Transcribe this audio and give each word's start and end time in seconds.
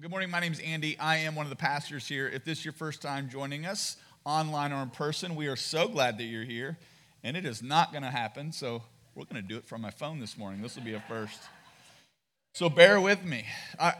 Well, 0.00 0.04
good 0.04 0.12
morning. 0.12 0.30
My 0.30 0.40
name 0.40 0.54
is 0.54 0.60
Andy. 0.60 0.98
I 0.98 1.18
am 1.18 1.34
one 1.34 1.44
of 1.44 1.50
the 1.50 1.56
pastors 1.56 2.08
here. 2.08 2.26
If 2.26 2.42
this 2.42 2.60
is 2.60 2.64
your 2.64 2.72
first 2.72 3.02
time 3.02 3.28
joining 3.28 3.66
us, 3.66 3.98
online 4.24 4.72
or 4.72 4.82
in 4.82 4.88
person, 4.88 5.36
we 5.36 5.46
are 5.46 5.56
so 5.56 5.88
glad 5.88 6.16
that 6.16 6.24
you're 6.24 6.42
here. 6.42 6.78
And 7.22 7.36
it 7.36 7.44
is 7.44 7.62
not 7.62 7.92
going 7.92 8.04
to 8.04 8.08
happen, 8.08 8.50
so 8.50 8.82
we're 9.14 9.26
going 9.26 9.42
to 9.42 9.46
do 9.46 9.58
it 9.58 9.66
from 9.66 9.82
my 9.82 9.90
phone 9.90 10.18
this 10.18 10.38
morning. 10.38 10.62
This 10.62 10.74
will 10.74 10.84
be 10.84 10.94
a 10.94 11.04
first. 11.06 11.38
So 12.54 12.70
bear 12.70 12.98
with 12.98 13.22
me. 13.22 13.44
I, 13.78 13.92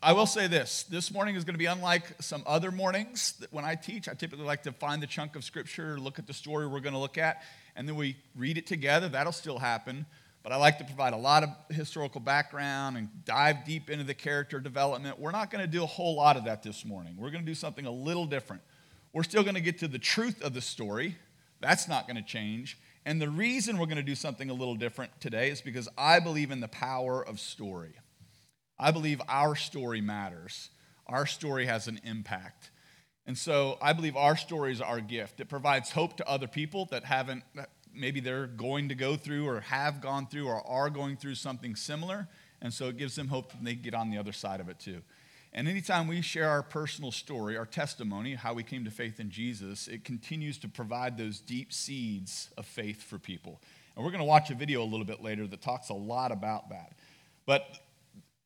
I 0.00 0.12
will 0.12 0.26
say 0.26 0.46
this 0.46 0.84
this 0.84 1.10
morning 1.12 1.34
is 1.34 1.42
going 1.42 1.54
to 1.54 1.58
be 1.58 1.66
unlike 1.66 2.04
some 2.22 2.44
other 2.46 2.70
mornings 2.70 3.32
that 3.40 3.52
when 3.52 3.64
I 3.64 3.74
teach. 3.74 4.08
I 4.08 4.14
typically 4.14 4.44
like 4.44 4.62
to 4.62 4.70
find 4.70 5.02
the 5.02 5.08
chunk 5.08 5.34
of 5.34 5.42
scripture, 5.42 5.98
look 5.98 6.20
at 6.20 6.28
the 6.28 6.34
story 6.34 6.68
we're 6.68 6.78
going 6.78 6.92
to 6.92 7.00
look 7.00 7.18
at, 7.18 7.42
and 7.74 7.88
then 7.88 7.96
we 7.96 8.16
read 8.36 8.58
it 8.58 8.68
together. 8.68 9.08
That'll 9.08 9.32
still 9.32 9.58
happen. 9.58 10.06
But 10.48 10.54
I 10.54 10.60
like 10.60 10.78
to 10.78 10.84
provide 10.84 11.12
a 11.12 11.18
lot 11.18 11.42
of 11.42 11.50
historical 11.76 12.22
background 12.22 12.96
and 12.96 13.10
dive 13.26 13.66
deep 13.66 13.90
into 13.90 14.02
the 14.02 14.14
character 14.14 14.60
development. 14.60 15.18
We're 15.18 15.30
not 15.30 15.50
going 15.50 15.62
to 15.62 15.70
do 15.70 15.82
a 15.82 15.86
whole 15.86 16.16
lot 16.16 16.38
of 16.38 16.46
that 16.46 16.62
this 16.62 16.86
morning. 16.86 17.16
We're 17.18 17.28
going 17.28 17.44
to 17.44 17.46
do 17.46 17.54
something 17.54 17.84
a 17.84 17.90
little 17.90 18.24
different. 18.24 18.62
We're 19.12 19.24
still 19.24 19.42
going 19.42 19.56
to 19.56 19.60
get 19.60 19.80
to 19.80 19.88
the 19.88 19.98
truth 19.98 20.40
of 20.40 20.54
the 20.54 20.62
story. 20.62 21.16
That's 21.60 21.86
not 21.86 22.06
going 22.06 22.16
to 22.16 22.22
change. 22.22 22.78
And 23.04 23.20
the 23.20 23.28
reason 23.28 23.76
we're 23.76 23.84
going 23.84 23.98
to 23.98 24.02
do 24.02 24.14
something 24.14 24.48
a 24.48 24.54
little 24.54 24.74
different 24.74 25.20
today 25.20 25.50
is 25.50 25.60
because 25.60 25.86
I 25.98 26.18
believe 26.18 26.50
in 26.50 26.60
the 26.60 26.68
power 26.68 27.22
of 27.22 27.40
story. 27.40 27.92
I 28.78 28.90
believe 28.90 29.20
our 29.28 29.54
story 29.54 30.00
matters, 30.00 30.70
our 31.06 31.26
story 31.26 31.66
has 31.66 31.88
an 31.88 32.00
impact. 32.04 32.70
And 33.26 33.36
so 33.36 33.76
I 33.82 33.92
believe 33.92 34.16
our 34.16 34.38
story 34.38 34.72
is 34.72 34.80
our 34.80 35.02
gift. 35.02 35.40
It 35.40 35.50
provides 35.50 35.90
hope 35.90 36.16
to 36.16 36.26
other 36.26 36.46
people 36.46 36.86
that 36.86 37.04
haven't, 37.04 37.42
maybe 37.94 38.20
they're 38.20 38.46
going 38.46 38.88
to 38.88 38.94
go 38.94 39.16
through 39.16 39.46
or 39.48 39.60
have 39.60 40.00
gone 40.00 40.26
through 40.26 40.48
or 40.48 40.66
are 40.66 40.90
going 40.90 41.16
through 41.16 41.34
something 41.34 41.76
similar. 41.76 42.28
And 42.60 42.72
so 42.72 42.88
it 42.88 42.96
gives 42.96 43.14
them 43.16 43.28
hope 43.28 43.50
that 43.52 43.64
they 43.64 43.74
get 43.74 43.94
on 43.94 44.10
the 44.10 44.18
other 44.18 44.32
side 44.32 44.60
of 44.60 44.68
it 44.68 44.78
too. 44.78 45.02
And 45.52 45.66
anytime 45.66 46.08
we 46.08 46.20
share 46.20 46.48
our 46.48 46.62
personal 46.62 47.10
story, 47.10 47.56
our 47.56 47.66
testimony, 47.66 48.34
how 48.34 48.52
we 48.52 48.62
came 48.62 48.84
to 48.84 48.90
faith 48.90 49.18
in 49.18 49.30
Jesus, 49.30 49.88
it 49.88 50.04
continues 50.04 50.58
to 50.58 50.68
provide 50.68 51.16
those 51.16 51.40
deep 51.40 51.72
seeds 51.72 52.50
of 52.58 52.66
faith 52.66 53.02
for 53.02 53.18
people. 53.18 53.60
And 53.96 54.04
we're 54.04 54.10
going 54.10 54.20
to 54.20 54.26
watch 54.26 54.50
a 54.50 54.54
video 54.54 54.82
a 54.82 54.84
little 54.84 55.06
bit 55.06 55.22
later 55.22 55.46
that 55.46 55.62
talks 55.62 55.88
a 55.88 55.94
lot 55.94 56.32
about 56.32 56.68
that. 56.70 56.92
But 57.46 57.64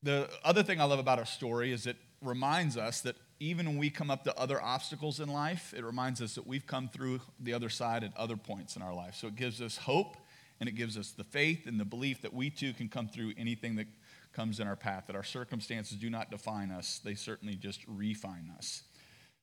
the 0.02 0.28
other 0.44 0.62
thing 0.62 0.80
I 0.80 0.84
love 0.84 1.00
about 1.00 1.18
our 1.18 1.26
story 1.26 1.72
is 1.72 1.86
it 1.86 1.96
reminds 2.22 2.76
us 2.76 3.00
that 3.00 3.16
even 3.42 3.66
when 3.66 3.76
we 3.76 3.90
come 3.90 4.08
up 4.08 4.22
to 4.22 4.38
other 4.38 4.62
obstacles 4.62 5.18
in 5.18 5.28
life, 5.28 5.74
it 5.76 5.84
reminds 5.84 6.22
us 6.22 6.36
that 6.36 6.46
we've 6.46 6.66
come 6.66 6.88
through 6.88 7.20
the 7.40 7.52
other 7.52 7.68
side 7.68 8.04
at 8.04 8.16
other 8.16 8.36
points 8.36 8.76
in 8.76 8.82
our 8.82 8.94
life. 8.94 9.16
So 9.16 9.26
it 9.26 9.34
gives 9.34 9.60
us 9.60 9.76
hope 9.76 10.16
and 10.60 10.68
it 10.68 10.72
gives 10.72 10.96
us 10.96 11.10
the 11.10 11.24
faith 11.24 11.66
and 11.66 11.78
the 11.80 11.84
belief 11.84 12.22
that 12.22 12.32
we 12.32 12.50
too 12.50 12.72
can 12.72 12.88
come 12.88 13.08
through 13.08 13.32
anything 13.36 13.74
that 13.76 13.88
comes 14.32 14.60
in 14.60 14.68
our 14.68 14.76
path, 14.76 15.08
that 15.08 15.16
our 15.16 15.24
circumstances 15.24 15.98
do 15.98 16.08
not 16.08 16.30
define 16.30 16.70
us, 16.70 17.00
they 17.04 17.16
certainly 17.16 17.56
just 17.56 17.80
refine 17.88 18.48
us. 18.56 18.84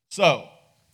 So, 0.08 0.48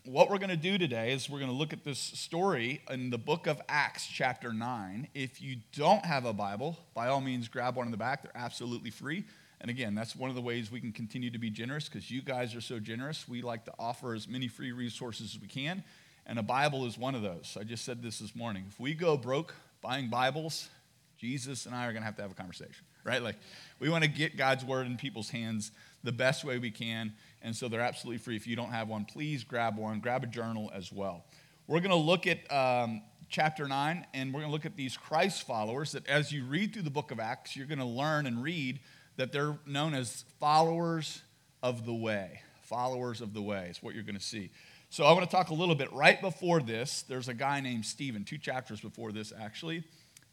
what 0.03 0.29
we're 0.29 0.39
going 0.39 0.49
to 0.49 0.57
do 0.57 0.77
today 0.77 1.13
is 1.13 1.29
we're 1.29 1.39
going 1.39 1.51
to 1.51 1.57
look 1.57 1.73
at 1.73 1.83
this 1.83 1.99
story 1.99 2.81
in 2.89 3.11
the 3.11 3.17
book 3.17 3.47
of 3.47 3.61
Acts, 3.69 4.07
chapter 4.07 4.51
9. 4.51 5.07
If 5.13 5.41
you 5.41 5.57
don't 5.75 6.05
have 6.05 6.25
a 6.25 6.33
Bible, 6.33 6.77
by 6.93 7.07
all 7.07 7.21
means, 7.21 7.47
grab 7.47 7.75
one 7.75 7.87
in 7.87 7.91
the 7.91 7.97
back. 7.97 8.23
They're 8.23 8.31
absolutely 8.35 8.91
free. 8.91 9.25
And 9.61 9.69
again, 9.69 9.95
that's 9.95 10.15
one 10.15 10.29
of 10.29 10.35
the 10.35 10.41
ways 10.41 10.71
we 10.71 10.81
can 10.81 10.91
continue 10.91 11.31
to 11.31 11.37
be 11.37 11.49
generous 11.49 11.87
because 11.87 12.11
you 12.11 12.21
guys 12.21 12.55
are 12.55 12.61
so 12.61 12.79
generous. 12.79 13.27
We 13.27 13.41
like 13.41 13.65
to 13.65 13.73
offer 13.79 14.13
as 14.13 14.27
many 14.27 14.47
free 14.47 14.71
resources 14.71 15.35
as 15.35 15.41
we 15.41 15.47
can, 15.47 15.83
and 16.25 16.37
a 16.39 16.43
Bible 16.43 16.85
is 16.85 16.97
one 16.97 17.15
of 17.15 17.21
those. 17.21 17.57
I 17.59 17.63
just 17.63 17.85
said 17.85 18.01
this 18.01 18.19
this 18.19 18.35
morning. 18.35 18.65
If 18.67 18.79
we 18.79 18.93
go 18.93 19.17
broke 19.17 19.55
buying 19.81 20.09
Bibles, 20.09 20.69
Jesus 21.17 21.65
and 21.65 21.73
I 21.73 21.85
are 21.85 21.91
going 21.91 22.01
to 22.01 22.05
have 22.05 22.15
to 22.17 22.21
have 22.21 22.31
a 22.31 22.35
conversation, 22.35 22.85
right? 23.03 23.23
Like, 23.23 23.37
we 23.79 23.89
want 23.89 24.03
to 24.03 24.09
get 24.09 24.37
God's 24.37 24.65
word 24.65 24.87
in 24.87 24.97
people's 24.97 25.29
hands 25.29 25.71
the 26.03 26.11
best 26.11 26.43
way 26.43 26.57
we 26.57 26.71
can, 26.71 27.13
and 27.41 27.55
so 27.55 27.67
they're 27.67 27.81
absolutely 27.81 28.17
free. 28.17 28.35
If 28.35 28.47
you 28.47 28.55
don't 28.55 28.71
have 28.71 28.89
one, 28.89 29.05
please 29.05 29.43
grab 29.43 29.77
one, 29.77 29.99
grab 29.99 30.23
a 30.23 30.27
journal 30.27 30.71
as 30.73 30.91
well. 30.91 31.25
We're 31.67 31.79
going 31.79 31.91
to 31.91 31.95
look 31.95 32.27
at 32.27 32.51
um, 32.51 33.01
chapter 33.29 33.67
9, 33.67 34.05
and 34.13 34.33
we're 34.33 34.41
going 34.41 34.49
to 34.49 34.53
look 34.53 34.65
at 34.65 34.75
these 34.75 34.97
Christ 34.97 35.47
followers 35.47 35.93
that 35.93 36.05
as 36.07 36.31
you 36.31 36.45
read 36.45 36.73
through 36.73 36.83
the 36.83 36.91
book 36.91 37.11
of 37.11 37.19
Acts, 37.19 37.55
you're 37.55 37.67
going 37.67 37.79
to 37.79 37.85
learn 37.85 38.27
and 38.27 38.43
read 38.43 38.79
that 39.17 39.31
they're 39.31 39.57
known 39.65 39.93
as 39.93 40.25
followers 40.39 41.21
of 41.63 41.85
the 41.85 41.93
way. 41.93 42.41
Followers 42.63 43.21
of 43.21 43.33
the 43.33 43.41
way 43.41 43.67
is 43.69 43.81
what 43.81 43.93
you're 43.93 44.03
going 44.03 44.17
to 44.17 44.21
see. 44.21 44.51
So 44.89 45.03
I 45.03 45.11
want 45.11 45.29
to 45.29 45.35
talk 45.35 45.49
a 45.49 45.53
little 45.53 45.75
bit 45.75 45.91
right 45.91 46.19
before 46.21 46.61
this. 46.61 47.03
There's 47.03 47.27
a 47.27 47.33
guy 47.33 47.59
named 47.59 47.85
Stephen, 47.85 48.23
two 48.23 48.37
chapters 48.37 48.79
before 48.79 49.11
this, 49.11 49.33
actually. 49.37 49.83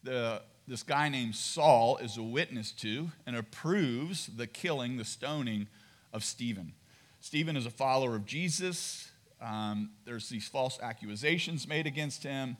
The, 0.03 0.41
this 0.67 0.83
guy 0.83 1.09
named 1.09 1.35
Saul 1.35 1.97
is 1.97 2.17
a 2.17 2.23
witness 2.23 2.71
to 2.73 3.11
and 3.25 3.35
approves 3.35 4.27
the 4.27 4.47
killing, 4.47 4.97
the 4.97 5.05
stoning 5.05 5.67
of 6.13 6.23
Stephen. 6.23 6.73
Stephen 7.19 7.55
is 7.57 7.65
a 7.65 7.71
follower 7.71 8.15
of 8.15 8.25
Jesus. 8.25 9.09
Um, 9.41 9.91
there's 10.05 10.29
these 10.29 10.47
false 10.47 10.79
accusations 10.81 11.67
made 11.67 11.87
against 11.87 12.23
him. 12.23 12.57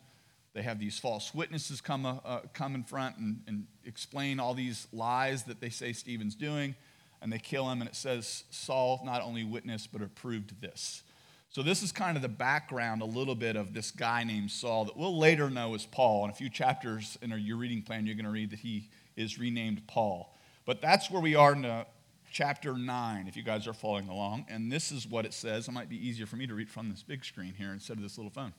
They 0.54 0.62
have 0.62 0.80
these 0.80 1.00
false 1.00 1.34
witnesses 1.34 1.82
come, 1.82 2.06
uh, 2.06 2.18
uh, 2.24 2.42
come 2.54 2.76
in 2.76 2.84
front 2.84 3.18
and, 3.18 3.42
and 3.48 3.66
explain 3.86 4.40
all 4.40 4.54
these 4.54 4.88
lies 4.94 5.44
that 5.44 5.60
they 5.60 5.70
say 5.70 5.94
Stephen's 5.94 6.36
doing, 6.36 6.76
and 7.22 7.34
they 7.34 7.40
kill 7.40 7.70
him. 7.70 7.82
And 7.82 7.90
it 7.90 7.96
says 7.96 8.44
Saul 8.52 9.02
not 9.04 9.22
only 9.22 9.44
witnessed, 9.44 9.92
but 9.92 10.02
approved 10.02 10.62
this. 10.62 11.04
So, 11.50 11.62
this 11.62 11.84
is 11.84 11.92
kind 11.92 12.16
of 12.16 12.24
the 12.24 12.30
background, 12.30 13.04
a 13.04 13.06
little 13.06 13.36
bit 13.36 13.56
of 13.56 13.74
this 13.74 13.92
guy 13.92 14.24
named 14.24 14.50
Saul 14.50 14.86
that 14.86 14.98
we'll 14.98 15.18
later 15.18 15.52
know 15.52 15.76
as 15.76 15.86
Paul. 15.86 16.26
In 16.26 16.32
a 16.32 16.34
few 16.34 16.50
chapters 16.50 17.18
in 17.22 17.30
your 17.30 17.58
reading 17.58 17.84
plan, 17.84 18.08
you're 18.08 18.16
going 18.16 18.26
to 18.26 18.32
read 18.32 18.50
that 18.52 18.60
he 18.60 18.90
is 19.16 19.38
renamed 19.38 19.86
Paul. 19.88 20.36
But 20.66 20.82
that's 20.82 21.12
where 21.12 21.22
we 21.22 21.36
are 21.36 21.54
in 21.54 21.62
the, 21.62 21.86
chapter 22.34 22.76
9, 22.76 23.28
if 23.28 23.38
you 23.38 23.44
guys 23.44 23.68
are 23.68 23.74
following 23.74 24.10
along. 24.10 24.48
And 24.50 24.72
this 24.72 24.92
is 24.92 25.08
what 25.08 25.26
it 25.26 25.34
says. 25.34 25.68
It 25.68 25.72
might 25.72 25.88
be 25.88 26.08
easier 26.08 26.26
for 26.26 26.36
me 26.36 26.48
to 26.48 26.56
read 26.56 26.68
from 26.68 26.90
this 26.90 27.04
big 27.04 27.24
screen 27.24 27.54
here 27.56 27.72
instead 27.72 27.96
of 27.96 28.04
this 28.04 28.18
little 28.18 28.32
phone. 28.32 28.54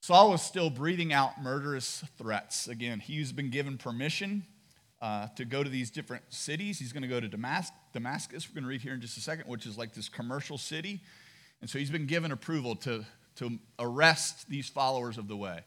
Saul 0.00 0.30
was 0.30 0.42
still 0.42 0.70
breathing 0.70 1.12
out 1.12 1.42
murderous 1.42 2.04
threats. 2.16 2.68
Again, 2.68 3.00
he's 3.00 3.32
been 3.32 3.50
given 3.50 3.78
permission 3.78 4.46
uh, 5.02 5.28
to 5.36 5.44
go 5.44 5.62
to 5.62 5.68
these 5.68 5.90
different 5.90 6.22
cities. 6.28 6.78
He's 6.78 6.92
going 6.92 7.02
to 7.02 7.08
go 7.08 7.20
to 7.20 7.28
Damascus. 7.28 7.76
Damascus, 7.92 8.48
we're 8.48 8.54
going 8.54 8.64
to 8.64 8.68
read 8.68 8.80
here 8.80 8.94
in 8.94 9.00
just 9.00 9.16
a 9.16 9.20
second, 9.20 9.48
which 9.48 9.66
is 9.66 9.76
like 9.76 9.94
this 9.94 10.08
commercial 10.08 10.56
city. 10.56 11.00
And 11.60 11.68
so 11.68 11.78
he's 11.78 11.90
been 11.90 12.06
given 12.06 12.30
approval 12.30 12.76
to, 12.76 13.04
to 13.36 13.58
arrest 13.78 14.48
these 14.48 14.68
followers 14.68 15.18
of 15.18 15.26
the 15.26 15.36
way 15.36 15.60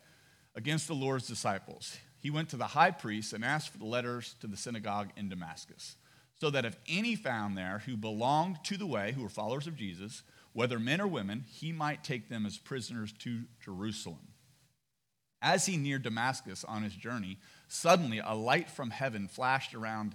against 0.55 0.87
the 0.87 0.93
Lord's 0.93 1.27
disciples. 1.27 1.97
He 2.19 2.29
went 2.29 2.49
to 2.49 2.57
the 2.57 2.67
high 2.67 2.91
priest 2.91 3.33
and 3.33 3.43
asked 3.43 3.69
for 3.69 3.79
the 3.79 3.85
letters 3.85 4.35
to 4.41 4.47
the 4.47 4.57
synagogue 4.57 5.09
in 5.17 5.27
Damascus, 5.27 5.97
so 6.39 6.49
that 6.49 6.65
if 6.65 6.77
any 6.87 7.15
found 7.15 7.57
there 7.57 7.81
who 7.85 7.97
belonged 7.97 8.63
to 8.65 8.77
the 8.77 8.85
way, 8.85 9.11
who 9.11 9.23
were 9.23 9.29
followers 9.29 9.67
of 9.67 9.75
Jesus, 9.75 10.23
whether 10.53 10.79
men 10.79 11.01
or 11.01 11.07
women, 11.07 11.45
he 11.47 11.71
might 11.71 12.03
take 12.03 12.29
them 12.29 12.45
as 12.45 12.57
prisoners 12.57 13.13
to 13.19 13.43
Jerusalem. 13.63 14.27
As 15.41 15.65
he 15.65 15.77
neared 15.77 16.03
Damascus 16.03 16.63
on 16.63 16.83
his 16.83 16.93
journey, 16.93 17.39
suddenly 17.67 18.19
a 18.23 18.35
light 18.35 18.69
from 18.69 18.91
heaven 18.91 19.27
flashed 19.27 19.73
around 19.73 20.13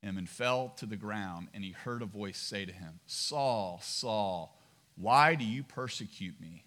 him 0.00 0.16
and 0.16 0.28
fell 0.28 0.70
to 0.76 0.86
the 0.86 0.96
ground, 0.96 1.48
and 1.52 1.64
he 1.64 1.72
heard 1.72 2.02
a 2.02 2.06
voice 2.06 2.38
say 2.38 2.64
to 2.64 2.72
him, 2.72 3.00
Saul, 3.06 3.80
Saul, 3.82 4.58
why 4.96 5.34
do 5.34 5.44
you 5.44 5.62
persecute 5.62 6.40
me? 6.40 6.64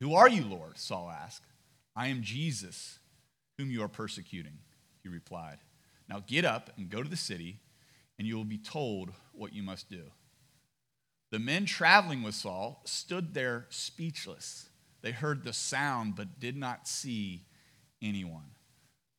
Who 0.00 0.14
are 0.14 0.28
you, 0.28 0.44
Lord? 0.44 0.78
Saul 0.78 1.10
asked. 1.10 1.46
I 1.94 2.08
am 2.08 2.22
Jesus, 2.22 2.98
whom 3.58 3.70
you 3.70 3.82
are 3.82 3.88
persecuting, 3.88 4.58
he 5.02 5.08
replied. 5.08 5.58
Now 6.08 6.22
get 6.26 6.44
up 6.44 6.70
and 6.76 6.90
go 6.90 7.02
to 7.02 7.08
the 7.08 7.16
city, 7.16 7.58
and 8.18 8.28
you 8.28 8.36
will 8.36 8.44
be 8.44 8.58
told 8.58 9.10
what 9.32 9.54
you 9.54 9.62
must 9.62 9.90
do. 9.90 10.02
The 11.32 11.38
men 11.38 11.66
traveling 11.66 12.22
with 12.22 12.34
Saul 12.34 12.82
stood 12.84 13.34
there 13.34 13.66
speechless. 13.68 14.68
They 15.02 15.12
heard 15.12 15.44
the 15.44 15.52
sound 15.52 16.16
but 16.16 16.40
did 16.40 16.56
not 16.56 16.88
see 16.88 17.44
anyone. 18.02 18.50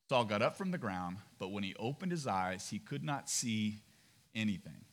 Saul 0.08 0.24
got 0.24 0.42
up 0.42 0.56
from 0.56 0.70
the 0.70 0.78
ground, 0.78 1.18
but 1.38 1.52
when 1.52 1.62
he 1.62 1.74
opened 1.78 2.12
his 2.12 2.26
eyes, 2.26 2.70
he 2.70 2.78
could 2.78 3.04
not 3.04 3.28
see 3.28 3.82
anything. 4.34 4.84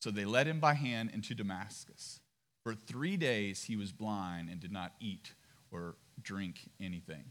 So 0.00 0.10
they 0.10 0.24
led 0.24 0.46
him 0.46 0.60
by 0.60 0.74
hand 0.74 1.10
into 1.12 1.34
Damascus. 1.34 2.20
For 2.64 2.74
three 2.74 3.16
days 3.16 3.64
he 3.64 3.76
was 3.76 3.92
blind 3.92 4.48
and 4.48 4.60
did 4.60 4.72
not 4.72 4.92
eat 5.00 5.32
or 5.72 5.96
drink 6.20 6.70
anything. 6.80 7.24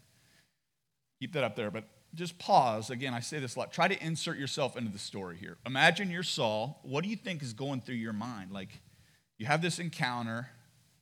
Keep 1.21 1.33
that 1.33 1.43
up 1.43 1.55
there, 1.55 1.71
but 1.71 1.85
just 2.13 2.37
pause. 2.37 2.89
Again, 2.89 3.13
I 3.13 3.21
say 3.21 3.39
this 3.39 3.55
a 3.55 3.59
lot. 3.59 3.71
Try 3.71 3.87
to 3.87 4.03
insert 4.03 4.37
yourself 4.37 4.75
into 4.75 4.91
the 4.91 4.99
story 4.99 5.37
here. 5.37 5.57
Imagine 5.65 6.09
you're 6.09 6.23
Saul. 6.23 6.81
What 6.83 7.03
do 7.03 7.09
you 7.09 7.15
think 7.15 7.41
is 7.41 7.53
going 7.53 7.81
through 7.81 7.95
your 7.95 8.13
mind? 8.13 8.51
Like, 8.51 8.81
you 9.41 9.47
have 9.47 9.63
this 9.63 9.79
encounter, 9.79 10.47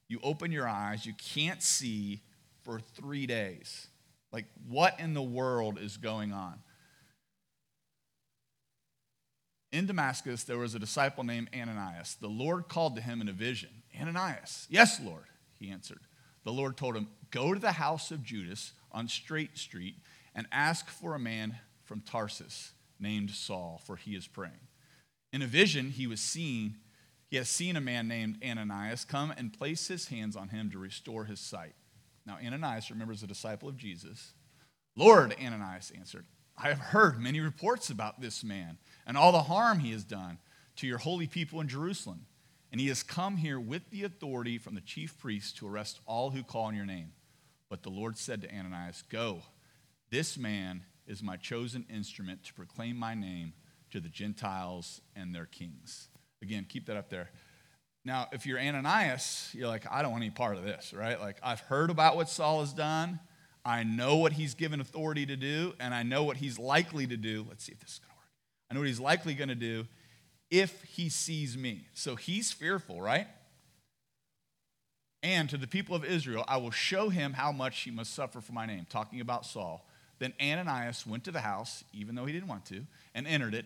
you 0.08 0.18
open 0.24 0.50
your 0.50 0.66
eyes, 0.66 1.06
you 1.06 1.12
can't 1.14 1.62
see 1.62 2.22
for 2.64 2.80
three 2.80 3.28
days. 3.28 3.88
Like, 4.32 4.46
what 4.66 4.98
in 4.98 5.14
the 5.14 5.22
world 5.22 5.78
is 5.78 5.98
going 5.98 6.32
on? 6.32 6.54
In 9.74 9.88
Damascus, 9.88 10.46
there 10.46 10.58
was 10.58 10.74
a 10.74 10.80
disciple 10.80 11.26
named 11.26 11.50
Ananias. 11.54 12.16
The 12.22 12.30
Lord 12.30 12.70
called 12.70 12.96
to 12.96 13.02
him 13.02 13.20
in 13.20 13.28
a 13.28 13.34
vision 13.34 13.72
Ananias, 14.00 14.68
yes, 14.70 15.02
Lord, 15.04 15.26
he 15.60 15.70
answered. 15.70 16.00
The 16.46 16.54
Lord 16.54 16.78
told 16.78 16.96
him, 16.96 17.10
Go 17.32 17.54
to 17.54 17.60
the 17.60 17.74
house 17.74 18.10
of 18.10 18.24
Judas 18.24 18.72
on 18.94 19.10
Straight 19.10 19.58
Street 19.58 19.98
and 20.34 20.48
ask 20.50 20.88
for 20.88 21.14
a 21.14 21.20
man 21.20 21.58
from 21.84 22.00
Tarsus 22.00 22.72
named 23.02 23.32
Saul, 23.32 23.82
for 23.86 23.98
he 23.98 24.16
is 24.16 24.28
praying. 24.28 24.70
In 25.34 25.42
a 25.42 25.46
vision, 25.46 25.90
he 25.90 26.08
was 26.08 26.22
seen 26.22 26.78
he 27.30 27.38
has 27.38 27.48
seen 27.48 27.76
a 27.76 27.82
man 27.82 28.08
named 28.08 28.44
Ananias 28.44 29.06
come 29.06 29.32
and 29.38 29.54
place 29.54 29.88
his 29.88 30.08
hands 30.08 30.36
on 30.36 30.50
him 30.50 30.72
to 30.72 30.80
restore 30.80 31.26
his 31.26 31.40
sight. 31.40 31.76
Now, 32.26 32.38
Ananias, 32.44 32.90
remembers 32.90 33.24
a 33.24 33.28
disciple 33.28 33.70
of 33.70 33.78
Jesus. 33.78 34.34
Lord, 34.96 35.36
Ananias 35.40 35.92
answered, 35.96 36.26
I 36.58 36.68
have 36.70 36.80
heard 36.80 37.20
many 37.20 37.40
reports 37.40 37.90
about 37.90 38.20
this 38.20 38.44
man 38.44 38.78
and 39.06 39.16
all 39.16 39.32
the 39.32 39.44
harm 39.44 39.80
he 39.80 39.92
has 39.92 40.04
done 40.04 40.40
to 40.78 40.88
your 40.88 40.98
holy 40.98 41.28
people 41.28 41.62
in 41.62 41.68
Jerusalem. 41.68 42.26
And 42.72 42.82
he 42.82 42.88
has 42.88 43.02
come 43.02 43.38
here 43.38 43.60
with 43.60 43.90
the 43.90 44.04
authority 44.04 44.58
from 44.58 44.76
the 44.76 44.82
chief 44.82 45.18
priests 45.18 45.54
to 45.54 45.68
arrest 45.68 46.00
all 46.06 46.32
who 46.32 46.44
call 46.44 46.66
on 46.66 46.76
your 46.76 46.86
name. 46.86 47.14
But 47.70 47.84
the 47.84 47.90
Lord 47.90 48.18
said 48.18 48.42
to 48.42 48.54
Ananias, 48.54 49.04
Go, 49.10 49.42
this 50.12 50.38
man 50.38 50.84
is 51.08 51.24
my 51.24 51.38
chosen 51.38 51.86
instrument 51.90 52.44
to 52.44 52.54
proclaim 52.54 52.98
my 52.98 53.16
name 53.16 53.54
to 53.92 54.00
the 54.00 54.10
Gentiles 54.10 55.02
and 55.16 55.34
their 55.34 55.46
kings. 55.46 56.10
Again, 56.42 56.66
keep 56.68 56.86
that 56.88 56.98
up 56.98 57.10
there. 57.10 57.30
Now, 58.06 58.28
if 58.32 58.46
you're 58.46 58.60
Ananias, 58.60 59.50
you're 59.54 59.68
like, 59.68 59.86
I 59.92 60.02
don't 60.02 60.12
want 60.12 60.24
any 60.24 60.32
part 60.32 60.56
of 60.56 60.64
this, 60.64 60.94
right? 60.94 61.20
Like, 61.20 61.38
I've 61.44 61.60
heard 61.62 61.90
about 61.90 62.16
what 62.16 62.30
Saul 62.30 62.62
has 62.62 62.74
done. 62.74 63.20
I 63.66 63.84
know 63.84 64.18
what 64.18 64.34
he's 64.34 64.54
given 64.54 64.80
authority 64.80 65.26
to 65.26 65.36
do, 65.36 65.74
and 65.80 65.94
I 65.94 66.04
know 66.04 66.24
what 66.24 66.38
he's 66.38 66.58
likely 66.58 67.06
to 67.08 67.18
do. 67.18 67.46
Let's 67.50 67.66
see 67.66 67.74
if 67.74 67.80
this 67.80 67.92
is 67.92 68.00
going 68.00 68.12
to 68.12 68.16
work. 68.16 68.28
I 68.72 68.74
know 68.74 68.80
what 68.80 68.88
he's 68.88 69.00
likely 69.02 69.34
going 69.34 69.50
to 69.50 69.56
do 69.56 69.86
if 70.50 70.82
he 70.84 71.10
sees 71.10 71.58
me. 71.58 71.88
So 71.94 72.16
he's 72.16 72.52
fearful, 72.52 73.02
right? 73.02 73.28
And 75.22 75.50
to 75.50 75.58
the 75.58 75.68
people 75.68 75.96
of 75.96 76.06
Israel, 76.06 76.46
I 76.48 76.58
will 76.58 76.72
show 76.72 77.10
him 77.10 77.34
how 77.34 77.52
much 77.52 77.82
he 77.82 77.92
must 77.92 78.14
suffer 78.14 78.40
for 78.40 78.54
my 78.54 78.66
name, 78.66 78.88
talking 78.90 79.20
about 79.20 79.46
Saul. 79.46 79.86
Then 80.20 80.34
Ananias 80.42 81.06
went 81.06 81.26
to 81.26 81.32
the 81.32 81.42
house, 81.42 81.84
even 81.94 82.16
though 82.16 82.26
he 82.26 82.34
didn't 82.34 82.48
want 82.48 82.66
to, 82.68 82.86
and 83.14 83.28
entered 83.28 83.54
it. 83.54 83.66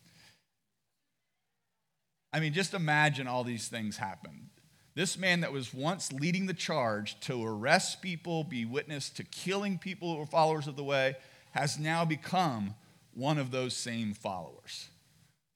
I 2.33 2.39
mean, 2.39 2.53
just 2.53 2.73
imagine 2.73 3.27
all 3.27 3.43
these 3.43 3.67
things 3.67 3.97
happen. 3.97 4.49
This 4.93 5.17
man 5.17 5.41
that 5.41 5.53
was 5.53 5.73
once 5.73 6.11
leading 6.11 6.47
the 6.47 6.53
charge 6.53 7.19
to 7.21 7.43
arrest 7.43 8.01
people, 8.01 8.43
be 8.43 8.65
witness 8.65 9.09
to 9.11 9.23
killing 9.23 9.77
people 9.77 10.13
who 10.13 10.19
were 10.19 10.25
followers 10.25 10.67
of 10.67 10.75
the 10.75 10.83
way, 10.83 11.15
has 11.51 11.79
now 11.79 12.03
become 12.03 12.75
one 13.13 13.37
of 13.37 13.51
those 13.51 13.75
same 13.75 14.13
followers. 14.13 14.89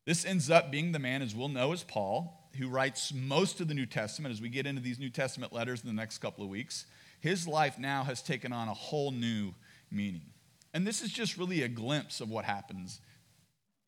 This 0.06 0.26
ends 0.26 0.50
up 0.50 0.72
being 0.72 0.92
the 0.92 1.00
man, 1.00 1.22
as 1.22 1.36
we'll 1.36 1.50
know, 1.50 1.74
as 1.74 1.84
Paul, 1.84 2.50
who 2.58 2.70
writes 2.70 3.14
most 3.14 3.60
of 3.60 3.68
the 3.68 3.74
New 3.74 3.86
Testament 3.86 4.34
as 4.34 4.42
we 4.42 4.50
get 4.50 4.68
into 4.68 4.82
these 4.82 5.00
New 5.00 5.10
Testament 5.10 5.52
letters 5.52 5.82
in 5.82 5.88
the 5.88 5.94
next 5.94 6.20
couple 6.20 6.44
of 6.44 6.50
weeks. 6.50 6.86
His 7.20 7.48
life 7.48 7.80
now 7.80 8.04
has 8.04 8.22
taken 8.22 8.54
on 8.54 8.68
a 8.68 8.74
whole 8.74 9.12
new 9.12 9.54
meaning. 9.92 10.30
And 10.74 10.86
this 10.86 11.02
is 11.02 11.12
just 11.12 11.38
really 11.38 11.64
a 11.64 11.68
glimpse 11.68 12.22
of 12.22 12.30
what 12.30 12.46
happens 12.46 13.00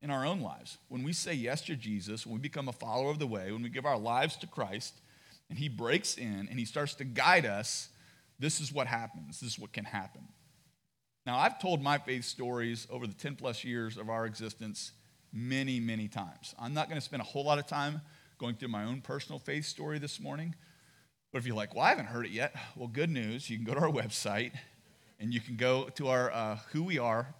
in 0.02 0.10
our 0.10 0.24
own 0.24 0.40
lives. 0.40 0.78
When 0.88 1.02
we 1.02 1.12
say 1.12 1.34
yes 1.34 1.62
to 1.62 1.76
Jesus, 1.76 2.26
when 2.26 2.36
we 2.36 2.40
become 2.40 2.68
a 2.68 2.72
follower 2.72 3.10
of 3.10 3.18
the 3.18 3.26
way, 3.26 3.50
when 3.50 3.62
we 3.62 3.68
give 3.68 3.86
our 3.86 3.98
lives 3.98 4.36
to 4.36 4.46
Christ, 4.46 4.94
and 5.50 5.58
He 5.58 5.68
breaks 5.68 6.16
in 6.16 6.46
and 6.50 6.58
He 6.58 6.64
starts 6.64 6.94
to 6.94 7.04
guide 7.04 7.46
us, 7.46 7.88
this 8.38 8.60
is 8.60 8.72
what 8.72 8.86
happens. 8.86 9.40
This 9.40 9.52
is 9.52 9.58
what 9.58 9.72
can 9.72 9.84
happen. 9.84 10.22
Now, 11.26 11.38
I've 11.38 11.58
told 11.58 11.82
my 11.82 11.98
faith 11.98 12.24
stories 12.24 12.86
over 12.90 13.06
the 13.06 13.14
10 13.14 13.36
plus 13.36 13.64
years 13.64 13.96
of 13.96 14.08
our 14.08 14.24
existence 14.24 14.92
many, 15.32 15.80
many 15.80 16.08
times. 16.08 16.54
I'm 16.58 16.72
not 16.72 16.88
going 16.88 16.98
to 16.98 17.04
spend 17.04 17.20
a 17.20 17.26
whole 17.26 17.44
lot 17.44 17.58
of 17.58 17.66
time 17.66 18.00
going 18.38 18.54
through 18.54 18.68
my 18.68 18.84
own 18.84 19.00
personal 19.00 19.38
faith 19.38 19.66
story 19.66 19.98
this 19.98 20.20
morning. 20.20 20.54
But 21.32 21.38
if 21.38 21.46
you're 21.46 21.56
like, 21.56 21.74
well, 21.74 21.84
I 21.84 21.90
haven't 21.90 22.06
heard 22.06 22.24
it 22.24 22.30
yet, 22.30 22.54
well, 22.76 22.88
good 22.88 23.10
news. 23.10 23.50
You 23.50 23.56
can 23.56 23.66
go 23.66 23.74
to 23.74 23.80
our 23.80 23.90
website 23.90 24.52
and 25.20 25.34
you 25.34 25.40
can 25.40 25.56
go 25.56 25.88
to 25.96 26.08
our 26.08 26.30
uh, 26.32 26.58
Who 26.72 26.84
We 26.84 26.98
Are 26.98 27.34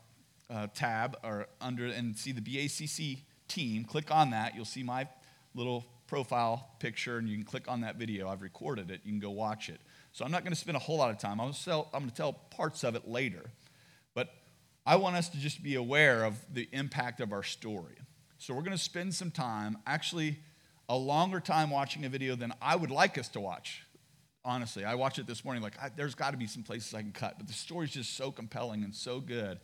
uh, 0.50 0.66
tab 0.74 1.16
or 1.22 1.46
under 1.60 1.86
and 1.86 2.16
see 2.16 2.32
the 2.32 2.40
BACC 2.40 3.22
team. 3.48 3.84
Click 3.84 4.10
on 4.10 4.30
that. 4.30 4.54
You'll 4.54 4.64
see 4.64 4.82
my 4.82 5.08
little 5.54 5.86
profile 6.06 6.70
picture, 6.78 7.18
and 7.18 7.28
you 7.28 7.36
can 7.36 7.44
click 7.44 7.68
on 7.68 7.82
that 7.82 7.96
video. 7.96 8.28
I've 8.28 8.42
recorded 8.42 8.90
it. 8.90 9.00
You 9.04 9.12
can 9.12 9.20
go 9.20 9.30
watch 9.30 9.68
it. 9.68 9.80
So 10.12 10.24
I'm 10.24 10.30
not 10.30 10.42
going 10.42 10.52
to 10.52 10.58
spend 10.58 10.76
a 10.76 10.80
whole 10.80 10.96
lot 10.96 11.10
of 11.10 11.18
time. 11.18 11.40
I'm 11.40 11.52
going 11.52 12.08
to 12.08 12.14
tell 12.14 12.32
parts 12.32 12.82
of 12.82 12.94
it 12.94 13.06
later. 13.06 13.50
But 14.14 14.30
I 14.86 14.96
want 14.96 15.16
us 15.16 15.28
to 15.30 15.38
just 15.38 15.62
be 15.62 15.74
aware 15.74 16.24
of 16.24 16.34
the 16.52 16.68
impact 16.72 17.20
of 17.20 17.32
our 17.32 17.42
story. 17.42 17.96
So 18.38 18.54
we're 18.54 18.62
going 18.62 18.76
to 18.76 18.82
spend 18.82 19.14
some 19.14 19.30
time, 19.30 19.78
actually, 19.86 20.38
a 20.88 20.96
longer 20.96 21.40
time 21.40 21.70
watching 21.70 22.04
a 22.04 22.08
video 22.08 22.36
than 22.36 22.52
I 22.62 22.74
would 22.76 22.90
like 22.90 23.18
us 23.18 23.28
to 23.30 23.40
watch. 23.40 23.82
Honestly, 24.44 24.84
I 24.84 24.94
watched 24.94 25.18
it 25.18 25.26
this 25.26 25.44
morning, 25.44 25.62
like, 25.62 25.74
I, 25.82 25.90
there's 25.94 26.14
got 26.14 26.30
to 26.30 26.38
be 26.38 26.46
some 26.46 26.62
places 26.62 26.94
I 26.94 27.02
can 27.02 27.12
cut, 27.12 27.34
but 27.36 27.46
the 27.46 27.52
story's 27.52 27.90
just 27.90 28.16
so 28.16 28.30
compelling 28.30 28.82
and 28.82 28.94
so 28.94 29.20
good 29.20 29.58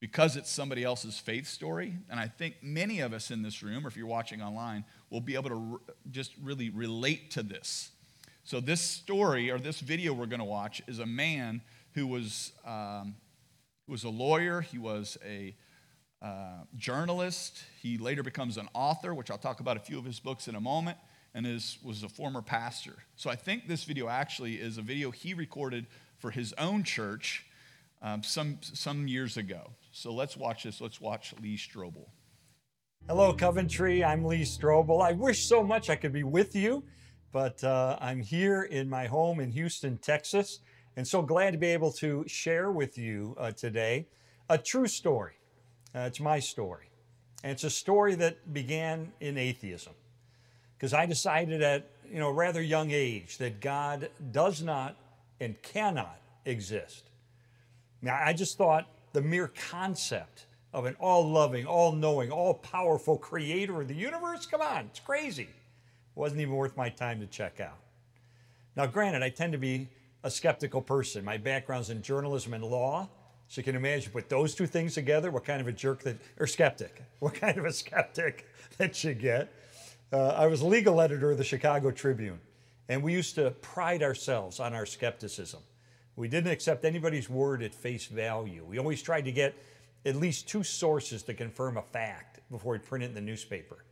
because 0.00 0.36
it's 0.36 0.50
somebody 0.50 0.84
else's 0.84 1.18
faith 1.18 1.46
story. 1.46 1.94
And 2.10 2.20
I 2.20 2.28
think 2.28 2.56
many 2.62 3.00
of 3.00 3.12
us 3.12 3.30
in 3.30 3.42
this 3.42 3.62
room, 3.62 3.84
or 3.84 3.88
if 3.88 3.96
you're 3.96 4.06
watching 4.06 4.42
online, 4.42 4.84
will 5.10 5.20
be 5.20 5.34
able 5.34 5.50
to 5.50 5.54
re- 5.54 5.78
just 6.10 6.32
really 6.42 6.70
relate 6.70 7.30
to 7.32 7.42
this. 7.42 7.90
So, 8.44 8.60
this 8.60 8.80
story 8.80 9.50
or 9.50 9.58
this 9.58 9.80
video 9.80 10.12
we're 10.12 10.26
going 10.26 10.40
to 10.40 10.44
watch 10.44 10.82
is 10.86 10.98
a 10.98 11.06
man 11.06 11.62
who 11.94 12.06
was, 12.06 12.52
um, 12.64 13.16
was 13.88 14.04
a 14.04 14.08
lawyer, 14.08 14.60
he 14.60 14.78
was 14.78 15.16
a 15.26 15.56
uh, 16.22 16.60
journalist, 16.76 17.64
he 17.80 17.98
later 17.98 18.22
becomes 18.22 18.56
an 18.56 18.68
author, 18.74 19.14
which 19.14 19.30
I'll 19.30 19.38
talk 19.38 19.60
about 19.60 19.76
a 19.76 19.80
few 19.80 19.98
of 19.98 20.04
his 20.04 20.20
books 20.20 20.46
in 20.46 20.54
a 20.54 20.60
moment, 20.60 20.98
and 21.34 21.46
is, 21.46 21.78
was 21.82 22.02
a 22.02 22.08
former 22.08 22.40
pastor. 22.42 22.94
So, 23.16 23.30
I 23.30 23.34
think 23.34 23.66
this 23.66 23.84
video 23.84 24.08
actually 24.08 24.56
is 24.56 24.78
a 24.78 24.82
video 24.82 25.10
he 25.10 25.32
recorded 25.34 25.86
for 26.18 26.30
his 26.30 26.52
own 26.52 26.84
church 26.84 27.45
um, 28.06 28.22
some, 28.22 28.58
some 28.60 29.08
years 29.08 29.36
ago. 29.36 29.72
So 29.90 30.14
let's 30.14 30.36
watch 30.36 30.62
this. 30.62 30.80
Let's 30.80 31.00
watch 31.00 31.34
Lee 31.42 31.56
Strobel. 31.56 32.06
Hello, 33.08 33.32
Coventry. 33.32 34.04
I'm 34.04 34.24
Lee 34.24 34.42
Strobel. 34.42 35.02
I 35.02 35.12
wish 35.12 35.46
so 35.46 35.62
much 35.62 35.90
I 35.90 35.96
could 35.96 36.12
be 36.12 36.22
with 36.22 36.54
you, 36.54 36.84
but 37.32 37.62
uh, 37.64 37.96
I'm 38.00 38.20
here 38.20 38.62
in 38.62 38.88
my 38.88 39.06
home 39.06 39.40
in 39.40 39.50
Houston, 39.50 39.98
Texas, 39.98 40.60
and 40.96 41.06
so 41.06 41.20
glad 41.20 41.50
to 41.50 41.58
be 41.58 41.66
able 41.66 41.90
to 41.94 42.24
share 42.28 42.70
with 42.70 42.96
you 42.96 43.36
uh, 43.38 43.50
today 43.50 44.06
a 44.48 44.56
true 44.56 44.86
story. 44.86 45.34
Uh, 45.94 46.00
it's 46.00 46.20
my 46.20 46.38
story. 46.38 46.90
And 47.42 47.52
it's 47.52 47.64
a 47.64 47.70
story 47.70 48.14
that 48.16 48.52
began 48.52 49.12
in 49.20 49.36
atheism 49.36 49.94
because 50.78 50.94
I 50.94 51.06
decided 51.06 51.60
at 51.62 51.90
you 52.08 52.18
know 52.18 52.28
a 52.28 52.32
rather 52.32 52.62
young 52.62 52.92
age 52.92 53.38
that 53.38 53.60
God 53.60 54.10
does 54.30 54.62
not 54.62 54.96
and 55.40 55.60
cannot 55.62 56.20
exist. 56.44 57.10
Now, 58.02 58.20
I 58.22 58.32
just 58.32 58.58
thought 58.58 58.88
the 59.12 59.22
mere 59.22 59.48
concept 59.70 60.46
of 60.72 60.84
an 60.84 60.96
all 61.00 61.28
loving, 61.30 61.66
all 61.66 61.92
knowing, 61.92 62.30
all 62.30 62.54
powerful 62.54 63.16
creator 63.16 63.80
of 63.80 63.88
the 63.88 63.94
universe, 63.94 64.46
come 64.46 64.60
on, 64.60 64.86
it's 64.86 65.00
crazy. 65.00 65.44
It 65.44 65.48
wasn't 66.14 66.42
even 66.42 66.54
worth 66.54 66.76
my 66.76 66.88
time 66.88 67.20
to 67.20 67.26
check 67.26 67.60
out. 67.60 67.78
Now, 68.76 68.86
granted, 68.86 69.22
I 69.22 69.30
tend 69.30 69.52
to 69.52 69.58
be 69.58 69.88
a 70.22 70.30
skeptical 70.30 70.82
person. 70.82 71.24
My 71.24 71.38
background's 71.38 71.88
in 71.88 72.02
journalism 72.02 72.52
and 72.52 72.64
law. 72.64 73.08
So 73.48 73.60
you 73.60 73.62
can 73.62 73.76
imagine, 73.76 74.12
put 74.12 74.28
those 74.28 74.54
two 74.54 74.66
things 74.66 74.94
together, 74.94 75.30
what 75.30 75.44
kind 75.44 75.60
of 75.60 75.68
a 75.68 75.72
jerk 75.72 76.02
that, 76.02 76.16
or 76.38 76.46
skeptic, 76.46 77.02
what 77.20 77.34
kind 77.34 77.56
of 77.58 77.64
a 77.64 77.72
skeptic 77.72 78.46
that 78.76 79.02
you 79.04 79.14
get. 79.14 79.52
Uh, 80.12 80.28
I 80.28 80.46
was 80.46 80.62
legal 80.62 81.00
editor 81.00 81.30
of 81.30 81.38
the 81.38 81.44
Chicago 81.44 81.90
Tribune, 81.90 82.40
and 82.88 83.02
we 83.02 83.12
used 83.12 83.34
to 83.36 83.52
pride 83.62 84.02
ourselves 84.02 84.60
on 84.60 84.74
our 84.74 84.84
skepticism. 84.84 85.60
We 86.16 86.28
didn't 86.28 86.50
accept 86.50 86.84
anybody's 86.84 87.28
word 87.28 87.62
at 87.62 87.74
face 87.74 88.06
value. 88.06 88.64
We 88.64 88.78
always 88.78 89.02
tried 89.02 89.26
to 89.26 89.32
get 89.32 89.54
at 90.06 90.16
least 90.16 90.48
two 90.48 90.62
sources 90.62 91.22
to 91.24 91.34
confirm 91.34 91.76
a 91.76 91.82
fact 91.82 92.40
before 92.50 92.72
we 92.72 92.78
print 92.78 93.04
it 93.04 93.08
in 93.08 93.14
the 93.14 93.20
newspaper. 93.20 93.84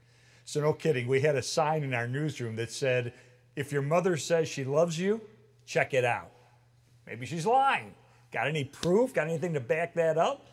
So, 0.46 0.60
no 0.60 0.72
kidding, 0.72 1.06
we 1.06 1.20
had 1.20 1.36
a 1.36 1.42
sign 1.42 1.82
in 1.82 1.94
our 1.94 2.06
newsroom 2.06 2.56
that 2.56 2.70
said, 2.70 3.12
if 3.56 3.72
your 3.72 3.82
mother 3.82 4.16
says 4.16 4.48
she 4.48 4.64
loves 4.64 4.98
you, 4.98 5.20
check 5.66 5.94
it 5.94 6.04
out. 6.04 6.30
Maybe 7.06 7.26
she's 7.26 7.46
lying. 7.46 7.94
Got 8.32 8.48
any 8.48 8.64
proof? 8.64 9.14
Got 9.14 9.28
anything 9.28 9.54
to 9.54 9.60
back 9.60 9.94
that 9.94 10.18
up? 10.18 10.46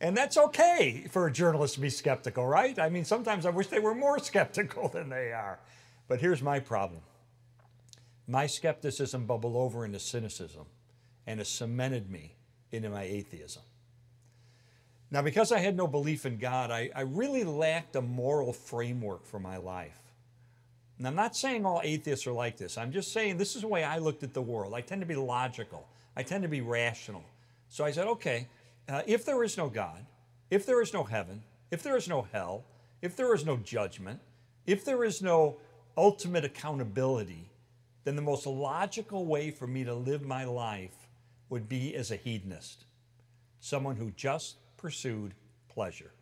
And 0.00 0.16
that's 0.16 0.36
okay 0.36 1.06
for 1.10 1.26
a 1.26 1.32
journalist 1.32 1.74
to 1.74 1.80
be 1.80 1.90
skeptical, 1.90 2.46
right? 2.46 2.78
I 2.78 2.88
mean, 2.90 3.04
sometimes 3.04 3.46
I 3.46 3.50
wish 3.50 3.68
they 3.68 3.78
were 3.78 3.94
more 3.94 4.18
skeptical 4.22 4.88
than 4.88 5.08
they 5.08 5.32
are. 5.32 5.58
But 6.08 6.20
here's 6.20 6.42
my 6.42 6.60
problem 6.60 7.00
my 8.28 8.46
skepticism 8.46 9.24
bubbled 9.24 9.56
over 9.56 9.84
into 9.84 10.00
cynicism 10.00 10.66
and 11.26 11.40
it 11.40 11.46
cemented 11.46 12.10
me 12.10 12.34
into 12.72 12.88
my 12.88 13.02
atheism. 13.02 13.62
Now, 15.10 15.22
because 15.22 15.52
I 15.52 15.58
had 15.58 15.76
no 15.76 15.86
belief 15.86 16.26
in 16.26 16.38
God, 16.38 16.70
I, 16.70 16.90
I 16.94 17.02
really 17.02 17.44
lacked 17.44 17.96
a 17.96 18.02
moral 18.02 18.52
framework 18.52 19.24
for 19.24 19.38
my 19.38 19.56
life. 19.56 19.98
And 20.98 21.06
I'm 21.06 21.14
not 21.14 21.36
saying 21.36 21.64
all 21.64 21.80
atheists 21.84 22.26
are 22.26 22.32
like 22.32 22.56
this. 22.56 22.78
I'm 22.78 22.90
just 22.90 23.12
saying 23.12 23.36
this 23.36 23.54
is 23.54 23.62
the 23.62 23.68
way 23.68 23.84
I 23.84 23.98
looked 23.98 24.22
at 24.22 24.34
the 24.34 24.42
world. 24.42 24.74
I 24.74 24.80
tend 24.80 25.02
to 25.02 25.06
be 25.06 25.14
logical, 25.14 25.86
I 26.16 26.22
tend 26.22 26.42
to 26.42 26.48
be 26.48 26.60
rational. 26.60 27.24
So 27.68 27.84
I 27.84 27.90
said, 27.90 28.06
okay, 28.06 28.48
uh, 28.88 29.02
if 29.06 29.24
there 29.24 29.42
is 29.42 29.56
no 29.56 29.68
God, 29.68 30.04
if 30.50 30.64
there 30.64 30.80
is 30.80 30.92
no 30.92 31.04
heaven, 31.04 31.42
if 31.70 31.82
there 31.82 31.96
is 31.96 32.08
no 32.08 32.26
hell, 32.32 32.64
if 33.02 33.16
there 33.16 33.34
is 33.34 33.44
no 33.44 33.56
judgment, 33.56 34.20
if 34.66 34.84
there 34.84 35.04
is 35.04 35.20
no 35.20 35.56
ultimate 35.96 36.44
accountability, 36.44 37.50
then 38.04 38.16
the 38.16 38.22
most 38.22 38.46
logical 38.46 39.26
way 39.26 39.50
for 39.50 39.66
me 39.66 39.84
to 39.84 39.94
live 39.94 40.22
my 40.22 40.44
life 40.44 41.05
would 41.48 41.68
be 41.68 41.94
as 41.94 42.10
a 42.10 42.16
hedonist, 42.16 42.84
someone 43.60 43.96
who 43.96 44.10
just 44.12 44.56
pursued 44.76 45.34
pleasure. 45.68 46.12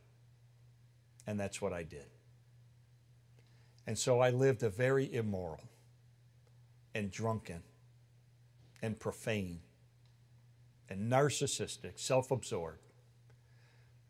And 1.27 1.39
that's 1.41 1.63
what 1.63 1.73
I 1.73 1.83
did. 1.83 2.07
And 3.87 3.99
so 3.99 4.21
I 4.21 4.31
lived 4.31 4.63
a 4.63 4.69
very 4.69 5.13
immoral 5.13 5.61
and 6.95 7.11
drunken 7.11 7.63
and 8.83 8.99
profane 8.99 9.61
and 10.89 11.11
narcissistic, 11.11 11.99
self 11.99 12.31
absorbed, 12.31 12.79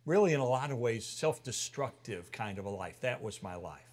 really, 0.05 0.33
in 0.33 0.41
a 0.41 0.45
lot 0.45 0.71
of 0.71 0.79
ways, 0.79 1.07
self 1.07 1.43
destructive 1.43 2.33
kind 2.33 2.59
of 2.59 2.65
a 2.65 2.71
life. 2.71 3.01
That 3.01 3.23
was 3.23 3.43
my 3.43 3.55
life. 3.55 3.84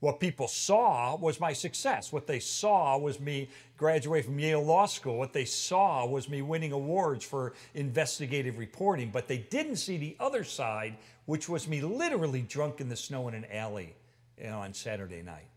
What 0.00 0.20
people 0.20 0.46
saw 0.46 1.16
was 1.16 1.40
my 1.40 1.52
success. 1.52 2.12
What 2.12 2.28
they 2.28 2.38
saw 2.38 2.96
was 2.98 3.18
me 3.18 3.48
graduate 3.76 4.24
from 4.24 4.38
Yale 4.38 4.62
Law 4.62 4.86
School. 4.86 5.18
What 5.18 5.32
they 5.32 5.44
saw 5.44 6.06
was 6.06 6.28
me 6.28 6.40
winning 6.40 6.70
awards 6.70 7.24
for 7.24 7.54
investigative 7.74 8.58
reporting. 8.58 9.10
But 9.10 9.26
they 9.26 9.38
didn't 9.38 9.76
see 9.76 9.96
the 9.96 10.16
other 10.20 10.44
side, 10.44 10.96
which 11.26 11.48
was 11.48 11.66
me 11.66 11.80
literally 11.80 12.42
drunk 12.42 12.80
in 12.80 12.88
the 12.88 12.96
snow 12.96 13.26
in 13.26 13.34
an 13.34 13.46
alley 13.52 13.96
you 14.38 14.46
know, 14.46 14.60
on 14.60 14.72
Saturday 14.72 15.22
night. 15.22 15.50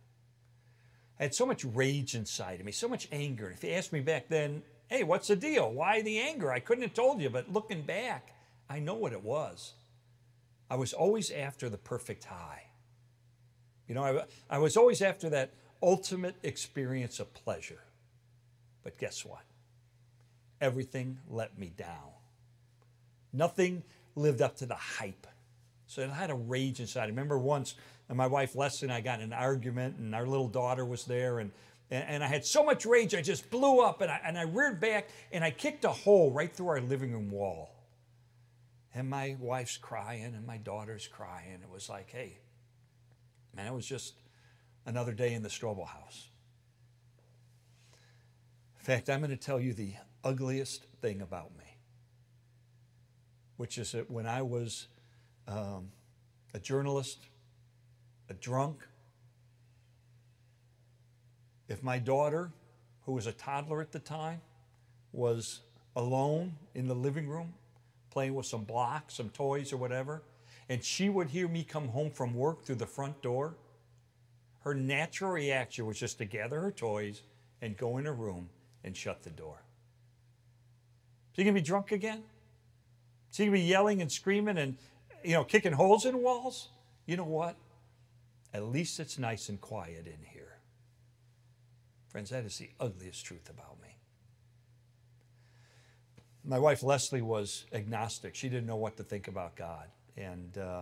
I 1.19 1.24
had 1.24 1.36
so 1.36 1.45
much 1.45 1.63
rage 1.63 2.15
inside 2.15 2.60
of 2.60 2.65
me, 2.65 2.71
so 2.71 2.88
much 2.88 3.07
anger. 3.12 3.51
If 3.51 3.63
you 3.63 3.71
asked 3.74 3.93
me 3.93 4.00
back 4.00 4.27
then, 4.27 4.63
hey, 4.88 5.03
what's 5.03 5.27
the 5.27 5.36
deal? 5.36 5.71
Why 5.71 6.01
the 6.01 6.19
anger? 6.19 6.51
I 6.51 6.60
couldn't 6.60 6.81
have 6.81 6.95
told 6.95 7.21
you, 7.21 7.29
but 7.29 7.53
looking 7.53 7.83
back, 7.83 8.33
I 8.67 8.79
know 8.79 8.95
what 8.95 9.13
it 9.13 9.24
was. 9.24 9.74
I 10.67 10.75
was 10.75 10.93
always 10.93 11.29
after 11.29 11.69
the 11.69 11.77
perfect 11.77 12.24
high. 12.24 12.71
You 13.91 13.95
know, 13.95 14.05
I, 14.05 14.24
I 14.50 14.57
was 14.57 14.77
always 14.77 15.01
after 15.01 15.29
that 15.31 15.51
ultimate 15.83 16.36
experience 16.43 17.19
of 17.19 17.33
pleasure. 17.33 17.81
But 18.86 18.98
guess 18.98 19.25
what? 19.25 19.43
Everything 20.62 21.17
let 21.29 21.60
me 21.60 21.74
down. 21.75 22.13
Nothing 23.33 23.83
lived 24.15 24.41
up 24.41 24.55
to 24.60 24.65
the 24.65 24.75
hype. 24.75 25.27
So 25.88 26.05
I 26.05 26.07
had 26.07 26.29
a 26.29 26.36
rage 26.36 26.79
inside. 26.79 27.03
I 27.03 27.07
remember 27.07 27.38
once 27.38 27.75
my 28.07 28.27
wife 28.27 28.55
Leslie 28.55 28.86
and 28.86 28.93
I 28.93 29.01
got 29.01 29.19
in 29.19 29.25
an 29.25 29.33
argument, 29.33 29.98
and 29.98 30.15
our 30.15 30.25
little 30.25 30.48
daughter 30.48 30.86
was 30.86 31.03
there, 31.03 31.39
and 31.39 31.51
and, 31.89 32.24
I 32.24 32.27
had 32.27 32.45
so 32.45 32.63
much 32.63 32.86
rage, 32.86 33.13
I 33.13 33.21
just 33.21 33.50
blew 33.50 33.81
up, 33.81 34.00
and 34.00 34.10
I, 34.10 34.21
and 34.24 34.38
I 34.38 34.43
reared 34.43 34.79
back, 34.79 35.10
and 35.33 35.43
I 35.43 35.51
kicked 35.51 35.83
a 35.83 35.89
hole 35.89 36.31
right 36.31 36.50
through 36.55 36.69
our 36.69 36.79
living 36.79 37.12
room 37.12 37.29
wall. 37.29 37.75
And 38.95 39.10
my 39.10 39.36
wife's 39.38 39.75
crying, 39.75 40.33
and 40.33 40.48
my 40.48 40.55
daughter's 40.55 41.05
crying. 41.05 41.60
It 41.62 41.69
was 41.69 41.89
like, 41.89 42.10
hey, 42.10 42.38
man, 43.55 43.67
it 43.67 43.74
was 43.74 43.86
just 43.86 44.15
another 44.86 45.13
day 45.13 45.34
in 45.34 45.43
the 45.43 45.50
Strobel 45.50 45.88
house. 45.88 46.29
In 48.79 48.86
fact, 48.86 49.10
I'm 49.10 49.20
going 49.20 49.31
to 49.31 49.38
tell 49.38 49.60
you 49.60 49.74
the 49.74 49.93
ugliest 50.24 50.86
thing 51.01 51.22
about 51.22 51.51
me, 51.58 51.77
which 53.58 53.77
is 53.77 53.91
that 53.91 54.10
when 54.10 54.25
I 54.25 54.41
was 54.41 54.88
um, 55.48 55.91
a 56.53 56.60
journalist 56.60 57.20
a 58.31 58.34
drunk, 58.36 58.88
if 61.67 61.84
my 61.84 62.00
daughter, 62.00 62.50
who 63.05 63.12
was 63.12 63.27
a 63.27 63.34
toddler 63.34 63.81
at 63.81 63.91
the 63.91 64.00
time, 64.00 64.39
was 65.12 65.60
alone 65.98 66.55
in 66.74 66.88
the 66.88 66.96
living 66.96 67.27
room 67.27 67.53
playing 68.10 68.34
with 68.34 68.46
some 68.46 68.63
blocks, 68.63 69.15
some 69.15 69.29
toys, 69.29 69.74
or 69.74 69.77
whatever, 69.77 70.22
and 70.72 70.82
she 70.82 71.10
would 71.10 71.28
hear 71.28 71.50
me 71.50 71.66
come 71.66 71.90
home 71.90 72.10
from 72.10 72.34
work 72.34 72.63
through 72.63 72.75
the 72.75 72.86
front 72.86 73.22
door, 73.22 73.58
her 74.62 74.74
natural 74.74 75.30
reaction 75.30 75.86
was 75.86 76.00
just 76.00 76.18
to 76.20 76.24
gather 76.24 76.62
her 76.62 76.72
toys 76.72 77.24
and 77.62 77.75
go 77.75 77.98
in 77.98 78.06
her 78.06 78.13
room 78.13 78.48
and 78.86 78.96
shut 78.96 79.22
the 79.22 79.32
door. 79.32 79.62
Is 81.34 81.36
he 81.36 81.44
going 81.44 81.56
to 81.56 81.62
be 81.62 81.66
drunk 81.66 81.92
again? 81.92 82.24
Is 83.30 83.38
he 83.38 83.48
going 83.48 83.58
to 83.58 83.62
be 83.62 83.68
yelling 83.68 84.01
and 84.01 84.10
screaming 84.10 84.58
and, 84.58 84.78
you 85.25 85.34
know, 85.34 85.44
kicking 85.44 85.74
holes 85.74 86.06
in 86.06 86.24
walls? 86.24 86.70
You 87.06 87.18
know 87.18 87.25
what? 87.25 87.58
At 88.54 88.63
least 88.63 88.98
it's 89.01 89.20
nice 89.20 89.50
and 89.50 89.60
quiet 89.60 90.08
in 90.08 90.25
here. 90.25 90.56
Friends, 92.08 92.30
that 92.30 92.46
is 92.46 92.58
the 92.58 92.70
ugliest 92.80 93.25
truth 93.25 93.50
about 93.50 93.82
me. 93.82 93.98
My 96.46 96.60
wife 96.60 96.82
Leslie 96.82 97.22
was 97.22 97.66
agnostic. 97.74 98.36
She 98.36 98.48
didn't 98.48 98.68
know 98.68 98.78
what 98.78 98.96
to 98.96 99.04
think 99.04 99.28
about 99.28 99.58
God. 99.58 99.90
And 100.18 100.58
uh, 100.58 100.82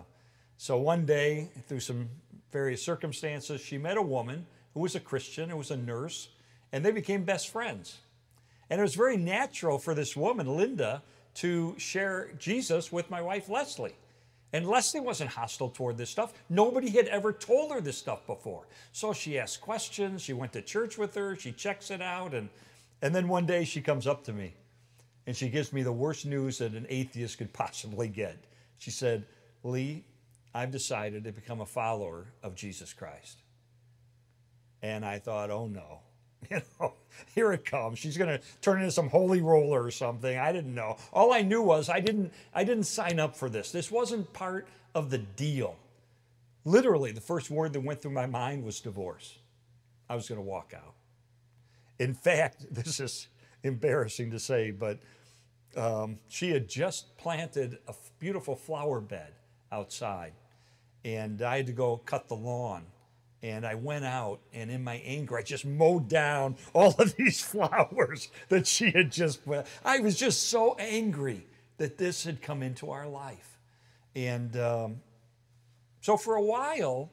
so 0.58 0.78
one 0.78 1.06
day, 1.06 1.50
through 1.68 1.80
some 1.80 2.10
various 2.52 2.84
circumstances, 2.84 3.62
she 3.62 3.78
met 3.78 3.98
a 3.98 4.02
woman 4.02 4.46
who 4.74 4.82
was 4.82 4.96
a 4.96 5.00
Christian, 5.00 5.50
who 5.50 5.58
was 5.58 5.72
a 5.72 5.78
nurse, 5.78 6.30
and 6.72 6.86
they 6.86 6.92
became 6.92 7.24
best 7.24 7.50
friends. 7.50 8.00
And 8.70 8.80
it 8.80 8.84
was 8.84 8.96
very 8.96 9.18
natural 9.18 9.80
for 9.80 9.94
this 9.94 10.16
woman, 10.16 10.48
Linda, 10.56 11.02
to 11.36 11.76
share 11.78 12.30
Jesus 12.38 12.92
with 12.92 13.10
my 13.10 13.22
wife 13.22 13.50
Leslie. 13.50 13.96
And 14.52 14.68
Leslie 14.68 15.00
wasn't 15.00 15.30
hostile 15.30 15.70
toward 15.70 15.98
this 15.98 16.10
stuff. 16.10 16.34
Nobody 16.50 16.90
had 16.90 17.08
ever 17.08 17.32
told 17.32 17.72
her 17.72 17.82
this 17.82 17.98
stuff 17.98 18.26
before. 18.26 18.68
So 18.92 19.14
she 19.14 19.38
asked 19.38 19.62
questions. 19.62 20.24
She 20.24 20.34
went 20.34 20.54
to 20.54 20.62
church 20.62 20.98
with 20.98 21.14
her. 21.16 21.36
She 21.36 21.52
checks 21.52 21.92
it 21.92 22.02
out. 22.02 22.34
And, 22.34 22.50
and 23.02 23.14
then 23.14 23.28
one 23.28 23.46
day 23.46 23.64
she 23.64 23.82
comes 23.82 24.08
up 24.08 24.24
to 24.26 24.34
me 24.34 24.54
and 25.28 25.36
she 25.36 25.50
gives 25.50 25.72
me 25.72 25.84
the 25.84 25.92
worst 25.92 26.26
news 26.26 26.58
that 26.58 26.74
an 26.74 26.88
atheist 26.90 27.38
could 27.38 27.54
possibly 27.54 28.08
get. 28.08 28.38
She 28.80 28.92
said, 28.92 29.26
Lee, 29.64 30.06
I've 30.54 30.72
decided 30.72 31.26
to 31.26 31.32
become 31.32 31.62
a 31.62 31.66
follower 31.66 32.28
of 32.42 32.56
Jesus 32.56 32.94
Christ. 32.94 33.44
And 34.82 35.06
I 35.06 35.20
thought, 35.20 35.52
oh 35.52 35.68
no. 35.68 36.00
You 36.50 36.62
know, 36.80 36.94
here 37.36 37.52
it 37.52 37.66
comes. 37.66 38.00
She's 38.00 38.18
going 38.18 38.30
to 38.30 38.44
turn 38.62 38.80
into 38.80 38.92
some 38.92 39.10
holy 39.10 39.42
roller 39.42 39.84
or 39.84 39.92
something. 39.92 40.38
I 40.38 40.54
didn't 40.54 40.74
know. 40.74 40.96
All 41.12 41.34
I 41.34 41.42
knew 41.42 41.62
was 41.62 41.90
I 41.90 42.00
didn't 42.00 42.32
I 42.54 42.64
didn't 42.64 42.86
sign 42.86 43.20
up 43.20 43.36
for 43.36 43.50
this. 43.50 43.74
This 43.74 43.92
wasn't 43.92 44.32
part 44.32 44.66
of 44.96 45.10
the 45.10 45.18
deal. 45.18 45.76
Literally, 46.64 47.12
the 47.12 47.22
first 47.22 47.52
word 47.52 47.74
that 47.74 47.82
went 47.82 48.02
through 48.02 48.12
my 48.12 48.26
mind 48.26 48.64
was 48.64 48.80
divorce. 48.80 49.38
I 50.10 50.16
was 50.16 50.30
going 50.30 50.40
to 50.40 50.46
walk 50.46 50.74
out. 50.74 50.94
In 52.00 52.14
fact, 52.14 52.66
this 52.72 53.00
is 53.02 53.28
embarrassing 53.64 54.32
to 54.32 54.40
say, 54.40 54.72
but 54.72 55.00
um, 55.76 56.20
she 56.28 56.52
had 56.52 56.68
just 56.68 57.18
planted 57.18 57.80
a 57.88 57.94
beautiful 58.20 58.56
flower 58.56 59.00
bed 59.00 59.34
outside, 59.72 60.34
and 61.06 61.42
I 61.42 61.58
had 61.58 61.68
to 61.68 61.74
go 61.74 61.98
cut 61.98 62.28
the 62.28 62.36
lawn 62.36 62.86
and 63.42 63.66
I 63.66 63.76
went 63.76 64.04
out, 64.06 64.42
and 64.54 64.70
in 64.70 64.84
my 64.84 64.96
anger, 64.96 65.38
I 65.38 65.44
just 65.44 65.66
mowed 65.66 66.10
down 66.10 66.58
all 66.74 66.96
of 67.00 67.16
these 67.16 67.42
flowers 67.44 68.30
that 68.50 68.68
she 68.68 68.92
had 68.92 69.12
just. 69.12 69.40
I 69.84 70.00
was 70.00 70.18
just 70.18 70.50
so 70.50 70.76
angry 70.78 71.46
that 71.78 71.98
this 71.98 72.26
had 72.26 72.42
come 72.42 72.62
into 72.62 72.92
our 72.92 73.08
life. 73.08 73.58
And 74.16 74.58
um, 74.58 75.02
so 76.02 76.18
for 76.18 76.36
a 76.36 76.44
while, 76.44 77.10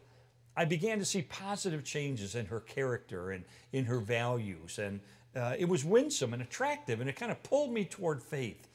I 0.56 0.64
began 0.64 0.98
to 0.98 1.04
see 1.04 1.22
positive 1.22 1.84
changes 1.84 2.34
in 2.34 2.46
her 2.46 2.60
character 2.60 3.30
and 3.30 3.44
in 3.72 3.84
her 3.84 4.00
values. 4.00 4.80
And 4.80 5.00
uh, 5.36 5.54
it 5.58 5.68
was 5.68 5.84
winsome 5.84 6.32
and 6.32 6.42
attractive, 6.42 7.00
and 7.00 7.08
it 7.08 7.16
kind 7.16 7.30
of 7.30 7.42
pulled 7.42 7.72
me 7.72 7.84
toward 7.84 8.22
faith. 8.22 8.68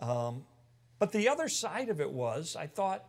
Um, 0.00 0.44
but 0.98 1.12
the 1.12 1.28
other 1.28 1.48
side 1.48 1.88
of 1.88 2.00
it 2.00 2.10
was, 2.10 2.56
I 2.56 2.66
thought, 2.66 3.04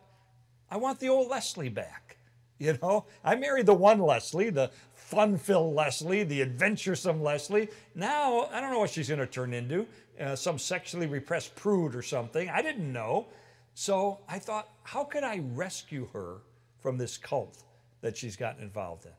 I 0.70 0.76
want 0.76 1.00
the 1.00 1.08
old 1.08 1.28
Leslie 1.28 1.68
back. 1.68 2.16
You 2.60 2.76
know, 2.82 3.06
I 3.22 3.36
married 3.36 3.66
the 3.66 3.74
one 3.74 4.00
Leslie, 4.00 4.50
the 4.50 4.72
fun 4.92 5.38
filled 5.38 5.76
Leslie, 5.76 6.24
the 6.24 6.42
adventuresome 6.42 7.22
Leslie. 7.22 7.68
Now, 7.94 8.48
I 8.52 8.60
don't 8.60 8.72
know 8.72 8.80
what 8.80 8.90
she's 8.90 9.06
going 9.06 9.20
to 9.20 9.28
turn 9.28 9.54
into 9.54 9.86
uh, 10.20 10.34
some 10.34 10.58
sexually 10.58 11.06
repressed 11.06 11.54
prude 11.54 11.94
or 11.94 12.02
something. 12.02 12.48
I 12.48 12.60
didn't 12.60 12.92
know. 12.92 13.28
So 13.74 14.18
I 14.28 14.40
thought, 14.40 14.70
how 14.82 15.04
could 15.04 15.22
I 15.22 15.40
rescue 15.54 16.08
her 16.12 16.38
from 16.80 16.98
this 16.98 17.16
cult 17.16 17.62
that 18.00 18.16
she's 18.16 18.34
gotten 18.34 18.64
involved 18.64 19.06
in? 19.06 19.12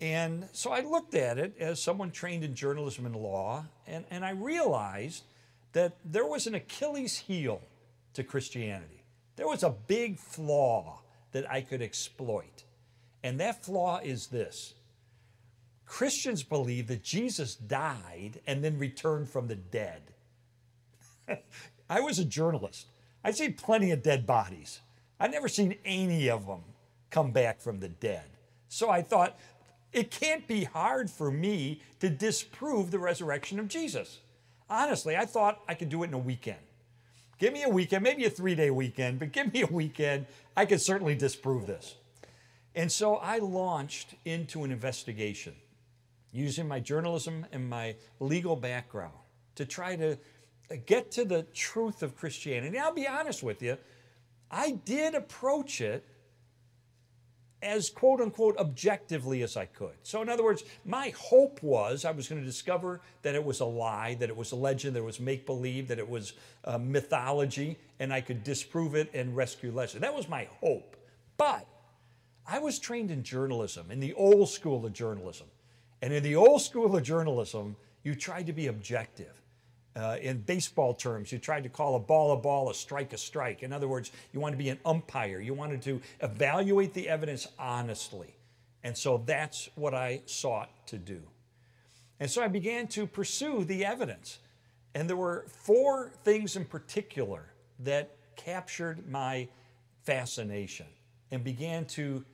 And 0.00 0.48
so 0.52 0.72
I 0.72 0.80
looked 0.80 1.14
at 1.14 1.38
it 1.38 1.54
as 1.58 1.82
someone 1.82 2.10
trained 2.10 2.42
in 2.42 2.54
journalism 2.54 3.04
and 3.04 3.14
law, 3.14 3.66
and, 3.86 4.04
and 4.10 4.24
I 4.24 4.30
realized 4.30 5.24
that 5.72 5.96
there 6.04 6.26
was 6.26 6.46
an 6.46 6.54
Achilles 6.54 7.18
heel 7.18 7.60
to 8.14 8.24
Christianity. 8.24 9.04
There 9.36 9.46
was 9.46 9.62
a 9.62 9.70
big 9.70 10.18
flaw 10.18 11.00
that 11.32 11.50
I 11.50 11.60
could 11.60 11.82
exploit. 11.82 12.64
And 13.22 13.38
that 13.40 13.64
flaw 13.64 14.00
is 14.02 14.28
this 14.28 14.74
Christians 15.86 16.42
believe 16.42 16.86
that 16.86 17.02
Jesus 17.02 17.54
died 17.54 18.40
and 18.46 18.64
then 18.64 18.78
returned 18.78 19.28
from 19.28 19.48
the 19.48 19.56
dead. 19.56 20.02
I 21.90 22.00
was 22.00 22.18
a 22.18 22.24
journalist. 22.24 22.86
I'd 23.22 23.36
seen 23.36 23.54
plenty 23.54 23.90
of 23.90 24.02
dead 24.02 24.26
bodies. 24.26 24.80
I'd 25.18 25.32
never 25.32 25.48
seen 25.48 25.76
any 25.84 26.30
of 26.30 26.46
them 26.46 26.62
come 27.10 27.32
back 27.32 27.60
from 27.60 27.80
the 27.80 27.88
dead. 27.88 28.24
So 28.68 28.88
I 28.88 29.02
thought, 29.02 29.36
it 29.92 30.10
can't 30.10 30.46
be 30.46 30.64
hard 30.64 31.10
for 31.10 31.30
me 31.30 31.80
to 32.00 32.08
disprove 32.08 32.90
the 32.90 32.98
resurrection 32.98 33.58
of 33.58 33.68
Jesus. 33.68 34.20
Honestly, 34.68 35.16
I 35.16 35.26
thought 35.26 35.60
I 35.68 35.74
could 35.74 35.88
do 35.88 36.02
it 36.02 36.08
in 36.08 36.14
a 36.14 36.18
weekend. 36.18 36.58
Give 37.38 37.52
me 37.52 37.62
a 37.62 37.68
weekend, 37.68 38.04
maybe 38.04 38.24
a 38.24 38.30
three 38.30 38.54
day 38.54 38.70
weekend, 38.70 39.18
but 39.18 39.32
give 39.32 39.52
me 39.52 39.62
a 39.62 39.66
weekend. 39.66 40.26
I 40.56 40.66
could 40.66 40.80
certainly 40.80 41.14
disprove 41.14 41.66
this. 41.66 41.96
And 42.74 42.90
so 42.92 43.16
I 43.16 43.38
launched 43.38 44.14
into 44.24 44.62
an 44.62 44.70
investigation 44.70 45.54
using 46.32 46.68
my 46.68 46.78
journalism 46.78 47.46
and 47.50 47.68
my 47.68 47.96
legal 48.20 48.54
background 48.54 49.14
to 49.56 49.64
try 49.64 49.96
to 49.96 50.16
get 50.86 51.10
to 51.12 51.24
the 51.24 51.42
truth 51.54 52.02
of 52.02 52.16
Christianity. 52.16 52.78
I'll 52.78 52.94
be 52.94 53.08
honest 53.08 53.42
with 53.42 53.60
you, 53.62 53.76
I 54.50 54.72
did 54.84 55.14
approach 55.14 55.80
it 55.80 56.04
as 57.62 57.90
quote 57.90 58.20
unquote 58.20 58.56
objectively 58.58 59.42
as 59.42 59.56
I 59.56 59.66
could. 59.66 59.94
So, 60.02 60.22
in 60.22 60.28
other 60.28 60.42
words, 60.42 60.64
my 60.84 61.10
hope 61.10 61.62
was 61.62 62.04
I 62.04 62.10
was 62.10 62.28
going 62.28 62.40
to 62.40 62.46
discover 62.46 63.00
that 63.22 63.34
it 63.34 63.44
was 63.44 63.60
a 63.60 63.64
lie, 63.64 64.14
that 64.14 64.28
it 64.28 64.36
was 64.36 64.52
a 64.52 64.56
legend, 64.56 64.96
that 64.96 65.00
it 65.00 65.04
was 65.04 65.20
make 65.20 65.46
believe, 65.46 65.88
that 65.88 65.98
it 65.98 66.08
was 66.08 66.32
uh, 66.64 66.78
mythology, 66.78 67.78
and 67.98 68.12
I 68.12 68.20
could 68.20 68.42
disprove 68.42 68.94
it 68.94 69.10
and 69.12 69.36
rescue 69.36 69.72
legend. 69.72 70.02
That 70.02 70.14
was 70.14 70.28
my 70.28 70.48
hope. 70.60 70.96
But 71.36 71.66
I 72.46 72.58
was 72.58 72.78
trained 72.78 73.10
in 73.10 73.22
journalism, 73.22 73.90
in 73.90 74.00
the 74.00 74.14
old 74.14 74.48
school 74.48 74.84
of 74.84 74.92
journalism. 74.92 75.46
And 76.02 76.12
in 76.12 76.22
the 76.22 76.36
old 76.36 76.62
school 76.62 76.96
of 76.96 77.02
journalism, 77.02 77.76
you 78.02 78.14
tried 78.14 78.46
to 78.46 78.52
be 78.52 78.68
objective. 78.68 79.40
Uh, 79.96 80.16
in 80.22 80.38
baseball 80.42 80.94
terms, 80.94 81.32
you 81.32 81.38
tried 81.38 81.64
to 81.64 81.68
call 81.68 81.96
a 81.96 81.98
ball 81.98 82.32
a 82.32 82.36
ball, 82.36 82.70
a 82.70 82.74
strike 82.74 83.12
a 83.12 83.18
strike. 83.18 83.62
In 83.62 83.72
other 83.72 83.88
words, 83.88 84.12
you 84.32 84.38
wanted 84.38 84.56
to 84.56 84.62
be 84.62 84.68
an 84.68 84.78
umpire. 84.84 85.40
You 85.40 85.52
wanted 85.52 85.82
to 85.82 86.00
evaluate 86.20 86.94
the 86.94 87.08
evidence 87.08 87.48
honestly. 87.58 88.36
And 88.84 88.96
so 88.96 89.22
that's 89.26 89.68
what 89.74 89.94
I 89.94 90.22
sought 90.26 90.70
to 90.86 90.96
do. 90.96 91.20
And 92.20 92.30
so 92.30 92.42
I 92.42 92.48
began 92.48 92.86
to 92.88 93.06
pursue 93.06 93.64
the 93.64 93.84
evidence. 93.84 94.38
And 94.94 95.08
there 95.08 95.16
were 95.16 95.46
four 95.48 96.12
things 96.24 96.56
in 96.56 96.64
particular 96.64 97.52
that 97.80 98.10
captured 98.36 99.08
my 99.08 99.48
fascination 100.04 100.86
and 101.30 101.44
began 101.44 101.84
to 101.84 102.24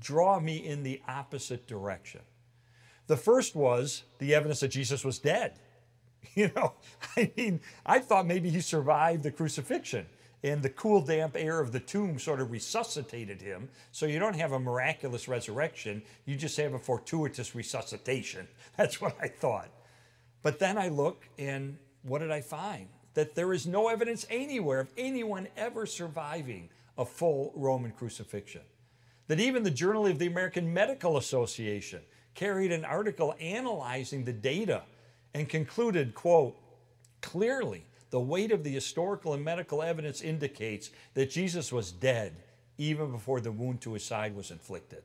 draw 0.00 0.38
me 0.38 0.56
in 0.56 0.82
the 0.82 1.00
opposite 1.08 1.66
direction. 1.66 2.20
The 3.06 3.16
first 3.16 3.54
was 3.54 4.04
the 4.18 4.34
evidence 4.34 4.60
that 4.60 4.68
Jesus 4.68 5.04
was 5.04 5.18
dead. 5.18 5.58
You 6.34 6.50
know, 6.56 6.72
I 7.16 7.30
mean, 7.36 7.60
I 7.86 8.00
thought 8.00 8.26
maybe 8.26 8.50
he 8.50 8.60
survived 8.60 9.22
the 9.22 9.30
crucifixion 9.30 10.06
and 10.44 10.62
the 10.62 10.68
cool, 10.68 11.00
damp 11.00 11.36
air 11.38 11.58
of 11.58 11.72
the 11.72 11.80
tomb 11.80 12.18
sort 12.18 12.38
of 12.38 12.50
resuscitated 12.50 13.40
him. 13.40 13.70
So 13.92 14.04
you 14.04 14.18
don't 14.18 14.36
have 14.36 14.52
a 14.52 14.60
miraculous 14.60 15.26
resurrection, 15.26 16.02
you 16.26 16.36
just 16.36 16.56
have 16.58 16.74
a 16.74 16.78
fortuitous 16.78 17.54
resuscitation. 17.54 18.46
That's 18.76 19.00
what 19.00 19.16
I 19.20 19.28
thought. 19.28 19.70
But 20.42 20.58
then 20.58 20.76
I 20.76 20.88
look, 20.88 21.26
and 21.38 21.78
what 22.02 22.18
did 22.18 22.30
I 22.30 22.42
find? 22.42 22.88
That 23.14 23.34
there 23.34 23.54
is 23.54 23.66
no 23.66 23.88
evidence 23.88 24.26
anywhere 24.28 24.80
of 24.80 24.90
anyone 24.98 25.48
ever 25.56 25.86
surviving 25.86 26.68
a 26.98 27.06
full 27.06 27.52
Roman 27.54 27.92
crucifixion. 27.92 28.62
That 29.28 29.40
even 29.40 29.62
the 29.62 29.70
Journal 29.70 30.06
of 30.06 30.18
the 30.18 30.26
American 30.26 30.74
Medical 30.74 31.16
Association 31.16 32.02
carried 32.34 32.70
an 32.70 32.84
article 32.84 33.34
analyzing 33.40 34.24
the 34.24 34.32
data 34.34 34.82
and 35.34 35.48
concluded, 35.48 36.14
quote, 36.14 36.56
clearly 37.20 37.84
the 38.10 38.20
weight 38.20 38.52
of 38.52 38.62
the 38.62 38.70
historical 38.70 39.34
and 39.34 39.44
medical 39.44 39.82
evidence 39.82 40.20
indicates 40.20 40.90
that 41.14 41.30
Jesus 41.30 41.72
was 41.72 41.90
dead 41.90 42.36
even 42.78 43.10
before 43.10 43.40
the 43.40 43.52
wound 43.52 43.80
to 43.80 43.92
his 43.94 44.04
side 44.04 44.34
was 44.36 44.50
inflicted. 44.50 45.02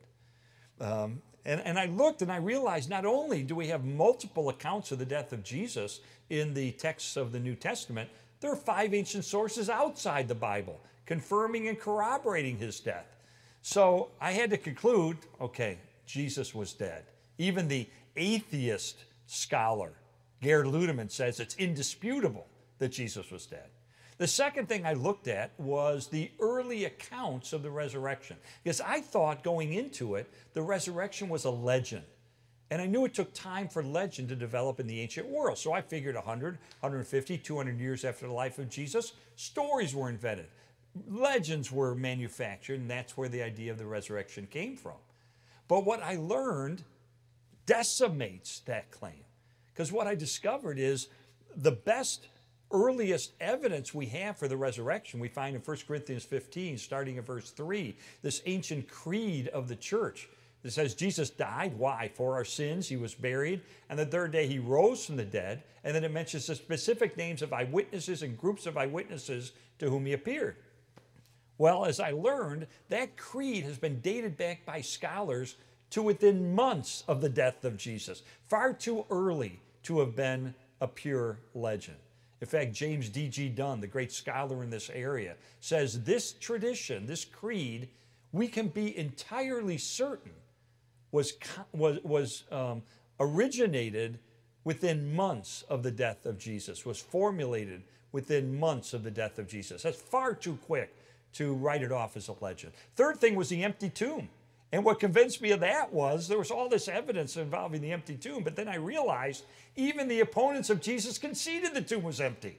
Um, 0.80 1.20
and, 1.44 1.60
and 1.62 1.78
I 1.78 1.86
looked 1.86 2.22
and 2.22 2.30
I 2.30 2.36
realized 2.36 2.90
not 2.90 3.04
only 3.04 3.42
do 3.42 3.54
we 3.54 3.68
have 3.68 3.84
multiple 3.84 4.48
accounts 4.48 4.92
of 4.92 4.98
the 4.98 5.04
death 5.04 5.32
of 5.32 5.42
Jesus 5.42 6.00
in 6.28 6.54
the 6.54 6.72
texts 6.72 7.16
of 7.16 7.32
the 7.32 7.40
New 7.40 7.54
Testament, 7.54 8.08
there 8.40 8.52
are 8.52 8.56
five 8.56 8.94
ancient 8.94 9.24
sources 9.24 9.68
outside 9.68 10.28
the 10.28 10.34
Bible 10.34 10.80
confirming 11.06 11.66
and 11.66 11.78
corroborating 11.78 12.56
his 12.56 12.78
death. 12.78 13.16
So 13.62 14.10
I 14.20 14.30
had 14.30 14.50
to 14.50 14.56
conclude 14.56 15.16
okay, 15.40 15.78
Jesus 16.06 16.54
was 16.54 16.72
dead. 16.72 17.04
Even 17.38 17.66
the 17.66 17.88
atheist 18.16 19.04
scholar 19.26 19.92
Gerd 20.42 20.66
Ludemann 20.66 21.10
says 21.10 21.40
it's 21.40 21.56
indisputable 21.56 22.46
that 22.78 22.88
Jesus 22.88 23.30
was 23.30 23.46
dead. 23.46 23.68
The 24.18 24.26
second 24.26 24.68
thing 24.68 24.84
I 24.84 24.92
looked 24.92 25.28
at 25.28 25.58
was 25.58 26.06
the 26.06 26.30
early 26.40 26.84
accounts 26.84 27.52
of 27.52 27.62
the 27.62 27.70
resurrection, 27.70 28.36
because 28.62 28.80
I 28.80 29.00
thought 29.00 29.42
going 29.42 29.72
into 29.72 30.14
it, 30.16 30.30
the 30.52 30.62
resurrection 30.62 31.28
was 31.28 31.46
a 31.46 31.50
legend. 31.50 32.04
And 32.70 32.80
I 32.80 32.86
knew 32.86 33.04
it 33.04 33.14
took 33.14 33.32
time 33.32 33.66
for 33.66 33.82
legend 33.82 34.28
to 34.28 34.36
develop 34.36 34.78
in 34.78 34.86
the 34.86 35.00
ancient 35.00 35.26
world. 35.26 35.58
So 35.58 35.72
I 35.72 35.80
figured 35.80 36.14
100, 36.14 36.58
150, 36.80 37.38
200 37.38 37.80
years 37.80 38.04
after 38.04 38.26
the 38.26 38.32
life 38.32 38.58
of 38.58 38.68
Jesus, 38.68 39.14
stories 39.36 39.94
were 39.94 40.08
invented, 40.08 40.48
legends 41.08 41.72
were 41.72 41.94
manufactured, 41.94 42.80
and 42.80 42.90
that's 42.90 43.16
where 43.16 43.28
the 43.28 43.42
idea 43.42 43.72
of 43.72 43.78
the 43.78 43.86
resurrection 43.86 44.46
came 44.46 44.76
from. 44.76 44.96
But 45.66 45.84
what 45.84 46.02
I 46.02 46.16
learned 46.16 46.84
decimates 47.66 48.60
that 48.66 48.90
claim. 48.90 49.24
Because 49.80 49.92
what 49.92 50.06
I 50.06 50.14
discovered 50.14 50.78
is 50.78 51.08
the 51.56 51.72
best, 51.72 52.26
earliest 52.70 53.32
evidence 53.40 53.94
we 53.94 54.04
have 54.08 54.36
for 54.36 54.46
the 54.46 54.58
resurrection 54.58 55.20
we 55.20 55.28
find 55.28 55.56
in 55.56 55.62
1 55.62 55.78
Corinthians 55.88 56.22
15, 56.22 56.76
starting 56.76 57.16
in 57.16 57.22
verse 57.22 57.48
3, 57.48 57.96
this 58.20 58.42
ancient 58.44 58.90
creed 58.90 59.48
of 59.48 59.68
the 59.68 59.76
church 59.76 60.28
that 60.62 60.72
says 60.72 60.94
Jesus 60.94 61.30
died. 61.30 61.78
Why? 61.78 62.10
For 62.12 62.34
our 62.34 62.44
sins. 62.44 62.90
He 62.90 62.98
was 62.98 63.14
buried. 63.14 63.62
And 63.88 63.98
the 63.98 64.04
third 64.04 64.32
day 64.32 64.46
he 64.46 64.58
rose 64.58 65.06
from 65.06 65.16
the 65.16 65.24
dead. 65.24 65.62
And 65.82 65.94
then 65.94 66.04
it 66.04 66.12
mentions 66.12 66.46
the 66.46 66.56
specific 66.56 67.16
names 67.16 67.40
of 67.40 67.54
eyewitnesses 67.54 68.22
and 68.22 68.36
groups 68.36 68.66
of 68.66 68.76
eyewitnesses 68.76 69.52
to 69.78 69.88
whom 69.88 70.04
he 70.04 70.12
appeared. 70.12 70.56
Well, 71.56 71.86
as 71.86 72.00
I 72.00 72.10
learned, 72.10 72.66
that 72.90 73.16
creed 73.16 73.64
has 73.64 73.78
been 73.78 74.02
dated 74.02 74.36
back 74.36 74.66
by 74.66 74.82
scholars 74.82 75.56
to 75.88 76.02
within 76.02 76.54
months 76.54 77.02
of 77.08 77.22
the 77.22 77.30
death 77.30 77.64
of 77.64 77.78
Jesus, 77.78 78.22
far 78.46 78.74
too 78.74 79.06
early 79.10 79.58
to 79.84 80.00
have 80.00 80.14
been 80.14 80.54
a 80.80 80.88
pure 80.88 81.38
legend. 81.54 81.98
In 82.40 82.46
fact, 82.46 82.72
James 82.72 83.08
D.G. 83.08 83.50
Dunn, 83.50 83.80
the 83.80 83.86
great 83.86 84.12
scholar 84.12 84.62
in 84.62 84.70
this 84.70 84.90
area, 84.90 85.36
says 85.60 86.02
this 86.04 86.32
tradition, 86.32 87.06
this 87.06 87.24
creed, 87.24 87.88
we 88.32 88.48
can 88.48 88.68
be 88.68 88.96
entirely 88.96 89.76
certain 89.76 90.32
was, 91.12 91.34
was, 91.72 91.98
was 92.02 92.44
um, 92.50 92.82
originated 93.18 94.18
within 94.64 95.14
months 95.14 95.64
of 95.68 95.82
the 95.82 95.90
death 95.90 96.26
of 96.26 96.38
Jesus, 96.38 96.86
was 96.86 97.00
formulated 97.00 97.82
within 98.12 98.58
months 98.58 98.92
of 98.94 99.02
the 99.02 99.10
death 99.10 99.38
of 99.38 99.48
Jesus. 99.48 99.82
That's 99.82 100.00
far 100.00 100.34
too 100.34 100.58
quick 100.66 100.94
to 101.34 101.54
write 101.54 101.82
it 101.82 101.92
off 101.92 102.16
as 102.16 102.28
a 102.28 102.34
legend. 102.40 102.72
Third 102.96 103.18
thing 103.18 103.34
was 103.34 103.48
the 103.48 103.62
empty 103.62 103.88
tomb. 103.88 104.28
And 104.72 104.84
what 104.84 105.00
convinced 105.00 105.40
me 105.40 105.50
of 105.50 105.60
that 105.60 105.92
was 105.92 106.28
there 106.28 106.38
was 106.38 106.50
all 106.50 106.68
this 106.68 106.86
evidence 106.86 107.36
involving 107.36 107.80
the 107.80 107.90
empty 107.90 108.16
tomb, 108.16 108.44
but 108.44 108.54
then 108.54 108.68
I 108.68 108.76
realized 108.76 109.44
even 109.74 110.06
the 110.06 110.20
opponents 110.20 110.70
of 110.70 110.80
Jesus 110.80 111.18
conceded 111.18 111.74
the 111.74 111.82
tomb 111.82 112.04
was 112.04 112.20
empty. 112.20 112.58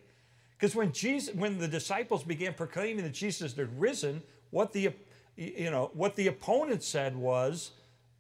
Because 0.58 0.76
when 0.76 0.92
Jesus, 0.92 1.34
when 1.34 1.58
the 1.58 1.68
disciples 1.68 2.24
began 2.24 2.54
proclaiming 2.54 3.04
that 3.04 3.14
Jesus 3.14 3.56
had 3.56 3.80
risen, 3.80 4.22
what 4.52 4.74
the 4.74 4.94
you 5.38 5.72
know 5.72 5.90
what 5.94 6.16
the 6.16 6.28
opponents 6.28 6.86
said 6.86 7.16
was, 7.16 7.72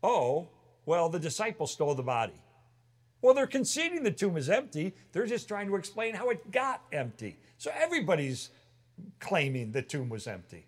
"Oh, 0.02 0.48
well, 0.86 1.10
the 1.10 1.20
disciples 1.20 1.74
stole 1.74 1.94
the 1.94 2.02
body." 2.02 2.42
Well, 3.22 3.36
they're 3.36 3.46
conceding 3.46 4.02
the 4.04 4.12
tomb 4.12 4.38
is 4.38 4.50
empty. 4.50 4.96
They're 5.12 5.28
just 5.28 5.48
trying 5.48 5.68
to 5.68 5.76
explain 5.76 6.16
how 6.16 6.30
it 6.30 6.50
got 6.52 6.82
empty. 6.92 7.38
So 7.58 7.72
everybody's 7.76 8.50
claiming 9.20 9.72
the 9.72 9.84
tomb 9.84 10.10
was 10.10 10.26
empty. 10.26 10.66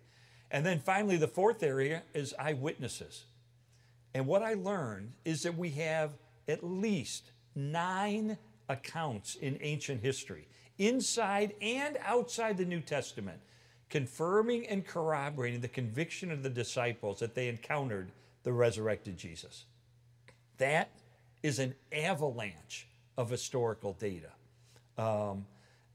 And 0.54 0.64
then 0.64 0.78
finally, 0.78 1.16
the 1.16 1.26
fourth 1.26 1.64
area 1.64 2.04
is 2.14 2.32
eyewitnesses. 2.38 3.24
And 4.14 4.24
what 4.24 4.40
I 4.40 4.54
learned 4.54 5.14
is 5.24 5.42
that 5.42 5.58
we 5.58 5.70
have 5.70 6.12
at 6.46 6.62
least 6.62 7.32
nine 7.56 8.38
accounts 8.68 9.34
in 9.34 9.58
ancient 9.62 10.00
history, 10.00 10.46
inside 10.78 11.54
and 11.60 11.98
outside 12.04 12.56
the 12.56 12.64
New 12.64 12.78
Testament, 12.78 13.40
confirming 13.90 14.64
and 14.68 14.86
corroborating 14.86 15.60
the 15.60 15.66
conviction 15.66 16.30
of 16.30 16.44
the 16.44 16.50
disciples 16.50 17.18
that 17.18 17.34
they 17.34 17.48
encountered 17.48 18.12
the 18.44 18.52
resurrected 18.52 19.18
Jesus. 19.18 19.64
That 20.58 20.88
is 21.42 21.58
an 21.58 21.74
avalanche 21.90 22.86
of 23.18 23.28
historical 23.28 23.94
data. 23.94 24.30
Um, 24.98 25.46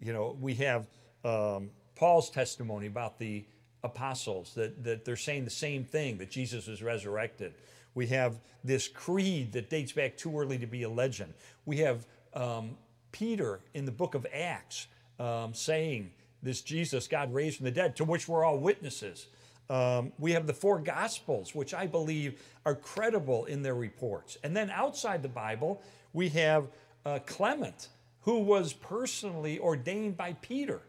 you 0.02 0.12
know, 0.12 0.36
we 0.38 0.56
have 0.56 0.86
um, 1.24 1.70
Paul's 1.96 2.30
testimony 2.30 2.88
about 2.88 3.20
the 3.20 3.46
apostles 3.84 4.54
that, 4.56 4.84
that 4.84 5.06
they're 5.06 5.16
saying 5.16 5.46
the 5.46 5.50
same 5.50 5.84
thing 5.84 6.18
that 6.18 6.30
Jesus 6.30 6.68
was 6.68 6.84
resurrected. 6.84 7.54
We 7.96 8.08
have 8.08 8.40
this 8.64 8.88
creed 8.88 9.54
that 9.54 9.70
dates 9.70 9.92
back 9.92 10.18
too 10.18 10.38
early 10.40 10.58
to 10.60 10.68
be 10.68 10.84
a 10.84 10.90
legend. 10.90 11.34
We 11.66 11.78
have 11.78 12.06
um, 12.34 12.78
Peter 13.12 13.62
in 13.74 13.86
the 13.86 13.92
book 13.92 14.16
of 14.16 14.28
Acts 14.34 14.88
um, 15.20 15.54
saying, 15.54 16.12
This 16.44 16.62
Jesus 16.62 17.08
God 17.08 17.34
raised 17.34 17.58
from 17.58 17.66
the 17.66 17.72
dead, 17.72 17.96
to 17.98 18.04
which 18.04 18.28
we're 18.28 18.44
all 18.44 18.58
witnesses. 18.58 19.28
Um, 19.70 20.12
we 20.18 20.32
have 20.32 20.48
the 20.48 20.54
four 20.54 20.80
Gospels, 20.80 21.54
which 21.54 21.74
I 21.74 21.86
believe 21.86 22.42
are 22.66 22.76
credible 22.76 23.46
in 23.46 23.62
their 23.62 23.76
reports. 23.76 24.38
And 24.44 24.56
then 24.56 24.72
outside 24.72 25.22
the 25.22 25.30
Bible, 25.30 25.82
we 26.12 26.30
have 26.30 26.68
uh, 27.06 27.20
Clement, 27.26 27.90
who 28.22 28.40
was 28.40 28.74
personally 28.74 29.60
ordained 29.60 30.18
by 30.18 30.34
Peter. 30.42 30.82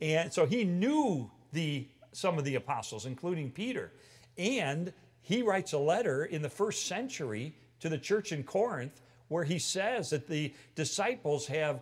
And 0.00 0.32
so 0.32 0.46
he 0.46 0.64
knew 0.64 1.30
the, 1.52 1.86
some 2.12 2.38
of 2.38 2.44
the 2.44 2.54
apostles, 2.54 3.06
including 3.06 3.50
Peter. 3.50 3.92
And 4.36 4.92
he 5.22 5.42
writes 5.42 5.72
a 5.72 5.78
letter 5.78 6.24
in 6.24 6.42
the 6.42 6.48
first 6.48 6.86
century 6.86 7.54
to 7.80 7.88
the 7.88 7.98
church 7.98 8.32
in 8.32 8.42
Corinth 8.42 9.00
where 9.28 9.44
he 9.44 9.58
says 9.58 10.10
that 10.10 10.26
the 10.26 10.52
disciples 10.74 11.46
have 11.46 11.80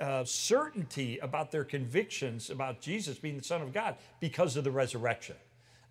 uh, 0.00 0.24
certainty 0.24 1.18
about 1.18 1.50
their 1.50 1.64
convictions 1.64 2.50
about 2.50 2.80
Jesus 2.80 3.18
being 3.18 3.36
the 3.36 3.44
Son 3.44 3.62
of 3.62 3.72
God 3.72 3.96
because 4.20 4.56
of 4.56 4.64
the 4.64 4.70
resurrection. 4.70 5.36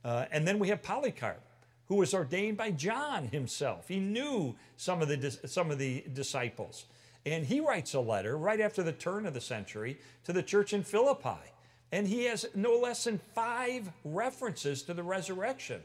Uh, 0.04 0.26
and 0.32 0.48
then 0.48 0.60
we 0.60 0.68
have 0.70 0.82
Polycarp, 0.82 1.42
who 1.88 1.96
was 1.96 2.14
ordained 2.14 2.58
by 2.58 2.72
John 2.72 3.28
himself. 3.28 3.88
He 3.88 4.00
knew 4.00 4.56
some 4.78 5.02
of 5.02 5.08
the, 5.08 5.32
some 5.46 5.72
of 5.72 5.78
the 5.78 6.04
disciples. 6.14 6.86
And 7.26 7.46
he 7.46 7.60
writes 7.62 7.94
a 7.94 8.00
letter 8.00 8.38
right 8.38 8.60
after 8.60 8.84
the 8.84 8.92
turn 8.92 9.26
of 9.26 9.34
the 9.34 9.42
century 9.42 10.00
to 10.26 10.34
the 10.34 10.44
church 10.44 10.74
in 10.74 10.84
Philippi. 10.84 11.53
And 11.94 12.08
he 12.08 12.24
has 12.24 12.48
no 12.56 12.74
less 12.74 13.04
than 13.04 13.20
five 13.36 13.88
references 14.04 14.82
to 14.84 14.96
the 14.96 15.04
resurrection. 15.04 15.84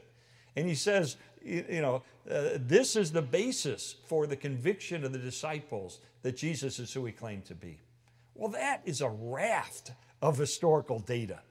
And 0.55 0.67
he 0.67 0.73
says, 0.73 1.17
you 1.45 1.81
know, 1.83 2.01
uh, 2.29 2.57
this 2.57 2.95
is 2.95 3.11
the 3.11 3.21
basis 3.21 3.95
for 4.07 4.25
the 4.25 4.35
conviction 4.35 5.03
of 5.03 5.13
the 5.13 5.19
disciples 5.19 5.99
that 6.23 6.35
Jesus 6.35 6.79
is 6.79 6.91
who 6.91 7.05
he 7.05 7.11
claimed 7.11 7.45
to 7.45 7.53
be. 7.53 7.77
Well, 8.33 8.49
that 8.49 8.81
is 8.85 9.01
a 9.01 9.09
raft 9.09 9.91
of 10.19 10.35
historical 10.35 10.97
data. 10.97 11.41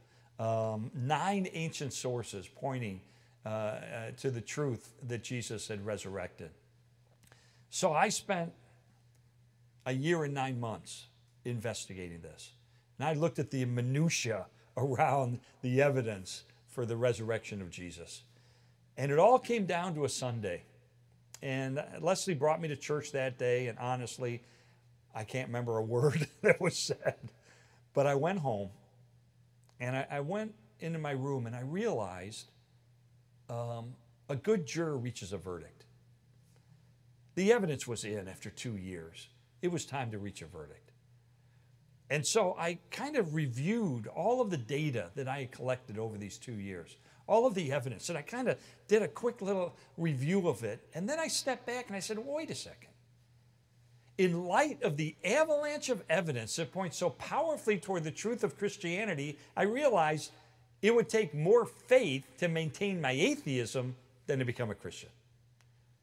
Um, 0.40 0.90
nine 0.92 1.46
ancient 1.52 1.92
sources 1.92 2.48
pointing 2.48 3.00
uh, 3.46 3.48
uh, 3.48 4.10
to 4.16 4.32
the 4.32 4.40
truth 4.40 4.92
that 5.06 5.22
Jesus 5.22 5.68
had 5.68 5.86
resurrected. 5.86 6.50
So 7.70 7.92
I 7.92 8.08
spent 8.08 8.52
a 9.86 9.92
year 9.92 10.24
and 10.24 10.34
nine 10.34 10.58
months 10.58 11.06
investigating 11.44 12.22
this. 12.22 12.54
And 12.98 13.08
I 13.08 13.14
looked 13.14 13.38
at 13.38 13.50
the 13.50 13.64
minutiae 13.64 14.46
around 14.76 15.40
the 15.62 15.82
evidence 15.82 16.44
for 16.68 16.87
the 16.87 16.96
resurrection 16.96 17.61
of 17.61 17.70
Jesus. 17.70 18.22
And 18.96 19.12
it 19.12 19.18
all 19.18 19.38
came 19.38 19.66
down 19.66 19.94
to 19.94 20.04
a 20.04 20.08
Sunday. 20.08 20.64
And 21.42 21.82
Leslie 22.00 22.34
brought 22.34 22.61
me 22.61 22.68
to 22.68 22.76
church 22.76 23.12
that 23.12 23.38
day, 23.38 23.68
and 23.68 23.78
honestly, 23.78 24.42
I 25.14 25.24
can't 25.24 25.48
remember 25.48 25.78
a 25.78 25.82
word 25.84 26.26
that 26.42 26.61
was 26.61 26.78
said. 26.78 27.16
But 27.94 28.06
I 28.06 28.14
went 28.14 28.40
home 28.40 28.70
and 29.80 29.96
I, 29.96 30.06
I 30.11 30.20
went 30.20 30.54
into 30.80 30.98
my 30.98 31.12
room 31.12 31.46
and 31.46 31.56
I 31.56 31.61
realized 31.61 32.50
um, 33.48 33.94
a 34.28 34.37
good 34.37 34.66
juror 34.66 34.96
reaches 34.96 35.32
a 35.32 35.38
verdict. 35.38 35.84
The 37.34 37.52
evidence 37.52 37.87
was 37.87 38.04
in 38.04 38.28
after 38.28 38.50
two 38.50 38.76
years 38.76 39.28
it 39.62 39.72
was 39.72 39.84
time 39.84 40.11
to 40.12 40.18
reach 40.18 40.42
a 40.42 40.46
verdict. 40.46 40.88
And 42.10 42.26
so 42.26 42.56
I 42.58 42.78
kind 42.90 43.16
of 43.16 43.34
reviewed 43.34 44.06
all 44.06 44.40
of 44.40 44.50
the 44.50 44.56
data 44.56 45.10
that 45.14 45.28
I 45.28 45.40
had 45.40 45.52
collected 45.52 45.98
over 45.98 46.16
these 46.16 46.38
two 46.38 46.54
years, 46.54 46.96
all 47.26 47.46
of 47.46 47.54
the 47.54 47.70
evidence, 47.70 48.08
and 48.08 48.16
I 48.16 48.22
kind 48.22 48.48
of 48.48 48.58
did 48.86 49.02
a 49.02 49.08
quick 49.08 49.42
little 49.42 49.76
review 49.98 50.48
of 50.48 50.64
it. 50.64 50.80
And 50.94 51.08
then 51.08 51.18
I 51.18 51.28
stepped 51.28 51.66
back 51.66 51.88
and 51.88 51.96
I 51.96 52.00
said, 52.00 52.18
wait 52.18 52.50
a 52.50 52.54
second. 52.54 52.88
In 54.16 54.46
light 54.46 54.82
of 54.82 54.96
the 54.96 55.14
avalanche 55.22 55.90
of 55.90 56.02
evidence 56.08 56.56
that 56.56 56.72
points 56.72 56.96
so 56.96 57.10
powerfully 57.10 57.78
toward 57.78 58.04
the 58.04 58.10
truth 58.10 58.42
of 58.42 58.58
Christianity, 58.58 59.38
I 59.56 59.62
realized 59.62 60.32
it 60.80 60.94
would 60.94 61.08
take 61.08 61.34
more 61.34 61.66
faith 61.66 62.24
to 62.38 62.48
maintain 62.48 63.00
my 63.00 63.12
atheism 63.12 63.94
than 64.26 64.38
to 64.38 64.44
become 64.44 64.70
a 64.70 64.74
Christian. 64.74 65.10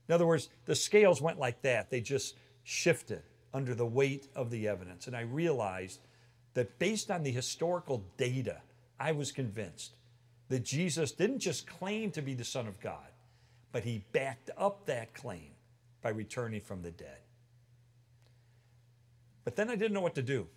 In 0.08 0.14
other 0.14 0.28
words, 0.28 0.50
the 0.66 0.76
scales 0.76 1.22
went 1.22 1.40
like 1.40 1.62
that, 1.64 1.90
they 1.90 2.00
just 2.00 2.36
shifted 2.64 3.24
under 3.56 3.74
the 3.74 3.86
weight 3.86 4.28
of 4.36 4.52
the 4.52 4.68
evidence. 4.68 5.08
And 5.08 5.16
I 5.16 5.22
realized 5.22 6.02
that 6.56 6.78
based 6.78 7.10
on 7.10 7.24
the 7.24 7.32
historical 7.32 8.04
data, 8.18 8.62
I 9.00 9.14
was 9.14 9.32
convinced 9.32 9.96
that 10.50 10.66
Jesus 10.66 11.14
didn't 11.14 11.40
just 11.40 11.66
claim 11.66 12.12
to 12.12 12.22
be 12.22 12.34
the 12.34 12.44
Son 12.44 12.68
of 12.68 12.82
God, 12.82 13.08
but 13.72 13.86
he 13.86 14.04
backed 14.12 14.50
up 14.58 14.86
that 14.88 15.14
claim 15.14 15.52
by 16.02 16.10
returning 16.10 16.60
from 16.60 16.82
the 16.82 16.92
dead. 16.92 17.20
But 19.46 19.56
then 19.56 19.70
I 19.70 19.78
didn't 19.78 19.94
know 19.94 20.02
what 20.02 20.16
to 20.16 20.22
do. 20.22 20.48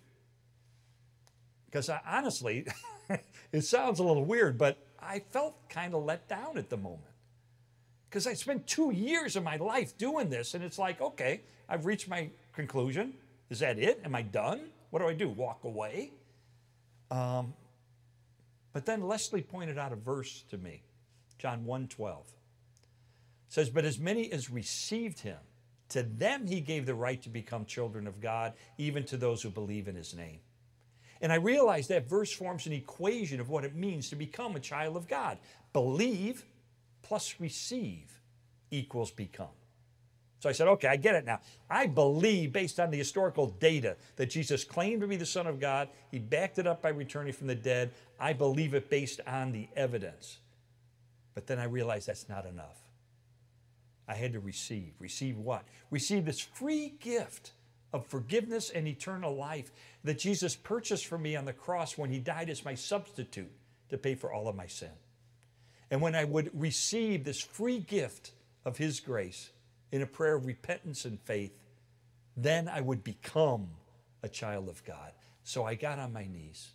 Because 1.67 1.89
I, 1.89 2.01
honestly, 2.05 2.67
it 3.53 3.61
sounds 3.61 3.99
a 3.99 4.03
little 4.03 4.25
weird, 4.25 4.57
but 4.57 4.77
I 4.99 5.19
felt 5.19 5.69
kind 5.69 5.93
of 5.93 6.03
let 6.03 6.27
down 6.27 6.57
at 6.57 6.69
the 6.69 6.77
moment. 6.77 7.03
Because 8.09 8.27
I 8.27 8.33
spent 8.33 8.67
two 8.67 8.91
years 8.91 9.37
of 9.37 9.43
my 9.43 9.55
life 9.55 9.97
doing 9.97 10.29
this, 10.29 10.53
and 10.53 10.65
it's 10.65 10.77
like, 10.77 10.99
okay, 10.99 11.41
I've 11.69 11.85
reached 11.85 12.09
my 12.09 12.29
conclusion. 12.53 13.13
Is 13.49 13.59
that 13.59 13.79
it? 13.79 14.01
Am 14.03 14.15
I 14.15 14.21
done? 14.21 14.69
What 14.89 14.99
do 14.99 15.07
I 15.07 15.13
do? 15.13 15.29
Walk 15.29 15.63
away? 15.63 16.11
Um, 17.11 17.53
but 18.73 18.85
then 18.85 19.07
Leslie 19.07 19.41
pointed 19.41 19.77
out 19.77 19.91
a 19.91 19.95
verse 19.95 20.43
to 20.49 20.57
me, 20.57 20.83
John 21.37 21.65
1:12. 21.65 22.33
says, 23.47 23.69
But 23.69 23.85
as 23.85 23.97
many 23.97 24.31
as 24.31 24.49
received 24.49 25.19
him, 25.19 25.39
to 25.89 26.03
them 26.03 26.45
he 26.45 26.61
gave 26.61 26.85
the 26.85 26.93
right 26.93 27.21
to 27.23 27.29
become 27.29 27.65
children 27.65 28.05
of 28.05 28.21
God, 28.21 28.53
even 28.77 29.03
to 29.05 29.17
those 29.17 29.41
who 29.41 29.49
believe 29.49 29.87
in 29.87 29.95
his 29.95 30.13
name. 30.13 30.39
And 31.21 31.33
I 31.33 31.35
realized 31.35 31.89
that 31.89 32.07
verse 32.07 32.31
forms 32.31 32.67
an 32.67 32.73
equation 32.73 33.39
of 33.39 33.49
what 33.49 33.65
it 33.65 33.75
means 33.75 34.09
to 34.09 34.15
become 34.15 34.55
a 34.55 34.59
child 34.59 34.95
of 34.95 35.07
God. 35.07 35.39
Believe 35.73 36.45
plus 37.01 37.35
receive 37.39 38.21
equals 38.71 39.11
become. 39.11 39.47
So 40.39 40.47
I 40.47 40.53
said, 40.53 40.67
okay, 40.69 40.87
I 40.87 40.95
get 40.95 41.15
it 41.15 41.25
now. 41.25 41.41
I 41.69 41.85
believe, 41.85 42.53
based 42.53 42.79
on 42.79 42.91
the 42.91 42.97
historical 42.97 43.47
data, 43.47 43.97
that 44.15 44.29
Jesus 44.29 44.63
claimed 44.63 45.01
to 45.01 45.07
be 45.07 45.17
the 45.17 45.25
Son 45.25 45.47
of 45.47 45.59
God. 45.59 45.89
He 46.11 46.19
backed 46.19 46.59
it 46.59 46.67
up 46.67 46.81
by 46.81 46.89
returning 46.89 47.33
from 47.33 47.47
the 47.47 47.55
dead. 47.55 47.91
I 48.19 48.33
believe 48.33 48.73
it 48.73 48.89
based 48.89 49.19
on 49.27 49.51
the 49.51 49.67
evidence. 49.75 50.37
But 51.35 51.47
then 51.47 51.59
I 51.59 51.65
realized 51.65 52.07
that's 52.07 52.29
not 52.29 52.45
enough. 52.45 52.77
I 54.07 54.15
had 54.15 54.33
to 54.33 54.39
receive. 54.39 54.93
Receive 54.99 55.37
what? 55.37 55.63
Receive 55.91 56.25
this 56.25 56.39
free 56.39 56.95
gift 56.99 57.51
of 57.91 58.05
forgiveness 58.07 58.69
and 58.69 58.87
eternal 58.87 59.35
life 59.35 59.71
that 60.03 60.19
Jesus 60.19 60.55
purchased 60.55 61.05
for 61.05 61.17
me 61.17 61.35
on 61.35 61.45
the 61.45 61.53
cross 61.53 61.97
when 61.97 62.11
he 62.11 62.19
died 62.19 62.49
as 62.49 62.63
my 62.63 62.75
substitute 62.75 63.51
to 63.89 63.97
pay 63.97 64.15
for 64.15 64.31
all 64.31 64.47
of 64.47 64.55
my 64.55 64.67
sin. 64.67 64.91
And 65.91 66.01
when 66.01 66.15
I 66.15 66.23
would 66.23 66.49
receive 66.53 67.23
this 67.23 67.41
free 67.41 67.79
gift 67.79 68.31
of 68.63 68.77
his 68.77 68.99
grace, 68.99 69.49
in 69.91 70.01
a 70.01 70.07
prayer 70.07 70.35
of 70.35 70.45
repentance 70.45 71.05
and 71.05 71.19
faith, 71.21 71.57
then 72.37 72.67
I 72.67 72.81
would 72.81 73.03
become 73.03 73.69
a 74.23 74.29
child 74.29 74.69
of 74.69 74.83
God. 74.83 75.11
So 75.43 75.63
I 75.63 75.75
got 75.75 75.99
on 75.99 76.13
my 76.13 76.27
knees 76.27 76.69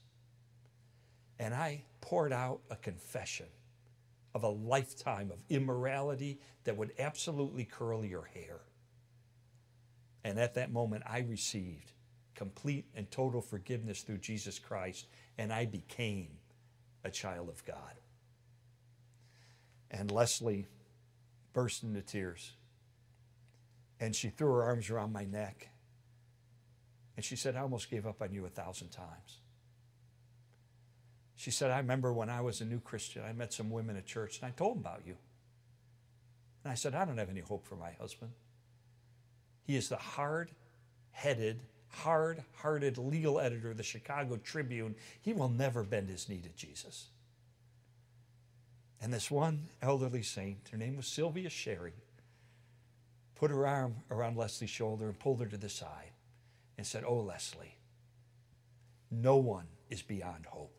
and 1.38 1.55
I 1.55 1.85
poured 2.00 2.33
out 2.33 2.61
a 2.70 2.77
confession 2.77 3.46
of 4.35 4.42
a 4.42 4.48
lifetime 4.48 5.31
of 5.31 5.38
immorality 5.48 6.40
that 6.64 6.77
would 6.77 6.92
absolutely 6.98 7.64
curl 7.64 8.05
your 8.05 8.24
hair. 8.35 8.61
And 10.24 10.38
at 10.38 10.55
that 10.55 10.72
moment, 10.72 11.05
I 11.07 11.20
received 11.20 11.92
complete 12.35 12.87
and 12.94 13.11
total 13.11 13.40
forgiveness 13.40 14.03
through 14.03 14.18
Jesus 14.18 14.59
Christ, 14.59 15.07
and 15.38 15.53
I 15.53 15.66
became 15.66 16.29
a 17.05 17.11
child 17.11 17.48
of 17.48 17.64
God. 17.64 17.77
And 19.90 20.11
Leslie 20.11 20.66
burst 21.53 21.85
into 21.85 22.00
tears. 22.00 22.53
And 24.05 24.14
she 24.14 24.29
threw 24.29 24.53
her 24.53 24.64
arms 24.64 24.90
around 24.90 25.14
my 25.14 25.25
neck. 25.25 25.71
And 27.17 27.25
she 27.25 27.37
said, 27.37 27.57
I 27.57 27.61
almost 27.61 27.90
gave 27.90 28.07
up 28.07 28.21
on 28.21 28.35
you 28.35 28.45
a 28.45 28.51
thousand 28.51 28.90
times. 28.90 29.38
She 31.37 31.51
said, 31.51 31.71
I 31.71 31.79
remember 31.79 32.12
when 32.12 32.29
I 32.29 32.43
was 32.43 32.61
a 32.61 32.67
new 32.67 32.81
Christian, 32.81 33.23
I 33.27 33.33
met 33.33 33.55
some 33.55 33.71
women 33.71 33.97
at 33.97 34.05
church 34.05 34.40
and 34.40 34.47
I 34.47 34.51
told 34.51 34.75
them 34.77 34.83
about 34.83 35.07
you. 35.07 35.17
And 36.62 36.71
I 36.71 36.75
said, 36.75 36.95
I 36.95 37.07
don't 37.07 37.17
have 37.17 37.31
any 37.31 37.40
hope 37.40 37.67
for 37.67 37.77
my 37.77 37.93
husband. 37.93 38.33
He 39.62 39.75
is 39.75 39.88
the 39.88 39.97
hard 39.97 40.51
headed, 41.12 41.61
hard 41.88 42.45
hearted 42.57 42.99
legal 42.99 43.40
editor 43.40 43.71
of 43.71 43.79
the 43.79 43.83
Chicago 43.83 44.37
Tribune. 44.37 44.97
He 45.23 45.33
will 45.33 45.49
never 45.49 45.83
bend 45.83 46.11
his 46.11 46.29
knee 46.29 46.43
to 46.43 46.51
Jesus. 46.51 47.07
And 49.01 49.14
this 49.14 49.31
one 49.31 49.69
elderly 49.81 50.23
saint, 50.23 50.69
her 50.73 50.77
name 50.77 50.99
was 50.99 51.07
Sylvia 51.07 51.49
Sherry, 51.49 51.95
put 53.35 53.51
her 53.51 53.66
arm 53.66 53.97
around 54.11 54.37
Leslie's 54.37 54.70
shoulder 54.70 55.07
and 55.07 55.18
pulled 55.18 55.40
her 55.40 55.47
to 55.47 55.57
the 55.57 55.68
side 55.68 56.12
and 56.77 56.87
said, 56.87 57.05
Oh, 57.07 57.20
Leslie, 57.20 57.77
no 59.11 59.37
one 59.37 59.66
is 59.90 60.03
beyond 60.03 60.47
hope. 60.47 60.77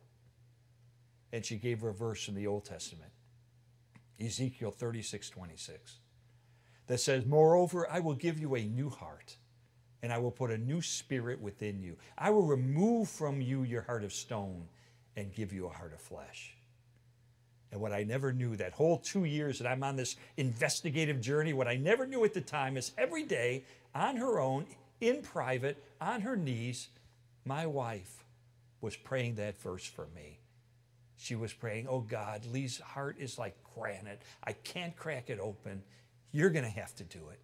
And 1.31 1.45
she 1.45 1.57
gave 1.57 1.81
her 1.81 1.89
a 1.89 1.93
verse 1.93 2.23
from 2.23 2.35
the 2.35 2.47
Old 2.47 2.65
Testament, 2.65 3.11
Ezekiel 4.19 4.71
36 4.71 5.29
26, 5.29 5.95
that 6.87 6.99
says, 6.99 7.25
Moreover, 7.25 7.89
I 7.91 7.99
will 7.99 8.13
give 8.13 8.39
you 8.39 8.55
a 8.55 8.63
new 8.63 8.89
heart, 8.89 9.35
and 10.01 10.13
I 10.13 10.17
will 10.17 10.31
put 10.31 10.51
a 10.51 10.57
new 10.57 10.81
spirit 10.81 11.41
within 11.41 11.81
you. 11.81 11.97
I 12.17 12.29
will 12.29 12.45
remove 12.45 13.09
from 13.09 13.41
you 13.41 13.63
your 13.63 13.81
heart 13.81 14.03
of 14.03 14.13
stone 14.13 14.67
and 15.15 15.33
give 15.33 15.51
you 15.51 15.65
a 15.65 15.69
heart 15.69 15.93
of 15.93 16.01
flesh. 16.01 16.54
And 17.75 17.81
what 17.81 17.91
I 17.91 18.03
never 18.03 18.31
knew 18.31 18.55
that 18.55 18.71
whole 18.71 18.99
two 18.99 19.25
years 19.25 19.59
that 19.59 19.67
I'm 19.67 19.83
on 19.83 19.97
this 19.97 20.15
investigative 20.37 21.19
journey, 21.19 21.51
what 21.51 21.67
I 21.67 21.75
never 21.75 22.07
knew 22.07 22.23
at 22.23 22.33
the 22.33 22.39
time 22.39 22.77
is 22.77 22.93
every 22.97 23.23
day 23.23 23.65
on 23.93 24.15
her 24.15 24.39
own, 24.39 24.65
in 25.01 25.21
private, 25.21 25.83
on 25.99 26.21
her 26.21 26.37
knees, 26.37 26.87
my 27.43 27.65
wife 27.65 28.23
was 28.79 28.95
praying 28.95 29.35
that 29.35 29.61
verse 29.61 29.85
for 29.85 30.07
me. 30.15 30.39
She 31.17 31.35
was 31.35 31.51
praying, 31.51 31.87
Oh 31.89 31.99
God, 31.99 32.45
Lee's 32.45 32.79
heart 32.79 33.17
is 33.19 33.37
like 33.37 33.57
granite. 33.75 34.21
I 34.41 34.53
can't 34.53 34.95
crack 34.95 35.29
it 35.29 35.41
open. 35.41 35.83
You're 36.31 36.51
going 36.51 36.63
to 36.63 36.71
have 36.71 36.95
to 36.95 37.03
do 37.03 37.27
it. 37.29 37.41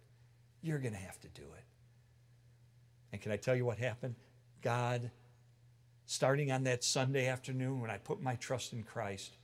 You're 0.62 0.78
going 0.78 0.94
to 0.94 0.98
have 0.98 1.20
to 1.20 1.28
do 1.28 1.42
it. 1.42 1.64
And 3.12 3.20
can 3.20 3.32
I 3.32 3.36
tell 3.36 3.54
you 3.54 3.66
what 3.66 3.76
happened? 3.76 4.14
God, 4.62 5.10
starting 6.06 6.50
on 6.50 6.64
that 6.64 6.84
Sunday 6.84 7.26
afternoon 7.26 7.82
when 7.82 7.90
I 7.90 7.98
put 7.98 8.22
my 8.22 8.36
trust 8.36 8.72
in 8.72 8.82
Christ, 8.82 9.36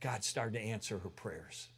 God 0.00 0.24
started 0.24 0.58
to 0.58 0.64
answer 0.64 0.98
her 0.98 1.08
prayers 1.08 1.68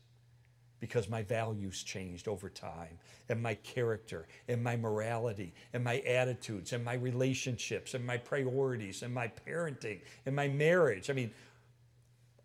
because 0.81 1.09
my 1.09 1.23
values 1.23 1.83
changed 1.83 2.29
over 2.29 2.51
time, 2.51 2.99
and 3.29 3.43
my 3.43 3.55
character, 3.55 4.27
and 4.47 4.63
my 4.63 4.77
morality, 4.77 5.55
and 5.73 5.83
my 5.83 6.01
attitudes, 6.01 6.73
and 6.73 6.85
my 6.85 6.95
relationships, 6.95 7.95
and 7.95 8.07
my 8.07 8.19
priorities, 8.19 9.03
and 9.03 9.13
my 9.13 9.31
parenting, 9.47 10.01
and 10.27 10.37
my 10.37 10.49
marriage. 10.49 11.09
I 11.09 11.15
mean, 11.15 11.31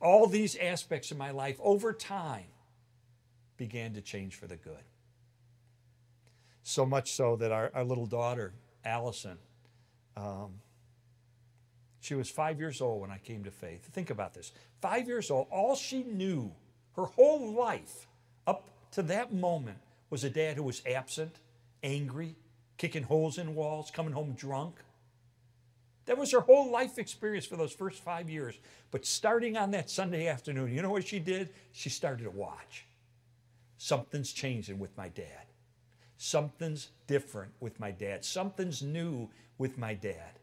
all 0.02 0.28
these 0.28 0.56
aspects 0.56 1.12
of 1.12 1.18
my 1.18 1.32
life 1.32 1.58
over 1.62 1.92
time 1.94 2.46
began 3.58 3.94
to 3.94 4.02
change 4.02 4.36
for 4.36 4.48
the 4.48 4.56
good. 4.56 4.84
So 6.64 6.86
much 6.86 7.12
so 7.12 7.36
that 7.36 7.52
our, 7.52 7.70
our 7.74 7.84
little 7.84 8.06
daughter, 8.06 8.54
Allison, 8.86 9.38
um, 10.16 10.62
she 12.02 12.16
was 12.16 12.30
five 12.30 12.60
years 12.60 12.82
old 12.82 13.00
when 13.00 13.12
I 13.12 13.20
came 13.20 13.44
to 13.44 13.52
faith. 13.52 13.86
Think 13.94 14.10
about 14.10 14.34
this. 14.34 14.52
Five 14.82 15.08
years 15.08 15.30
old, 15.30 15.48
all 15.52 15.76
she 15.76 16.04
knew 16.04 16.52
her 16.96 17.06
whole 17.06 17.54
life 17.54 18.08
up 18.48 18.70
to 18.92 19.04
that 19.04 19.34
moment 19.34 19.78
was 20.10 20.24
a 20.24 20.30
dad 20.30 20.58
who 20.58 20.64
was 20.64 20.82
absent, 20.86 21.36
angry, 21.84 22.36
kicking 22.78 23.04
holes 23.04 23.38
in 23.38 23.54
walls, 23.54 23.92
coming 23.92 24.14
home 24.14 24.34
drunk. 24.34 24.76
That 26.06 26.18
was 26.18 26.32
her 26.32 26.42
whole 26.42 26.72
life 26.72 26.98
experience 26.98 27.46
for 27.46 27.56
those 27.56 27.72
first 27.72 28.04
five 28.04 28.30
years. 28.30 28.58
But 28.90 29.06
starting 29.06 29.56
on 29.56 29.70
that 29.72 29.90
Sunday 29.90 30.28
afternoon, 30.28 30.74
you 30.74 30.82
know 30.82 30.90
what 30.90 31.08
she 31.08 31.20
did? 31.20 31.50
She 31.72 31.90
started 31.90 32.24
to 32.24 32.32
watch. 32.32 32.86
Something's 33.78 34.34
changing 34.34 34.80
with 34.80 34.98
my 34.98 35.10
dad. 35.10 35.46
Something's 36.18 36.90
different 37.06 37.52
with 37.60 37.80
my 37.80 37.92
dad. 37.92 38.26
Something's 38.26 38.82
new 38.82 39.30
with 39.60 39.78
my 39.78 39.94
dad. 39.94 40.40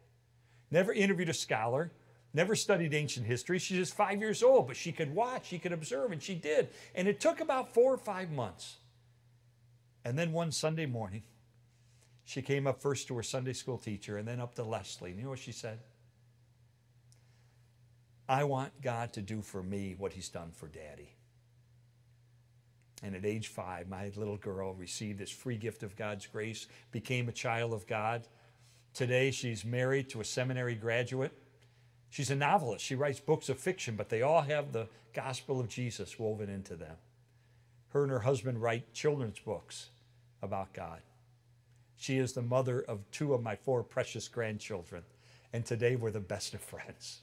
Never 0.71 0.93
interviewed 0.93 1.29
a 1.29 1.35
scholar, 1.35 1.93
never 2.35 2.55
studied 2.55 2.95
ancient 2.95 3.27
history. 3.27 3.59
She's 3.59 3.79
just 3.79 3.95
five 3.95 4.21
years 4.21 4.43
old, 4.43 4.67
but 4.67 4.77
she 4.77 4.93
could 4.93 5.15
watch, 5.15 5.47
she 5.47 5.59
could 5.59 5.73
observe, 5.73 6.13
and 6.13 6.23
she 6.23 6.35
did. 6.35 6.69
And 6.95 7.09
it 7.09 7.21
took 7.21 7.41
about 7.41 7.73
four 7.73 7.93
or 7.93 7.99
five 7.99 8.31
months. 8.31 8.77
And 10.05 10.19
then 10.19 10.33
one 10.33 10.53
Sunday 10.53 10.87
morning, 10.87 11.23
she 12.25 12.43
came 12.43 12.67
up 12.67 12.83
first 12.83 13.09
to 13.09 13.17
her 13.17 13.23
Sunday 13.23 13.55
school 13.55 13.79
teacher 13.79 14.19
and 14.19 14.29
then 14.29 14.41
up 14.41 14.55
to 14.57 14.63
Leslie. 14.63 15.11
And 15.11 15.19
you 15.19 15.25
know 15.25 15.31
what 15.31 15.39
she 15.39 15.53
said? 15.53 15.81
I 18.29 18.45
want 18.45 18.83
God 18.83 19.15
to 19.15 19.23
do 19.23 19.41
for 19.41 19.63
me 19.63 19.95
what 19.97 20.13
He's 20.13 20.29
done 20.29 20.51
for 20.53 20.69
Daddy. 20.69 21.15
And 23.03 23.15
at 23.15 23.25
age 23.25 23.49
five, 23.49 23.89
my 23.89 24.11
little 24.17 24.37
girl 24.37 24.75
received 24.75 25.19
this 25.19 25.31
free 25.31 25.57
gift 25.57 25.83
of 25.83 25.97
God's 25.97 26.27
grace, 26.27 26.67
became 26.91 27.29
a 27.29 27.33
child 27.33 27.73
of 27.73 27.87
God. 27.87 28.27
Today, 28.99 29.31
she's 29.31 29.65
married 29.65 30.09
to 30.09 30.21
a 30.21 30.25
seminary 30.25 30.75
graduate. 30.75 31.31
She's 32.11 32.33
a 32.33 32.35
novelist. 32.35 32.85
She 32.85 32.97
writes 32.97 33.21
books 33.21 33.49
of 33.49 33.57
fiction, 33.57 33.95
but 33.95 34.09
they 34.09 34.23
all 34.23 34.41
have 34.41 34.73
the 34.73 34.89
gospel 35.15 35.61
of 35.61 35.69
Jesus 35.69 36.19
woven 36.19 36.49
into 36.51 36.75
them. 36.75 36.97
Her 37.91 38.03
and 38.03 38.11
her 38.11 38.19
husband 38.19 38.61
write 38.61 38.93
children's 38.93 39.39
books 39.39 39.91
about 40.43 40.73
God. 40.73 41.01
She 41.97 42.19
is 42.19 42.33
the 42.33 42.43
mother 42.43 42.81
of 42.81 43.09
two 43.13 43.35
of 43.35 43.41
my 43.41 43.55
four 43.55 43.85
precious 43.85 44.27
grandchildren, 44.27 45.05
and 45.53 45.65
today 45.65 45.95
we're 45.95 46.11
the 46.11 46.19
best 46.19 46.53
of 46.53 46.61
friends. 46.61 47.21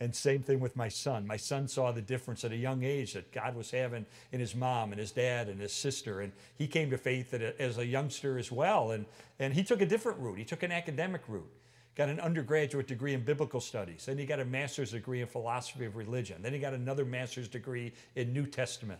And 0.00 0.14
same 0.14 0.42
thing 0.42 0.58
with 0.58 0.76
my 0.76 0.88
son. 0.88 1.26
My 1.26 1.36
son 1.36 1.68
saw 1.68 1.92
the 1.92 2.02
difference 2.02 2.44
at 2.44 2.50
a 2.50 2.56
young 2.56 2.82
age 2.82 3.12
that 3.12 3.32
God 3.32 3.54
was 3.54 3.70
having 3.70 4.06
in 4.32 4.40
his 4.40 4.54
mom 4.54 4.90
and 4.90 4.98
his 4.98 5.12
dad 5.12 5.48
and 5.48 5.60
his 5.60 5.72
sister. 5.72 6.20
And 6.20 6.32
he 6.56 6.66
came 6.66 6.90
to 6.90 6.98
faith 6.98 7.32
as 7.32 7.78
a 7.78 7.86
youngster 7.86 8.36
as 8.36 8.50
well. 8.50 8.90
And, 8.90 9.06
and 9.38 9.54
he 9.54 9.62
took 9.62 9.80
a 9.80 9.86
different 9.86 10.18
route. 10.18 10.38
He 10.38 10.44
took 10.44 10.64
an 10.64 10.72
academic 10.72 11.22
route. 11.28 11.50
Got 11.94 12.08
an 12.08 12.18
undergraduate 12.18 12.88
degree 12.88 13.14
in 13.14 13.22
biblical 13.22 13.60
studies. 13.60 14.06
Then 14.06 14.18
he 14.18 14.26
got 14.26 14.40
a 14.40 14.44
master's 14.44 14.90
degree 14.90 15.20
in 15.20 15.28
philosophy 15.28 15.84
of 15.84 15.94
religion. 15.94 16.42
Then 16.42 16.52
he 16.52 16.58
got 16.58 16.74
another 16.74 17.04
master's 17.04 17.46
degree 17.46 17.92
in 18.16 18.32
New 18.32 18.46
Testament. 18.46 18.98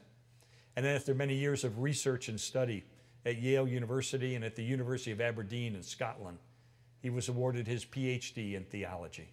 And 0.77 0.87
then 0.87 0.95
after 0.95 1.13
many 1.13 1.35
years 1.35 1.65
of 1.65 1.81
research 1.81 2.29
and 2.29 2.41
study 2.41 2.85
at 3.27 3.39
Yale 3.39 3.67
University 3.67 4.37
and 4.37 4.45
at 4.45 4.55
the 4.55 4.63
University 4.63 5.11
of 5.11 5.21
Aberdeen 5.21 5.75
in 5.75 5.83
Scotland, 5.83 6.39
he 7.03 7.11
was 7.11 7.29
awarded 7.29 7.67
his 7.67 7.85
PhD 7.85 8.55
in 8.55 8.65
theology. 8.65 9.29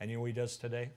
And 0.00 0.10
you 0.10 0.16
know 0.16 0.22
what 0.22 0.26
he 0.28 0.32
does 0.32 0.56
today? 0.56 0.90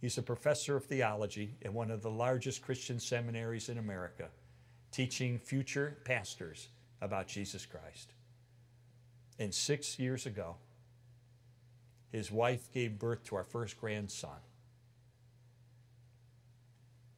He's 0.00 0.18
a 0.18 0.22
professor 0.22 0.76
of 0.76 0.84
theology 0.84 1.54
at 1.64 1.72
one 1.72 1.90
of 1.90 2.02
the 2.02 2.10
largest 2.10 2.62
Christian 2.62 2.98
seminaries 2.98 3.68
in 3.68 3.78
America, 3.78 4.28
teaching 4.90 5.38
future 5.38 5.98
pastors 6.04 6.68
about 7.00 7.28
Jesus 7.28 7.64
Christ. 7.64 8.12
And 9.38 9.54
six 9.54 9.98
years 9.98 10.26
ago, 10.26 10.56
his 12.10 12.30
wife 12.30 12.70
gave 12.72 12.98
birth 12.98 13.24
to 13.24 13.36
our 13.36 13.44
first 13.44 13.80
grandson. 13.80 14.40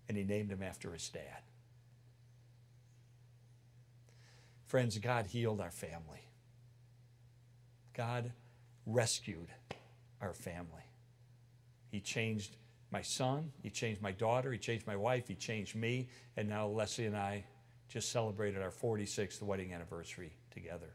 And 0.08 0.16
he 0.16 0.24
named 0.24 0.50
him 0.50 0.62
after 0.62 0.92
his 0.92 1.08
dad. 1.08 1.42
Friends, 4.66 4.98
God 4.98 5.26
healed 5.26 5.60
our 5.60 5.70
family. 5.70 6.28
God 7.94 8.32
rescued 8.86 9.48
our 10.24 10.32
family. 10.32 10.82
He 11.90 12.00
changed 12.00 12.56
my 12.90 13.02
son, 13.02 13.52
he 13.62 13.70
changed 13.70 14.02
my 14.02 14.12
daughter, 14.12 14.52
he 14.52 14.58
changed 14.58 14.86
my 14.86 14.96
wife, 14.96 15.28
he 15.28 15.34
changed 15.34 15.74
me, 15.74 16.08
and 16.36 16.48
now 16.48 16.66
Leslie 16.66 17.06
and 17.06 17.16
I 17.16 17.44
just 17.88 18.10
celebrated 18.10 18.62
our 18.62 18.70
46th 18.70 19.42
wedding 19.42 19.72
anniversary 19.72 20.32
together. 20.50 20.94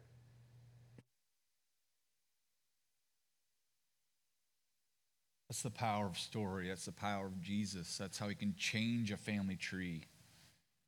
That's 5.50 5.64
the 5.64 5.72
power 5.72 6.06
of 6.06 6.18
story. 6.18 6.68
That's 6.68 6.86
the 6.86 6.92
power 6.92 7.26
of 7.26 7.42
Jesus. 7.42 7.98
That's 7.98 8.20
how 8.20 8.30
he 8.30 8.36
can 8.36 8.54
change 8.56 9.12
a 9.12 9.18
family 9.18 9.56
tree. 9.56 10.04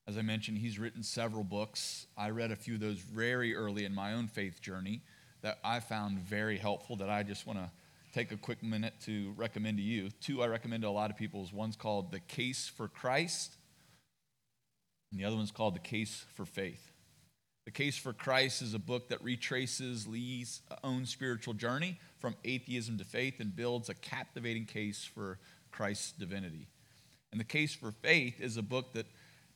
As 0.08 0.18
I 0.18 0.22
mentioned, 0.22 0.60
he's 0.60 0.78
written 0.78 1.04
several 1.04 1.44
books. 1.44 2.06
I 2.16 2.30
read 2.30 2.52
a 2.52 2.56
few 2.56 2.76
of 2.76 2.80
those 2.80 3.00
very 3.00 3.56
early 3.56 3.86
in 3.86 3.96
my 3.96 4.14
own 4.14 4.28
faith 4.28 4.62
journey 4.62 5.02
that 5.42 5.58
I 5.64 5.80
found 5.80 6.20
very 6.20 6.58
helpful 6.58 6.96
that 6.98 7.10
I 7.10 7.24
just 7.24 7.48
want 7.48 7.60
to 7.60 7.72
take 8.14 8.32
a 8.32 8.38
quick 8.38 8.62
minute 8.62 8.94
to 9.06 9.34
recommend 9.38 9.78
to 9.78 9.84
you. 9.84 10.10
Two 10.22 10.44
I 10.44 10.48
recommend 10.48 10.84
to 10.84 10.90
a 10.90 10.92
lot 10.92 11.12
of 11.12 11.18
people 11.18 11.44
is 11.44 11.54
one's 11.54 11.76
called 11.76 12.12
The 12.12 12.20
Case 12.20 12.68
for 12.68 12.88
Christ, 12.88 13.56
and 15.12 15.20
the 15.20 15.26
other 15.26 15.36
one's 15.36 15.52
called 15.52 15.76
The 15.76 15.80
Case 15.80 16.26
for 16.34 16.46
Faith. 16.46 16.92
The 17.66 17.72
Case 17.72 17.98
for 17.98 18.12
Christ 18.12 18.62
is 18.62 18.74
a 18.74 18.80
book 18.80 19.10
that 19.10 19.24
retraces 19.24 20.08
Lee's 20.08 20.62
own 20.84 21.06
spiritual 21.06 21.54
journey 21.54 22.00
from 22.20 22.36
atheism 22.44 22.98
to 22.98 23.06
faith 23.06 23.40
and 23.40 23.56
builds 23.56 23.88
a 23.88 23.94
captivating 23.94 24.66
case 24.66 25.04
for 25.04 25.40
Christ's 25.72 26.12
divinity. 26.12 26.68
And 27.32 27.40
The 27.40 27.46
Case 27.46 27.74
for 27.74 27.92
Faith 27.92 28.42
is 28.42 28.58
a 28.58 28.64
book 28.64 28.94
that 28.94 29.06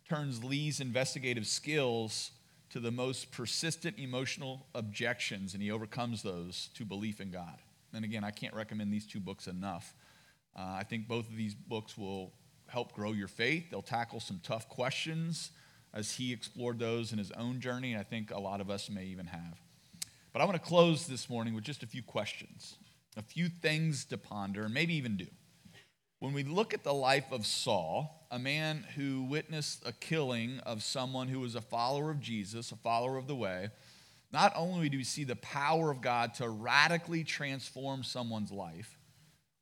turns 0.08 0.44
Lee's 0.44 0.80
investigative 0.80 1.48
skills 1.48 2.32
to 2.70 2.80
the 2.80 2.92
most 2.92 3.32
persistent 3.32 3.98
emotional 3.98 4.68
objections, 4.76 5.54
and 5.54 5.64
he 5.64 5.72
overcomes 5.72 6.24
those 6.24 6.70
to 6.76 6.86
belief 6.86 7.20
in 7.20 7.32
God. 7.32 7.60
And 7.96 8.06
again, 8.06 8.24
I 8.24 8.32
can't 8.32 8.54
recommend 8.54 8.92
these 8.92 9.08
two 9.08 9.20
books 9.20 9.48
enough. 9.48 9.94
Uh, 10.56 10.76
I 10.80 10.84
think 10.84 11.08
both 11.08 11.30
of 11.30 11.36
these 11.36 11.56
books 11.56 11.98
will 11.98 12.34
help 12.68 12.94
grow 12.94 13.14
your 13.14 13.28
faith. 13.28 13.70
They'll 13.72 13.82
tackle 13.82 14.20
some 14.20 14.40
tough 14.44 14.68
questions 14.70 15.52
as 15.94 16.12
he 16.12 16.34
explored 16.34 16.78
those 16.78 17.12
in 17.12 17.18
his 17.18 17.32
own 17.32 17.62
journey, 17.62 17.94
and 17.94 18.00
I 18.00 18.04
think 18.04 18.32
a 18.32 18.40
lot 18.40 18.60
of 18.60 18.70
us 18.70 18.90
may 18.90 19.06
even 19.06 19.28
have. 19.28 19.60
But 20.34 20.42
I 20.42 20.46
want 20.46 20.62
to 20.62 20.68
close 20.68 21.08
this 21.08 21.30
morning 21.30 21.56
with 21.56 21.64
just 21.64 21.84
a 21.84 21.88
few 21.88 22.04
questions, 22.04 22.76
a 23.16 23.22
few 23.22 23.48
things 23.48 24.04
to 24.06 24.18
ponder, 24.18 24.64
and 24.64 24.74
maybe 24.74 24.96
even 24.96 25.16
do. 25.16 25.28
When 26.20 26.34
we 26.34 26.44
look 26.44 26.74
at 26.74 26.84
the 26.84 26.94
life 26.94 27.32
of 27.32 27.46
Saul, 27.46 28.28
a 28.30 28.40
man 28.40 28.86
who 28.96 29.24
witnessed 29.24 29.88
a 29.88 29.94
killing 29.94 30.60
of 30.66 30.84
someone 30.84 31.30
who 31.30 31.40
was 31.40 31.56
a 31.56 31.62
follower 31.62 32.12
of 32.12 32.20
Jesus, 32.20 32.72
a 32.72 32.76
follower 32.76 33.16
of 33.16 33.28
the 33.28 33.36
way, 33.36 33.70
not 34.36 34.52
only 34.58 34.90
do 34.90 34.98
we 34.98 35.06
see 35.06 35.24
the 35.24 35.38
power 35.38 35.90
of 35.90 36.02
God 36.02 36.34
to 36.36 36.50
radically 36.50 37.24
transform 37.24 38.04
someone's 38.04 38.52
life, 38.52 39.00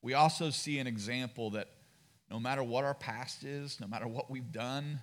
we 0.02 0.16
also 0.16 0.50
see 0.50 0.80
an 0.80 0.88
example 0.88 1.52
that 1.52 1.68
no 2.32 2.40
matter 2.40 2.64
what 2.64 2.84
our 2.84 2.96
past 2.96 3.44
is, 3.44 3.80
no 3.80 3.86
matter 3.86 4.08
what 4.08 4.32
we've 4.32 4.52
done, 4.52 5.00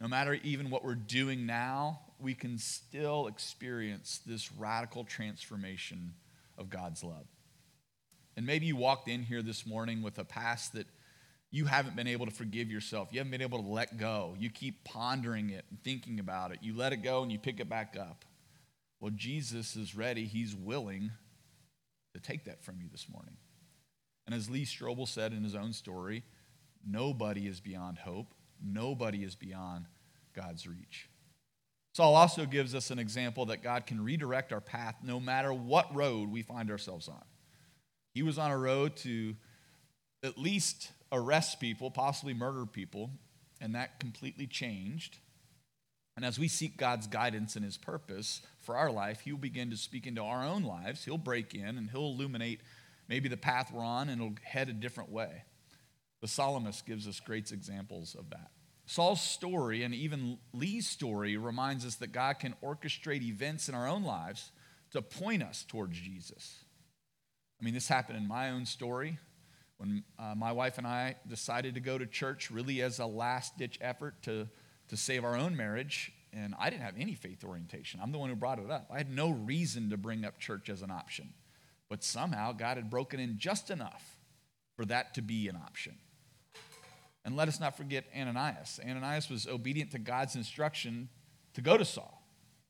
no 0.00 0.08
matter 0.08 0.38
even 0.42 0.70
what 0.70 0.82
we're 0.82 0.94
doing 0.94 1.44
now, 1.44 2.00
we 2.18 2.32
can 2.32 2.56
still 2.56 3.26
experience 3.26 4.20
this 4.24 4.50
radical 4.50 5.04
transformation 5.04 6.14
of 6.56 6.70
God's 6.70 7.04
love. 7.04 7.26
And 8.34 8.46
maybe 8.46 8.64
you 8.64 8.76
walked 8.76 9.08
in 9.08 9.24
here 9.24 9.42
this 9.42 9.66
morning 9.66 10.00
with 10.00 10.18
a 10.18 10.24
past 10.24 10.72
that 10.72 10.86
you 11.50 11.66
haven't 11.66 11.96
been 11.96 12.08
able 12.08 12.24
to 12.24 12.32
forgive 12.32 12.70
yourself. 12.70 13.08
You 13.12 13.18
haven't 13.18 13.32
been 13.32 13.42
able 13.42 13.62
to 13.62 13.68
let 13.68 13.98
go. 13.98 14.34
You 14.38 14.48
keep 14.48 14.84
pondering 14.84 15.50
it 15.50 15.66
and 15.68 15.78
thinking 15.82 16.18
about 16.18 16.50
it. 16.52 16.60
You 16.62 16.74
let 16.74 16.94
it 16.94 17.02
go 17.02 17.22
and 17.22 17.30
you 17.30 17.38
pick 17.38 17.60
it 17.60 17.68
back 17.68 17.94
up. 18.00 18.24
Well, 19.02 19.10
Jesus 19.16 19.74
is 19.74 19.96
ready. 19.96 20.26
He's 20.26 20.54
willing 20.54 21.10
to 22.14 22.20
take 22.20 22.44
that 22.44 22.62
from 22.62 22.80
you 22.80 22.86
this 22.88 23.08
morning. 23.12 23.36
And 24.26 24.34
as 24.34 24.48
Lee 24.48 24.64
Strobel 24.64 25.08
said 25.08 25.32
in 25.32 25.42
his 25.42 25.56
own 25.56 25.72
story, 25.72 26.22
nobody 26.88 27.48
is 27.48 27.58
beyond 27.58 27.98
hope. 27.98 28.32
Nobody 28.64 29.24
is 29.24 29.34
beyond 29.34 29.86
God's 30.36 30.68
reach. 30.68 31.08
Saul 31.94 32.14
also 32.14 32.46
gives 32.46 32.76
us 32.76 32.92
an 32.92 33.00
example 33.00 33.46
that 33.46 33.64
God 33.64 33.86
can 33.86 34.04
redirect 34.04 34.52
our 34.52 34.60
path 34.60 34.94
no 35.02 35.18
matter 35.18 35.52
what 35.52 35.92
road 35.92 36.30
we 36.30 36.42
find 36.42 36.70
ourselves 36.70 37.08
on. 37.08 37.24
He 38.14 38.22
was 38.22 38.38
on 38.38 38.52
a 38.52 38.56
road 38.56 38.94
to 38.98 39.34
at 40.22 40.38
least 40.38 40.92
arrest 41.10 41.58
people, 41.58 41.90
possibly 41.90 42.34
murder 42.34 42.66
people, 42.66 43.10
and 43.60 43.74
that 43.74 43.98
completely 43.98 44.46
changed. 44.46 45.18
And 46.16 46.24
as 46.24 46.38
we 46.38 46.48
seek 46.48 46.76
God's 46.76 47.06
guidance 47.06 47.56
and 47.56 47.64
His 47.64 47.78
purpose 47.78 48.42
for 48.60 48.76
our 48.76 48.90
life, 48.90 49.20
He 49.20 49.32
will 49.32 49.38
begin 49.38 49.70
to 49.70 49.76
speak 49.76 50.06
into 50.06 50.22
our 50.22 50.44
own 50.44 50.62
lives. 50.62 51.04
He'll 51.04 51.18
break 51.18 51.54
in 51.54 51.78
and 51.78 51.90
He'll 51.90 52.06
illuminate 52.06 52.60
maybe 53.08 53.28
the 53.28 53.36
path 53.36 53.72
we're 53.72 53.84
on 53.84 54.08
and 54.08 54.20
it'll 54.20 54.34
head 54.42 54.68
a 54.68 54.72
different 54.72 55.10
way. 55.10 55.44
The 56.20 56.28
psalmist 56.28 56.86
gives 56.86 57.08
us 57.08 57.18
great 57.20 57.50
examples 57.50 58.14
of 58.14 58.30
that. 58.30 58.50
Saul's 58.86 59.20
story 59.20 59.84
and 59.84 59.94
even 59.94 60.38
Lee's 60.52 60.86
story 60.86 61.36
reminds 61.36 61.86
us 61.86 61.96
that 61.96 62.12
God 62.12 62.38
can 62.38 62.54
orchestrate 62.62 63.22
events 63.22 63.68
in 63.68 63.74
our 63.74 63.88
own 63.88 64.04
lives 64.04 64.52
to 64.92 65.00
point 65.00 65.42
us 65.42 65.64
towards 65.66 65.98
Jesus. 65.98 66.64
I 67.60 67.64
mean, 67.64 67.74
this 67.74 67.88
happened 67.88 68.18
in 68.18 68.26
my 68.26 68.50
own 68.50 68.66
story 68.66 69.18
when 69.78 70.04
uh, 70.18 70.34
my 70.36 70.52
wife 70.52 70.78
and 70.78 70.86
I 70.86 71.16
decided 71.26 71.74
to 71.74 71.80
go 71.80 71.96
to 71.96 72.06
church 72.06 72.50
really 72.50 72.82
as 72.82 72.98
a 72.98 73.06
last 73.06 73.56
ditch 73.56 73.78
effort 73.80 74.22
to, 74.22 74.48
to 74.92 74.96
save 74.98 75.24
our 75.24 75.34
own 75.34 75.56
marriage. 75.56 76.12
And 76.34 76.54
I 76.58 76.68
didn't 76.68 76.82
have 76.82 76.96
any 76.98 77.14
faith 77.14 77.44
orientation. 77.44 77.98
I'm 78.02 78.12
the 78.12 78.18
one 78.18 78.28
who 78.28 78.36
brought 78.36 78.58
it 78.58 78.70
up. 78.70 78.90
I 78.92 78.98
had 78.98 79.10
no 79.10 79.30
reason 79.30 79.88
to 79.88 79.96
bring 79.96 80.22
up 80.22 80.38
church 80.38 80.68
as 80.68 80.82
an 80.82 80.90
option. 80.90 81.32
But 81.88 82.04
somehow 82.04 82.52
God 82.52 82.76
had 82.76 82.90
broken 82.90 83.18
in 83.18 83.38
just 83.38 83.70
enough 83.70 84.18
for 84.76 84.84
that 84.84 85.14
to 85.14 85.22
be 85.22 85.48
an 85.48 85.56
option. 85.56 85.94
And 87.24 87.36
let 87.36 87.48
us 87.48 87.58
not 87.58 87.74
forget 87.74 88.04
Ananias. 88.14 88.80
Ananias 88.86 89.30
was 89.30 89.46
obedient 89.46 89.92
to 89.92 89.98
God's 89.98 90.36
instruction 90.36 91.08
to 91.54 91.62
go 91.62 91.78
to 91.78 91.86
Saul. 91.86 92.22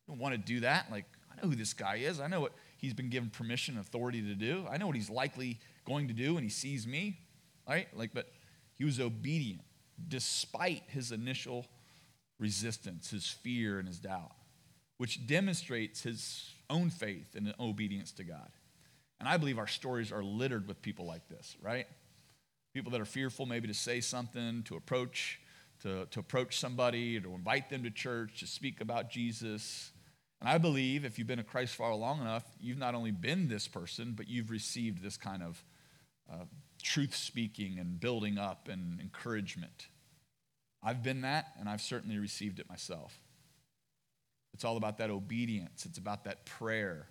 You 0.06 0.14
don't 0.14 0.20
want 0.20 0.34
to 0.34 0.38
do 0.38 0.60
that. 0.60 0.92
Like, 0.92 1.06
I 1.28 1.42
know 1.42 1.50
who 1.50 1.56
this 1.56 1.74
guy 1.74 1.96
is. 1.96 2.20
I 2.20 2.28
know 2.28 2.40
what 2.40 2.52
he's 2.76 2.94
been 2.94 3.10
given 3.10 3.30
permission 3.30 3.76
and 3.76 3.84
authority 3.84 4.22
to 4.22 4.36
do. 4.36 4.64
I 4.70 4.76
know 4.76 4.86
what 4.86 4.94
he's 4.94 5.10
likely 5.10 5.58
going 5.84 6.06
to 6.06 6.14
do 6.14 6.34
when 6.34 6.44
he 6.44 6.50
sees 6.50 6.86
me. 6.86 7.18
Right? 7.68 7.88
Like, 7.96 8.10
but 8.14 8.28
he 8.74 8.84
was 8.84 9.00
obedient 9.00 9.62
despite 10.06 10.82
his 10.86 11.10
initial 11.10 11.66
resistance, 12.42 13.10
his 13.10 13.26
fear, 13.26 13.78
and 13.78 13.86
his 13.86 14.00
doubt, 14.00 14.32
which 14.98 15.26
demonstrates 15.26 16.02
his 16.02 16.50
own 16.68 16.90
faith 16.90 17.36
and 17.36 17.54
obedience 17.60 18.10
to 18.12 18.24
God. 18.24 18.50
And 19.20 19.28
I 19.28 19.36
believe 19.36 19.58
our 19.58 19.68
stories 19.68 20.10
are 20.10 20.24
littered 20.24 20.66
with 20.66 20.82
people 20.82 21.06
like 21.06 21.28
this, 21.28 21.56
right? 21.62 21.86
People 22.74 22.90
that 22.90 23.00
are 23.00 23.06
fearful 23.06 23.46
maybe 23.46 23.68
to 23.68 23.74
say 23.74 24.00
something, 24.00 24.64
to 24.64 24.74
approach, 24.74 25.38
to, 25.82 26.06
to 26.06 26.20
approach 26.20 26.58
somebody, 26.58 27.20
to 27.20 27.32
invite 27.32 27.70
them 27.70 27.84
to 27.84 27.90
church, 27.90 28.40
to 28.40 28.46
speak 28.48 28.80
about 28.80 29.08
Jesus. 29.08 29.92
And 30.40 30.50
I 30.50 30.58
believe 30.58 31.04
if 31.04 31.18
you've 31.18 31.28
been 31.28 31.38
a 31.38 31.44
Christ 31.44 31.76
follower 31.76 31.94
long 31.94 32.20
enough, 32.20 32.44
you've 32.60 32.78
not 32.78 32.96
only 32.96 33.12
been 33.12 33.46
this 33.46 33.68
person, 33.68 34.14
but 34.16 34.28
you've 34.28 34.50
received 34.50 35.00
this 35.00 35.16
kind 35.16 35.44
of 35.44 35.64
uh, 36.28 36.46
truth 36.82 37.14
speaking 37.14 37.78
and 37.78 38.00
building 38.00 38.38
up 38.38 38.68
and 38.68 39.00
encouragement. 39.00 39.86
I've 40.82 41.02
been 41.02 41.20
that, 41.20 41.52
and 41.58 41.68
I've 41.68 41.80
certainly 41.80 42.18
received 42.18 42.58
it 42.58 42.68
myself. 42.68 43.18
It's 44.54 44.64
all 44.64 44.76
about 44.76 44.98
that 44.98 45.10
obedience, 45.10 45.86
it's 45.86 45.98
about 45.98 46.24
that 46.24 46.44
prayer. 46.44 47.08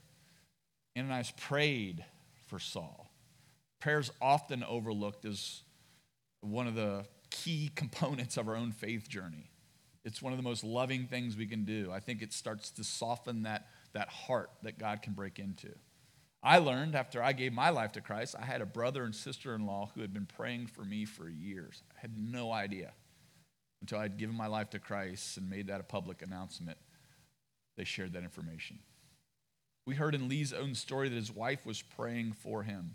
Ananias 0.98 1.32
prayed 1.38 2.04
for 2.48 2.60
Saul. 2.60 3.10
Prayer 3.80 4.00
is 4.00 4.12
often 4.22 4.64
overlooked 4.64 5.26
as 5.26 5.62
one 6.42 6.68
of 6.68 6.76
the 6.76 7.06
key 7.30 7.72
components 7.76 8.38
of 8.38 8.48
our 8.48 8.56
own 8.56 8.72
faith 8.72 9.08
journey. 9.08 9.50
It's 10.04 10.22
one 10.22 10.34
of 10.34 10.38
the 10.38 10.44
most 10.44 10.64
loving 10.64 11.06
things 11.06 11.38
we 11.38 11.46
can 11.46 11.64
do. 11.64 11.92
I 11.94 12.00
think 12.00 12.22
it 12.22 12.34
starts 12.34 12.72
to 12.72 12.84
soften 12.84 13.44
that, 13.44 13.68
that 13.94 14.10
heart 14.10 14.50
that 14.64 14.80
God 14.80 15.02
can 15.02 15.14
break 15.14 15.40
into. 15.40 15.70
I 16.44 16.58
learned 16.58 16.96
after 16.96 17.22
I 17.22 17.34
gave 17.34 17.54
my 17.54 17.70
life 17.70 17.92
to 17.94 18.02
Christ, 18.02 18.36
I 18.40 18.46
had 18.46 18.62
a 18.62 18.66
brother 18.66 19.04
and 19.04 19.16
sister 19.16 19.54
in 19.54 19.68
law 19.68 19.92
who 19.94 20.02
had 20.02 20.12
been 20.12 20.26
praying 20.26 20.68
for 20.68 20.84
me 20.84 21.06
for 21.06 21.30
years. 21.30 21.84
I 21.96 22.02
had 22.02 22.18
no 22.18 22.52
idea 22.52 22.94
until 23.82 24.00
I'd 24.00 24.18
given 24.18 24.36
my 24.36 24.48
life 24.48 24.70
to 24.72 24.80
Christ 24.80 25.38
and 25.38 25.50
made 25.50 25.68
that 25.68 25.82
a 25.82 25.84
public 25.84 26.22
announcement. 26.22 26.78
They 27.78 27.84
shared 27.84 28.14
that 28.14 28.24
information. 28.24 28.80
We 29.86 29.96
heard 29.96 30.14
in 30.14 30.30
Lee's 30.30 30.54
own 30.54 30.76
story 30.76 31.10
that 31.10 31.16
his 31.16 31.32
wife 31.32 31.66
was 31.66 31.82
praying 31.82 32.34
for 32.34 32.64
him 32.64 32.94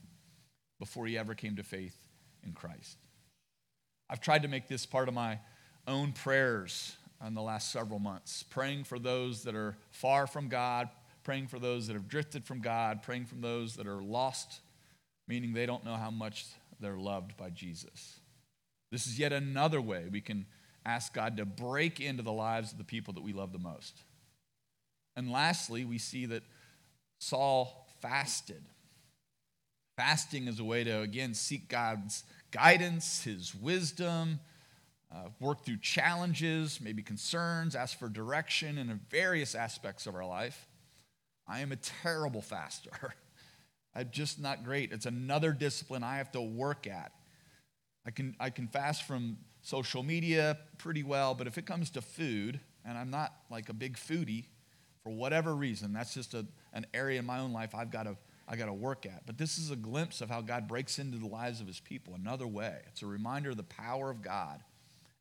before 0.79 1.07
he 1.07 1.19
ever 1.19 1.35
came 1.35 1.57
to 1.57 1.63
faith 1.63 1.97
in 2.45 2.53
Christ. 2.53 2.99
I've 4.09 4.21
tried 4.21 4.43
to 4.43 4.49
make 4.49 4.69
this 4.69 4.87
part 4.87 5.09
of 5.09 5.15
my 5.15 5.41
own 5.89 6.13
prayers 6.13 6.97
in 7.27 7.35
the 7.35 7.43
last 7.43 7.73
several 7.73 7.99
months, 7.99 8.45
praying 8.45 8.85
for 8.85 8.99
those 8.99 9.43
that 9.45 9.55
are 9.55 9.77
far 9.91 10.27
from 10.27 10.49
God, 10.49 10.89
praying 11.25 11.49
for 11.49 11.59
those 11.59 11.87
that 11.87 11.95
have 11.95 12.09
drifted 12.09 12.45
from 12.45 12.61
God, 12.61 13.03
praying 13.03 13.25
for 13.25 13.35
those 13.35 13.75
that 13.77 13.87
are 13.87 14.03
lost, 14.03 14.61
meaning 15.27 15.53
they 15.53 15.67
don't 15.67 15.85
know 15.85 15.97
how 15.97 16.11
much 16.11 16.47
they're 16.79 16.99
loved 16.99 17.37
by 17.37 17.51
Jesus. 17.51 18.21
This 18.93 19.07
is 19.07 19.19
yet 19.19 19.33
another 19.33 19.81
way 19.81 20.05
we 20.11 20.21
can 20.21 20.47
ask 20.87 21.13
God 21.13 21.37
to 21.37 21.45
break 21.45 22.01
into 22.01 22.23
the 22.23 22.33
lives 22.33 22.73
of 22.73 22.79
the 22.79 22.85
people 22.85 23.13
that 23.15 23.23
we 23.23 23.33
love 23.33 23.53
the 23.53 23.59
most. 23.59 24.03
And 25.17 25.31
lastly, 25.31 25.85
we 25.85 25.99
see 25.99 26.27
that 26.27 26.43
Saul 27.19 27.89
fasted. 28.01 28.63
Fasting 29.97 30.47
is 30.47 30.61
a 30.61 30.65
way 30.65 30.85
to, 30.85 31.01
again, 31.01 31.35
seek 31.35 31.69
God's 31.69 32.23
guidance, 32.51 33.25
his 33.25 33.55
wisdom, 33.55 34.41
uh, 35.13 35.29
work 35.41 35.65
through 35.65 35.79
challenges, 35.79 36.81
maybe 36.81 37.03
concerns, 37.03 37.75
ask 37.75 37.99
for 37.99 38.09
direction 38.09 38.79
in 38.79 39.01
various 39.11 39.55
aspects 39.55 40.07
of 40.07 40.15
our 40.15 40.27
life. 40.27 40.69
I 41.49 41.61
am 41.61 41.73
a 41.73 41.77
terrible 41.77 42.43
faster. 42.43 42.91
I'm 43.95 44.11
just 44.11 44.39
not 44.39 44.65
great. 44.65 44.93
It's 44.93 45.07
another 45.07 45.53
discipline 45.53 46.03
I 46.03 46.19
have 46.19 46.33
to 46.33 46.41
work 46.41 46.87
at. 46.87 47.13
I 48.05 48.11
can, 48.11 48.37
I 48.39 48.51
can 48.51 48.69
fast 48.69 49.05
from 49.05 49.39
social 49.67 50.05
media 50.05 50.57
pretty 50.79 51.03
well, 51.03 51.35
but 51.35 51.49
if 51.49 51.59
it 51.59 51.67
comes 51.67 51.91
to 51.91 52.01
food, 52.01 52.61
and 52.85 52.97
I'm 52.97 53.11
not 53.11 53.33
like 53.51 53.69
a 53.69 53.73
big 53.73 53.97
foodie 53.97 54.45
for 55.03 55.11
whatever 55.11 55.57
reason, 55.57 55.93
that's 55.93 56.15
just 56.15 56.35
a, 56.35 56.47
an 56.73 56.87
area 56.95 57.19
in 57.19 57.27
my 57.27 57.41
own 57.41 57.53
life 57.53 57.75
I've 57.75 57.91
got 57.91 58.05
to 58.05 58.17
I 58.49 58.55
got 58.55 58.67
to 58.67 58.73
work 58.73 59.07
at. 59.07 59.27
But 59.27 59.39
this 59.39 59.59
is 59.59 59.73
a 59.73 59.77
glimpse 59.77 60.21
of 60.21 60.31
how 60.31 60.41
God 60.41 60.69
breaks 60.69 61.01
into 61.01 61.19
the 61.19 61.27
lives 61.27 61.61
of 61.61 61.67
his 61.67 61.81
people 61.81 62.15
another 62.15 62.47
way. 62.47 62.77
It's 62.87 63.03
a 63.03 63.07
reminder 63.07 63.51
of 63.51 63.57
the 63.57 63.65
power 63.65 64.09
of 64.09 64.23
God 64.23 64.63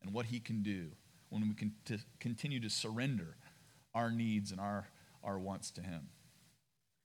and 0.00 0.12
what 0.12 0.26
he 0.26 0.38
can 0.38 0.62
do 0.62 0.92
when 1.30 1.42
we 1.42 1.52
can 1.54 1.72
to 1.86 1.98
continue 2.20 2.60
to 2.60 2.70
surrender 2.70 3.36
our 3.96 4.12
needs 4.12 4.52
and 4.52 4.60
our, 4.60 4.86
our 5.24 5.40
wants 5.40 5.72
to 5.72 5.80
him. 5.80 6.02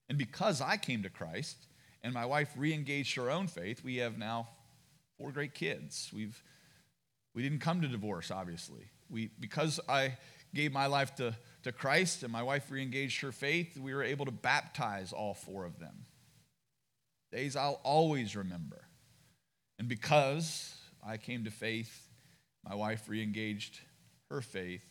And 0.09 0.17
because 0.19 0.61
I 0.61 0.77
came 0.77 1.01
to 1.01 1.09
Christ 1.09 1.57
and 2.03 2.13
my 2.13 2.27
wife 2.27 2.53
re-engaged 2.55 3.15
her 3.15 3.31
own 3.31 3.47
faith, 3.47 3.83
we 3.83 3.95
have 3.95 4.19
now 4.19 4.49
four 5.17 5.31
great 5.31 5.55
kids. 5.55 6.11
We've 6.13 6.39
we 7.33 7.43
didn't 7.43 7.59
come 7.59 7.81
to 7.81 7.87
divorce, 7.87 8.31
obviously. 8.31 8.91
We 9.09 9.31
because 9.39 9.79
I 9.87 10.17
gave 10.53 10.71
my 10.71 10.87
life 10.87 11.15
to, 11.15 11.35
to 11.63 11.71
Christ 11.71 12.23
and 12.23 12.31
my 12.31 12.43
wife 12.43 12.69
re-engaged 12.69 13.21
her 13.21 13.31
faith, 13.31 13.77
we 13.77 13.93
were 13.93 14.03
able 14.03 14.25
to 14.25 14.31
baptize 14.31 15.13
all 15.13 15.33
four 15.33 15.65
of 15.65 15.79
them. 15.79 16.05
Days 17.31 17.55
I'll 17.55 17.79
always 17.83 18.35
remember. 18.35 18.81
And 19.79 19.87
because 19.87 20.75
I 21.05 21.17
came 21.17 21.45
to 21.45 21.51
faith, 21.51 22.09
my 22.67 22.75
wife 22.75 23.07
reengaged 23.09 23.79
her 24.29 24.41
faith. 24.41 24.85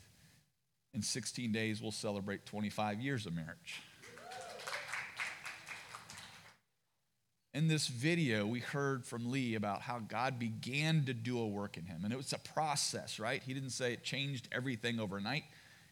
In 0.92 1.02
16 1.02 1.52
days, 1.52 1.80
we'll 1.80 1.92
celebrate 1.92 2.46
25 2.46 3.00
years 3.00 3.26
of 3.26 3.32
marriage. 3.32 3.80
In 7.52 7.66
this 7.66 7.88
video, 7.88 8.46
we 8.46 8.60
heard 8.60 9.04
from 9.04 9.28
Lee 9.28 9.56
about 9.56 9.82
how 9.82 9.98
God 9.98 10.38
began 10.38 11.04
to 11.06 11.14
do 11.14 11.36
a 11.36 11.48
work 11.48 11.76
in 11.76 11.84
him. 11.84 12.04
And 12.04 12.12
it 12.12 12.16
was 12.16 12.32
a 12.32 12.38
process, 12.38 13.18
right? 13.18 13.42
He 13.42 13.54
didn't 13.54 13.70
say 13.70 13.92
it 13.92 14.04
changed 14.04 14.48
everything 14.52 15.00
overnight. 15.00 15.42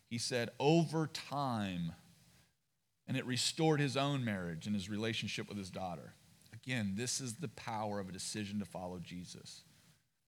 He 0.09 0.19
said 0.19 0.51
over 0.61 1.09
time. 1.09 1.93
And 3.09 3.17
it 3.17 3.27
restored 3.27 3.81
his 3.81 3.97
own 3.97 4.25
marriage 4.25 4.67
and 4.67 4.75
his 4.75 4.89
relationship 4.89 5.49
with 5.49 5.59
his 5.59 5.71
daughter. 5.71 6.15
Again, 6.53 6.93
this 6.95 7.21
is 7.21 7.35
the 7.35 7.49
power 7.49 7.99
of 7.99 8.09
a 8.09 8.13
decision 8.13 8.61
to 8.61 8.65
follow 8.65 9.01
Jesus. 9.01 9.63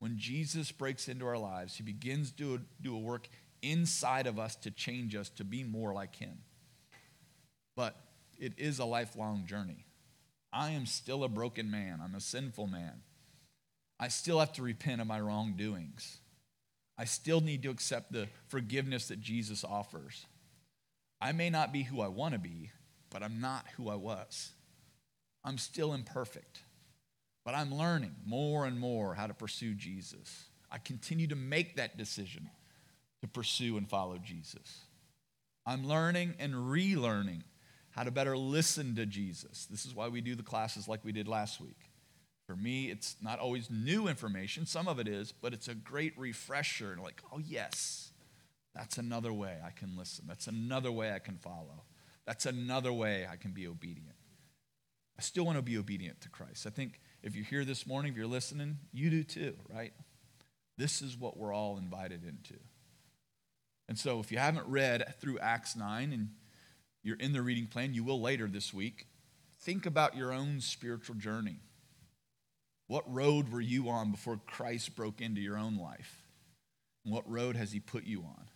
When 0.00 0.18
Jesus 0.18 0.72
breaks 0.72 1.06
into 1.06 1.26
our 1.26 1.38
lives, 1.38 1.76
he 1.76 1.84
begins 1.84 2.32
to 2.32 2.60
do 2.80 2.96
a 2.96 2.98
work 2.98 3.28
inside 3.62 4.26
of 4.26 4.38
us 4.38 4.56
to 4.56 4.70
change 4.70 5.14
us 5.14 5.28
to 5.28 5.44
be 5.44 5.62
more 5.62 5.92
like 5.92 6.16
him. 6.16 6.38
But 7.76 7.94
it 8.38 8.54
is 8.56 8.78
a 8.78 8.84
lifelong 8.84 9.44
journey. 9.46 9.84
I 10.52 10.70
am 10.70 10.86
still 10.86 11.24
a 11.24 11.28
broken 11.28 11.70
man, 11.70 12.00
I'm 12.02 12.14
a 12.14 12.20
sinful 12.20 12.66
man. 12.66 13.02
I 13.98 14.08
still 14.08 14.40
have 14.40 14.52
to 14.54 14.62
repent 14.62 15.00
of 15.00 15.06
my 15.06 15.20
wrongdoings. 15.20 16.18
I 16.96 17.04
still 17.04 17.40
need 17.40 17.62
to 17.62 17.70
accept 17.70 18.12
the 18.12 18.28
forgiveness 18.48 19.08
that 19.08 19.20
Jesus 19.20 19.62
offers. 19.62 20.26
I 21.20 21.32
may 21.32 21.50
not 21.50 21.72
be 21.72 21.82
who 21.82 22.00
I 22.00 22.08
want 22.08 22.32
to 22.32 22.38
be, 22.40 22.70
but 23.10 23.22
I'm 23.22 23.40
not 23.40 23.66
who 23.76 23.88
I 23.88 23.94
was. 23.96 24.52
I'm 25.44 25.58
still 25.58 25.92
imperfect, 25.92 26.60
but 27.44 27.54
I'm 27.54 27.74
learning 27.74 28.16
more 28.26 28.66
and 28.66 28.78
more 28.78 29.14
how 29.14 29.26
to 29.26 29.34
pursue 29.34 29.74
Jesus. 29.74 30.46
I 30.70 30.78
continue 30.78 31.26
to 31.28 31.36
make 31.36 31.76
that 31.76 31.96
decision 31.96 32.48
to 33.20 33.28
pursue 33.28 33.76
and 33.76 33.88
follow 33.88 34.18
Jesus. 34.18 34.84
I'm 35.66 35.86
learning 35.86 36.34
and 36.38 36.54
relearning 36.54 37.42
how 37.90 38.04
to 38.04 38.10
better 38.10 38.36
listen 38.36 38.94
to 38.96 39.06
Jesus. 39.06 39.66
This 39.66 39.84
is 39.84 39.94
why 39.94 40.08
we 40.08 40.20
do 40.20 40.34
the 40.34 40.42
classes 40.42 40.88
like 40.88 41.04
we 41.04 41.12
did 41.12 41.28
last 41.28 41.60
week. 41.60 41.90
For 42.46 42.56
me, 42.56 42.90
it's 42.90 43.16
not 43.22 43.38
always 43.38 43.70
new 43.70 44.08
information, 44.08 44.66
some 44.66 44.88
of 44.88 44.98
it 44.98 45.06
is, 45.06 45.32
but 45.32 45.52
it's 45.52 45.68
a 45.68 45.74
great 45.74 46.18
refresher. 46.18 46.92
and 46.92 47.02
Like, 47.02 47.22
oh, 47.32 47.38
yes, 47.38 48.10
that's 48.74 48.98
another 48.98 49.32
way 49.32 49.58
I 49.64 49.70
can 49.70 49.96
listen. 49.96 50.24
That's 50.26 50.46
another 50.46 50.90
way 50.90 51.12
I 51.12 51.18
can 51.18 51.36
follow. 51.36 51.84
That's 52.26 52.46
another 52.46 52.92
way 52.92 53.26
I 53.30 53.36
can 53.36 53.52
be 53.52 53.66
obedient. 53.66 54.16
I 55.18 55.22
still 55.22 55.44
want 55.44 55.58
to 55.58 55.62
be 55.62 55.76
obedient 55.76 56.20
to 56.22 56.28
Christ. 56.28 56.66
I 56.66 56.70
think 56.70 57.00
if 57.22 57.36
you're 57.36 57.44
here 57.44 57.64
this 57.64 57.86
morning, 57.86 58.12
if 58.12 58.18
you're 58.18 58.26
listening, 58.26 58.78
you 58.92 59.10
do 59.10 59.22
too, 59.22 59.54
right? 59.72 59.92
This 60.78 61.02
is 61.02 61.16
what 61.16 61.36
we're 61.36 61.52
all 61.52 61.76
invited 61.76 62.24
into. 62.24 62.58
And 63.88 63.98
so 63.98 64.20
if 64.20 64.32
you 64.32 64.38
haven't 64.38 64.66
read 64.66 65.14
through 65.20 65.38
Acts 65.40 65.76
9 65.76 66.12
and 66.12 66.30
you're 67.02 67.16
in 67.16 67.32
the 67.32 67.42
reading 67.42 67.66
plan, 67.66 67.94
you 67.94 68.04
will 68.04 68.20
later 68.20 68.46
this 68.46 68.74
week, 68.74 69.06
think 69.60 69.86
about 69.86 70.16
your 70.16 70.32
own 70.32 70.60
spiritual 70.60 71.16
journey. 71.16 71.58
What 72.86 73.12
road 73.12 73.50
were 73.50 73.60
you 73.60 73.88
on 73.88 74.10
before 74.10 74.40
Christ 74.46 74.96
broke 74.96 75.20
into 75.20 75.40
your 75.40 75.56
own 75.56 75.78
life? 75.78 76.22
And 77.04 77.14
what 77.14 77.30
road 77.30 77.56
has 77.56 77.72
he 77.72 77.80
put 77.80 78.04
you 78.04 78.20
on? 78.20 78.46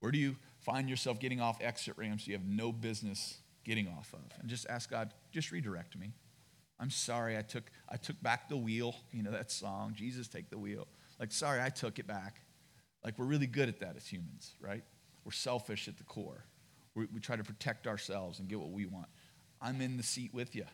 Where 0.00 0.12
do 0.12 0.18
you 0.18 0.36
find 0.60 0.88
yourself 0.88 1.18
getting 1.18 1.40
off 1.40 1.58
exit 1.60 1.94
ramps 1.96 2.26
you 2.26 2.34
have 2.34 2.46
no 2.46 2.72
business 2.72 3.38
getting 3.64 3.88
off 3.88 4.12
of? 4.12 4.38
And 4.40 4.48
just 4.48 4.66
ask 4.68 4.88
God, 4.88 5.12
just 5.32 5.50
redirect 5.50 5.98
me. 5.98 6.12
I'm 6.80 6.90
sorry 6.90 7.36
I 7.36 7.42
took 7.42 7.64
I 7.88 7.96
took 7.96 8.22
back 8.22 8.48
the 8.48 8.56
wheel. 8.56 8.94
You 9.12 9.24
know 9.24 9.32
that 9.32 9.50
song, 9.50 9.94
Jesus 9.96 10.28
take 10.28 10.50
the 10.50 10.58
wheel. 10.58 10.86
Like 11.18 11.32
sorry 11.32 11.60
I 11.60 11.70
took 11.70 11.98
it 11.98 12.06
back. 12.06 12.42
Like, 13.04 13.18
we're 13.18 13.26
really 13.26 13.46
good 13.46 13.68
at 13.68 13.80
that 13.80 13.96
as 13.96 14.06
humans, 14.06 14.54
right? 14.60 14.82
We're 15.24 15.32
selfish 15.32 15.88
at 15.88 15.98
the 15.98 16.04
core. 16.04 16.44
We 16.98 17.06
we 17.12 17.20
try 17.20 17.36
to 17.36 17.44
protect 17.44 17.86
ourselves 17.86 18.38
and 18.38 18.48
get 18.48 18.58
what 18.58 18.70
we 18.70 18.86
want. 18.86 19.08
I'm 19.60 19.80
in 19.80 19.96
the 19.96 20.02
seat 20.02 20.32
with 20.32 20.54
you. 20.54 20.64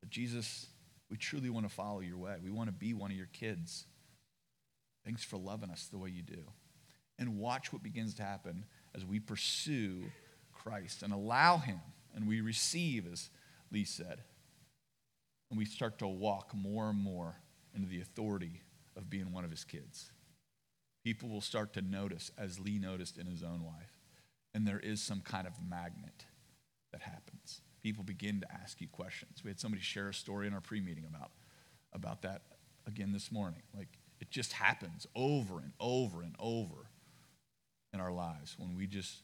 But 0.00 0.10
Jesus, 0.10 0.66
we 1.10 1.16
truly 1.16 1.50
want 1.50 1.68
to 1.68 1.74
follow 1.74 2.00
your 2.00 2.18
way. 2.18 2.36
We 2.42 2.50
want 2.50 2.68
to 2.68 2.72
be 2.72 2.94
one 2.94 3.10
of 3.10 3.16
your 3.16 3.28
kids. 3.32 3.86
Thanks 5.04 5.24
for 5.24 5.36
loving 5.36 5.70
us 5.70 5.88
the 5.90 5.98
way 5.98 6.10
you 6.10 6.22
do. 6.22 6.42
And 7.18 7.38
watch 7.38 7.72
what 7.72 7.82
begins 7.82 8.14
to 8.14 8.22
happen 8.22 8.64
as 8.94 9.04
we 9.04 9.20
pursue 9.20 10.04
Christ 10.52 11.02
and 11.02 11.12
allow 11.12 11.58
Him 11.58 11.80
and 12.14 12.26
we 12.26 12.40
receive, 12.40 13.06
as 13.10 13.30
Lee 13.70 13.84
said. 13.84 14.22
And 15.50 15.58
we 15.58 15.64
start 15.64 15.98
to 16.00 16.06
walk 16.06 16.54
more 16.54 16.90
and 16.90 16.98
more 16.98 17.36
into 17.74 17.88
the 17.88 18.00
authority 18.00 18.62
of 18.96 19.08
being 19.08 19.32
one 19.32 19.44
of 19.44 19.50
His 19.50 19.64
kids 19.64 20.10
people 21.06 21.28
will 21.28 21.40
start 21.40 21.72
to 21.72 21.80
notice, 21.80 22.32
as 22.36 22.58
Lee 22.58 22.80
noticed 22.80 23.16
in 23.16 23.26
his 23.26 23.44
own 23.44 23.62
life. 23.64 23.95
And 24.56 24.66
there 24.66 24.80
is 24.80 25.02
some 25.02 25.20
kind 25.20 25.46
of 25.46 25.52
magnet 25.68 26.24
that 26.90 27.02
happens. 27.02 27.60
People 27.82 28.02
begin 28.02 28.40
to 28.40 28.50
ask 28.50 28.80
you 28.80 28.88
questions. 28.88 29.44
We 29.44 29.50
had 29.50 29.60
somebody 29.60 29.82
share 29.82 30.08
a 30.08 30.14
story 30.14 30.46
in 30.46 30.54
our 30.54 30.62
pre 30.62 30.80
meeting 30.80 31.04
about, 31.06 31.32
about 31.92 32.22
that 32.22 32.40
again 32.86 33.12
this 33.12 33.30
morning. 33.30 33.60
Like, 33.76 33.98
it 34.18 34.30
just 34.30 34.54
happens 34.54 35.06
over 35.14 35.58
and 35.58 35.72
over 35.78 36.22
and 36.22 36.34
over 36.40 36.88
in 37.92 38.00
our 38.00 38.10
lives 38.10 38.54
when 38.56 38.74
we 38.74 38.86
just 38.86 39.18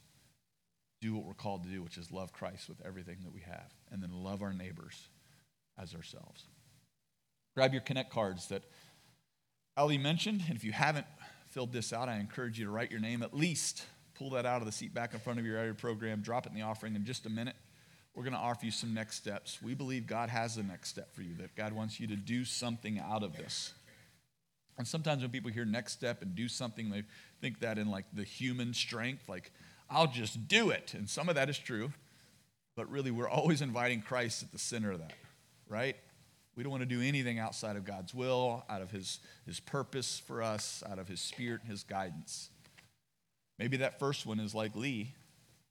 do 1.01 1.15
what 1.15 1.25
we're 1.25 1.33
called 1.33 1.63
to 1.63 1.71
do, 1.71 1.83
which 1.83 1.97
is 1.97 2.13
love 2.13 2.35
Christ 2.35 2.69
with 2.69 2.85
everything 2.85 3.17
that 3.23 3.33
we 3.33 3.41
have, 3.41 3.73
and 3.91 4.03
then 4.03 4.13
love 4.13 4.43
our 4.43 4.53
neighbors 4.53 5.09
as 5.79 5.95
ourselves. 5.95 6.45
Grab 7.55 7.73
your 7.73 7.81
Connect 7.81 8.11
cards 8.13 8.49
that 8.49 8.65
Ali 9.79 9.97
mentioned, 9.97 10.43
and 10.47 10.59
if 10.59 10.63
you 10.63 10.73
haven't 10.73 11.07
filled 11.49 11.73
this 11.73 11.91
out, 11.91 12.11
I 12.11 12.19
encourage 12.19 12.59
you 12.59 12.67
to 12.67 12.71
write 12.71 12.91
your 12.91 13.01
name 13.01 13.23
at 13.23 13.33
least. 13.33 13.87
Pull 14.15 14.31
that 14.31 14.47
out 14.47 14.61
of 14.61 14.67
the 14.67 14.73
seat 14.73 14.95
back 14.95 15.15
in 15.15 15.21
front 15.21 15.39
of 15.39 15.47
your 15.47 15.59
area 15.59 15.75
program, 15.75 16.21
drop 16.21 16.47
it 16.47 16.53
in 16.53 16.55
the 16.55 16.63
offering 16.63 16.95
in 16.95 17.05
just 17.05 17.27
a 17.27 17.31
minute. 17.31 17.57
We're 18.15 18.25
going 18.25 18.35
to 18.35 18.39
offer 18.39 18.67
you 18.67 18.73
some 18.73 18.93
next 18.93 19.17
steps. 19.17 19.61
We 19.63 19.75
believe 19.75 20.07
God 20.07 20.29
has 20.29 20.57
the 20.57 20.63
next 20.63 20.91
step 20.91 21.15
for 21.15 21.23
you, 21.23 21.35
that 21.37 21.57
God 21.57 21.73
wants 21.73 21.99
you 21.99 22.07
to 22.09 22.17
do 22.17 22.45
something 22.45 22.99
out 22.99 23.23
of 23.23 23.37
this. 23.37 23.73
And 24.79 24.87
sometimes 24.87 25.23
when 25.23 25.31
people 25.31 25.51
hear 25.51 25.65
next 25.65 25.93
step 25.93 26.23
and 26.23 26.35
do 26.35 26.49
something, 26.49 26.91
they 26.91 27.05
think 27.41 27.61
that 27.61 27.79
in 27.79 27.91
like 27.91 28.05
the 28.13 28.25
human 28.25 28.75
strength, 28.75 29.29
like, 29.29 29.51
I'll 29.89 30.07
just 30.07 30.49
do 30.49 30.71
it. 30.71 30.95
And 30.95 31.09
some 31.09 31.29
of 31.29 31.35
that 31.35 31.49
is 31.49 31.59
true, 31.59 31.93
but 32.77 32.91
really, 32.91 33.11
we're 33.11 33.29
always 33.29 33.61
inviting 33.61 34.01
Christ 34.01 34.43
at 34.43 34.53
the 34.53 34.59
center 34.59 34.93
of 34.93 34.99
that, 35.01 35.13
right? 35.69 35.97
We 36.57 36.63
don't 36.63 36.71
want 36.71 36.83
to 36.83 36.89
do 36.89 37.01
anything 37.01 37.39
outside 37.39 37.77
of 37.77 37.85
God's 37.85 38.15
will, 38.15 38.65
out 38.69 38.83
of 38.83 38.91
his, 38.91 39.21
his 39.47 39.61
purpose 39.61 40.23
for 40.27 40.43
us, 40.43 40.83
out 40.91 40.99
of 40.99 41.09
His 41.09 41.21
Spirit 41.21 41.63
and 41.63 41.71
His 41.71 41.83
guidance. 41.83 42.51
Maybe 43.59 43.79
that 43.79 43.99
first 43.99 44.27
one 44.27 44.41
is 44.41 44.55
like 44.55 44.75
Lee 44.75 45.15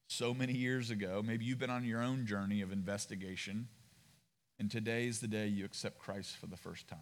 so 0.07 0.33
many 0.33 0.53
years 0.53 0.89
ago. 0.89 1.21
Maybe 1.25 1.45
you've 1.45 1.59
been 1.59 1.69
on 1.69 1.85
your 1.85 2.01
own 2.01 2.25
journey 2.25 2.61
of 2.61 2.71
investigation, 2.71 3.67
and 4.59 4.69
today 4.69 5.07
is 5.07 5.19
the 5.19 5.27
day 5.27 5.47
you 5.47 5.65
accept 5.65 5.99
Christ 5.99 6.37
for 6.37 6.47
the 6.47 6.57
first 6.57 6.87
time. 6.87 6.99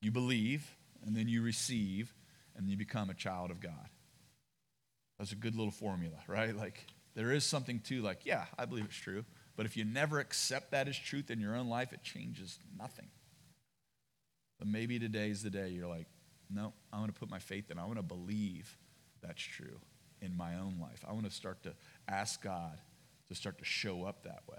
You 0.00 0.10
believe, 0.10 0.76
and 1.04 1.16
then 1.16 1.28
you 1.28 1.42
receive, 1.42 2.14
and 2.56 2.68
you 2.68 2.76
become 2.76 3.10
a 3.10 3.14
child 3.14 3.50
of 3.50 3.60
God. 3.60 3.88
That's 5.18 5.32
a 5.32 5.36
good 5.36 5.56
little 5.56 5.72
formula, 5.72 6.16
right? 6.26 6.54
Like, 6.54 6.86
there 7.14 7.32
is 7.32 7.44
something 7.44 7.80
to, 7.80 8.02
like, 8.02 8.26
yeah, 8.26 8.44
I 8.58 8.64
believe 8.64 8.84
it's 8.84 8.96
true. 8.96 9.24
But 9.56 9.66
if 9.66 9.76
you 9.76 9.84
never 9.84 10.18
accept 10.18 10.72
that 10.72 10.88
as 10.88 10.98
truth 10.98 11.30
in 11.30 11.40
your 11.40 11.54
own 11.54 11.68
life, 11.68 11.92
it 11.92 12.02
changes 12.02 12.58
nothing. 12.76 13.06
But 14.58 14.68
maybe 14.68 14.98
today 14.98 15.30
is 15.30 15.42
the 15.42 15.50
day 15.50 15.68
you're 15.68 15.88
like, 15.88 16.08
no, 16.50 16.72
I 16.92 16.98
want 16.98 17.14
to 17.14 17.18
put 17.18 17.30
my 17.30 17.38
faith 17.38 17.70
in. 17.70 17.78
I 17.78 17.84
want 17.84 17.98
to 17.98 18.02
believe 18.02 18.76
that's 19.26 19.42
true 19.42 19.80
in 20.20 20.36
my 20.36 20.54
own 20.56 20.78
life. 20.80 21.04
I 21.08 21.12
want 21.12 21.24
to 21.26 21.30
start 21.30 21.62
to 21.64 21.74
ask 22.08 22.42
God 22.42 22.80
to 23.28 23.34
start 23.34 23.58
to 23.58 23.64
show 23.64 24.04
up 24.04 24.24
that 24.24 24.42
way. 24.48 24.58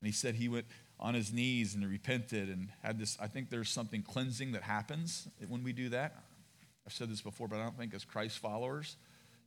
And 0.00 0.06
he 0.06 0.12
said 0.12 0.34
he 0.34 0.48
went 0.48 0.66
on 0.98 1.14
his 1.14 1.32
knees 1.32 1.74
and 1.74 1.88
repented 1.88 2.48
and 2.48 2.68
had 2.82 2.98
this. 2.98 3.18
I 3.20 3.26
think 3.26 3.50
there's 3.50 3.68
something 3.68 4.02
cleansing 4.02 4.52
that 4.52 4.62
happens 4.62 5.28
when 5.48 5.62
we 5.62 5.72
do 5.72 5.90
that. 5.90 6.16
I've 6.86 6.92
said 6.92 7.10
this 7.10 7.20
before, 7.20 7.48
but 7.48 7.58
I 7.58 7.64
don't 7.64 7.76
think 7.76 7.94
as 7.94 8.04
Christ 8.04 8.38
followers, 8.38 8.96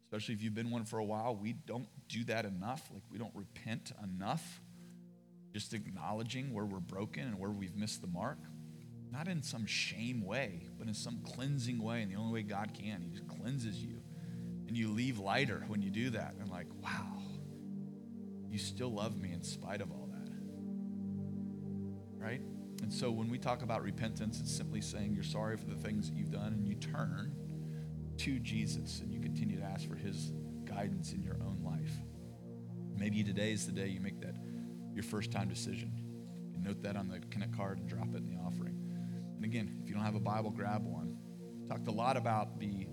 especially 0.06 0.36
if 0.36 0.44
you've 0.44 0.54
been 0.54 0.70
one 0.70 0.86
for 0.86 1.00
a 1.00 1.04
while, 1.04 1.36
we 1.36 1.54
don't 1.54 1.88
do 2.08 2.24
that 2.26 2.46
enough. 2.46 2.88
Like 2.94 3.04
we 3.12 3.18
don't 3.18 3.36
repent 3.36 3.92
enough. 4.04 4.62
Just 5.54 5.74
acknowledging 5.74 6.54
where 6.54 6.66
we're 6.66 6.80
broken 6.80 7.24
and 7.24 7.40
where 7.40 7.50
we've 7.50 7.76
missed 7.76 8.02
the 8.02 8.08
mark. 8.08 8.38
Not 9.14 9.28
in 9.28 9.44
some 9.44 9.68
shame 9.68 10.26
way, 10.26 10.68
but 10.80 10.88
in 10.88 10.96
some 10.96 11.20
cleansing 11.24 11.82
way. 11.82 12.02
And 12.02 12.12
the 12.12 12.16
only 12.16 12.34
way 12.34 12.42
God 12.42 12.72
can, 12.74 13.00
He 13.00 13.10
just 13.10 13.28
cleanses 13.28 13.78
you. 13.78 14.02
And 14.68 14.76
you 14.76 14.90
leave 14.90 15.20
lighter 15.20 15.64
when 15.68 15.84
you 15.84 15.92
do 15.92 16.10
that. 16.10 16.34
And 16.40 16.50
like, 16.50 16.66
wow, 16.82 17.22
you 18.50 18.58
still 18.58 18.92
love 18.92 19.16
me 19.16 19.32
in 19.32 19.44
spite 19.44 19.82
of 19.82 19.92
all 19.92 20.10
that. 20.12 20.32
Right? 22.18 22.42
And 22.82 22.92
so 22.92 23.12
when 23.12 23.30
we 23.30 23.38
talk 23.38 23.62
about 23.62 23.84
repentance, 23.84 24.40
it's 24.40 24.52
simply 24.52 24.82
saying 24.82 25.14
you're 25.14 25.24
sorry 25.24 25.58
for 25.58 25.66
the 25.66 25.76
things 25.76 26.10
that 26.10 26.18
you've 26.18 26.32
done 26.32 26.54
and 26.54 26.68
you 26.68 26.74
turn 26.74 27.36
to 28.18 28.40
Jesus 28.40 29.02
and 29.02 29.14
you 29.14 29.20
continue 29.20 29.60
to 29.60 29.64
ask 29.64 29.88
for 29.88 29.96
his 29.96 30.34
guidance 30.66 31.14
in 31.14 31.22
your 31.22 31.38
own 31.46 31.62
life. 31.64 31.94
Maybe 32.98 33.24
today 33.24 33.52
is 33.52 33.68
the 33.68 33.72
day 33.74 33.90
you 33.90 34.02
make 34.02 34.20
that 34.22 34.36
your 34.92 35.04
first 35.04 35.32
time 35.32 35.50
decision. 35.50 35.92
You 36.52 36.60
note 36.62 36.82
that 36.82 36.96
on 36.96 37.10
the 37.10 37.20
connect 37.30 37.56
card 37.56 37.78
and 37.78 37.88
drop 37.88 38.08
it 38.16 38.18
in 38.18 38.28
the 38.28 38.42
offering. 38.42 38.73
And 39.44 39.52
again, 39.52 39.78
if 39.84 39.90
you 39.90 39.94
don't 39.94 40.06
have 40.06 40.16
a 40.16 40.22
Bible, 40.22 40.52
grab 40.52 40.86
one. 40.86 41.18
Talked 41.68 41.90
a 41.90 41.92
lot 41.92 42.16
about 42.16 42.62
the 42.62 42.88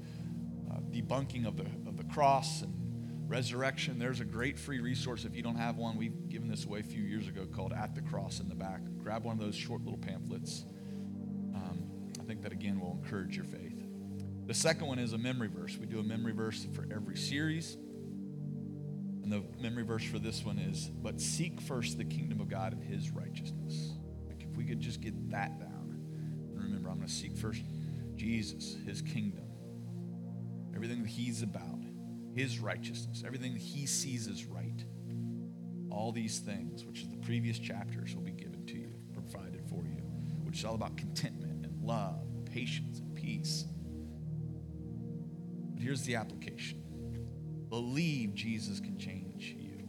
uh, 0.68 0.78
debunking 0.90 1.46
of 1.46 1.56
the, 1.56 1.66
of 1.88 1.96
the 1.96 2.02
cross 2.12 2.62
and 2.62 2.74
resurrection. 3.28 4.00
There's 4.00 4.18
a 4.18 4.24
great 4.24 4.58
free 4.58 4.80
resource 4.80 5.24
if 5.24 5.36
you 5.36 5.44
don't 5.44 5.54
have 5.54 5.76
one. 5.76 5.96
We've 5.96 6.28
given 6.28 6.48
this 6.48 6.64
away 6.64 6.80
a 6.80 6.82
few 6.82 7.04
years 7.04 7.28
ago 7.28 7.46
called 7.46 7.72
At 7.72 7.94
the 7.94 8.02
Cross 8.02 8.40
in 8.40 8.48
the 8.48 8.56
back. 8.56 8.80
Grab 8.98 9.22
one 9.22 9.38
of 9.38 9.40
those 9.40 9.54
short 9.54 9.82
little 9.82 10.00
pamphlets. 10.00 10.64
Um, 11.54 11.84
I 12.20 12.24
think 12.24 12.42
that 12.42 12.50
again 12.50 12.80
will 12.80 12.98
encourage 13.00 13.36
your 13.36 13.44
faith. 13.44 13.80
The 14.46 14.54
second 14.54 14.88
one 14.88 14.98
is 14.98 15.12
a 15.12 15.18
memory 15.18 15.46
verse. 15.46 15.78
We 15.78 15.86
do 15.86 16.00
a 16.00 16.02
memory 16.02 16.32
verse 16.32 16.66
for 16.74 16.84
every 16.92 17.16
series. 17.16 17.76
And 19.22 19.32
the 19.32 19.44
memory 19.60 19.84
verse 19.84 20.02
for 20.02 20.18
this 20.18 20.44
one 20.44 20.58
is, 20.58 20.90
but 21.00 21.20
seek 21.20 21.60
first 21.60 21.96
the 21.96 22.04
kingdom 22.04 22.40
of 22.40 22.48
God 22.48 22.72
and 22.72 22.82
his 22.82 23.12
righteousness. 23.12 23.92
Like 24.26 24.42
if 24.42 24.56
we 24.56 24.64
could 24.64 24.80
just 24.80 25.00
get 25.00 25.30
that. 25.30 25.52
Seek 27.10 27.36
first 27.36 27.62
Jesus, 28.16 28.76
his 28.86 29.02
kingdom, 29.02 29.44
everything 30.74 31.02
that 31.02 31.08
he's 31.08 31.42
about, 31.42 31.80
his 32.34 32.58
righteousness, 32.58 33.22
everything 33.26 33.54
that 33.54 33.62
he 33.62 33.86
sees 33.86 34.28
as 34.28 34.44
right. 34.44 34.84
All 35.90 36.12
these 36.12 36.38
things, 36.38 36.84
which 36.84 37.02
is 37.02 37.08
the 37.08 37.16
previous 37.16 37.58
chapters, 37.58 38.14
will 38.14 38.22
be 38.22 38.30
given 38.30 38.64
to 38.66 38.78
you, 38.78 38.94
provided 39.12 39.62
for 39.68 39.84
you 39.84 40.00
which 40.50 40.58
is 40.58 40.64
all 40.64 40.74
about 40.74 40.96
contentment 40.96 41.64
and 41.64 41.80
love, 41.80 42.22
and 42.34 42.44
patience 42.44 42.98
and 42.98 43.14
peace. 43.14 43.66
But 45.74 45.80
here's 45.80 46.02
the 46.02 46.16
application 46.16 46.82
believe 47.68 48.34
Jesus 48.34 48.80
can 48.80 48.98
change 48.98 49.54
you, 49.56 49.86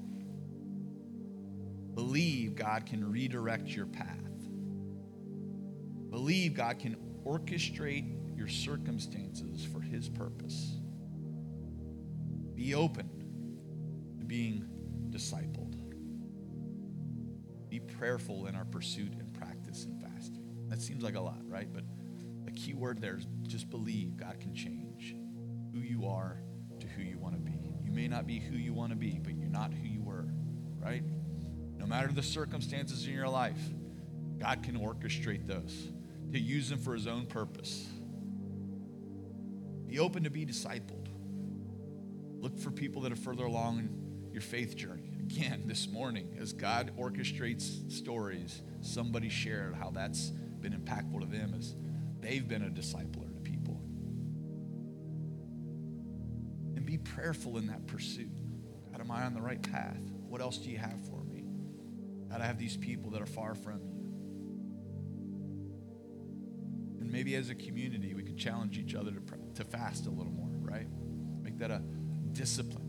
believe 1.96 2.54
God 2.54 2.86
can 2.86 3.12
redirect 3.12 3.70
your 3.70 3.88
path, 3.88 4.06
believe 6.12 6.54
God 6.54 6.78
can 6.78 6.96
orchestrate 7.26 8.38
your 8.38 8.48
circumstances 8.48 9.66
for 9.72 9.82
His 9.82 10.10
purpose. 10.10 10.78
Be 12.56 12.76
open 12.76 13.10
to 14.20 14.26
being 14.26 14.66
discipled. 15.10 15.76
Be 17.70 17.80
prayerful 17.80 18.48
in 18.48 18.56
our 18.56 18.66
pursuit 18.66 19.14
and 19.20 19.34
practice 19.34 19.86
and 19.86 20.02
fasting. 20.02 20.44
That 20.68 20.82
seems 20.82 21.04
like 21.04 21.16
a 21.16 21.22
lot, 21.22 21.40
right? 21.48 21.72
But 21.72 21.84
the 22.46 22.52
key 22.52 22.74
word 22.74 23.00
there 23.02 23.18
is 23.18 23.28
just 23.48 23.70
believe 23.70 24.18
God 24.18 24.40
can 24.40 24.54
change 24.54 25.16
who 25.74 25.80
you 25.80 26.08
are 26.08 26.42
to 26.80 26.88
who 26.88 27.02
you 27.02 27.18
want 27.18 27.36
to 27.36 27.42
be. 27.42 27.60
You 27.84 27.92
may 27.92 28.08
not 28.08 28.28
be 28.28 28.40
who 28.40 28.56
you 28.56 28.74
want 28.74 28.92
to 28.92 28.98
be, 28.98 29.20
but 29.24 29.36
you're 29.38 29.50
not 29.50 29.74
who 29.74 29.88
you 29.88 30.02
were, 30.02 30.28
right? 30.80 31.04
No 31.78 31.86
matter 31.86 32.12
the 32.12 32.24
circumstances 32.24 33.06
in 33.08 33.14
your 33.14 33.28
life, 33.28 33.60
God 34.38 34.64
can 34.64 34.78
orchestrate 34.78 35.48
those 35.48 35.88
to 36.32 36.40
use 36.40 36.70
them 36.70 36.80
for 36.80 36.94
his 36.94 37.08
own 37.08 37.26
purpose. 37.26 37.88
Be 39.88 40.00
open 40.00 40.24
to 40.24 40.30
be 40.30 40.46
discipled. 40.46 41.08
Look 42.40 42.58
for 42.58 42.72
people 42.72 43.02
that 43.02 43.12
are 43.12 43.18
further 43.18 43.46
along 43.46 43.80
in 43.80 44.32
your 44.32 44.42
faith 44.42 44.76
journey. 44.76 45.12
Again, 45.20 45.64
this 45.68 45.88
morning, 45.88 46.38
as 46.40 46.54
God 46.54 46.94
orchestrates 46.98 47.92
stories, 47.92 48.62
somebody 48.82 49.30
shared 49.30 49.76
how 49.76 49.92
that's 49.92 50.30
been 50.62 50.74
impactful 50.74 51.20
to 51.20 51.26
them 51.26 51.54
as 51.58 51.76
they've 52.20 52.48
been 52.48 52.64
a 52.64 52.70
discipler 52.70 53.34
to 53.34 53.42
people. 53.42 53.82
And 56.76 56.86
be 56.86 56.98
prayerful 56.98 57.58
in 57.58 57.68
that 57.68 57.86
pursuit. 57.88 58.32
God, 58.92 59.02
am 59.02 59.12
I 59.12 59.24
on 59.24 59.34
the 59.34 59.42
right 59.42 59.62
path? 59.62 60.00
What 60.28 60.42
else 60.42 60.58
do 60.58 60.70
you 60.70 60.78
have 60.78 61.06
for 61.06 61.24
me? 61.24 61.46
God, 62.30 62.42
I 62.42 62.46
have 62.46 62.58
these 62.58 62.78
people 62.78 63.12
that 63.12 63.22
are 63.22 63.28
far 63.28 63.56
from 63.56 63.82
you. 63.84 63.91
Maybe 67.32 67.40
as 67.40 67.50
a 67.50 67.56
community, 67.56 68.14
we 68.14 68.24
could 68.24 68.38
challenge 68.38 68.78
each 68.78 68.94
other 68.94 69.12
to, 69.12 69.22
to 69.56 69.64
fast 69.64 70.06
a 70.06 70.10
little 70.10 70.34
more, 70.34 70.50
right? 70.60 70.88
Make 71.42 71.58
that 71.60 71.72
a 71.72 71.82
discipline. 72.34 72.88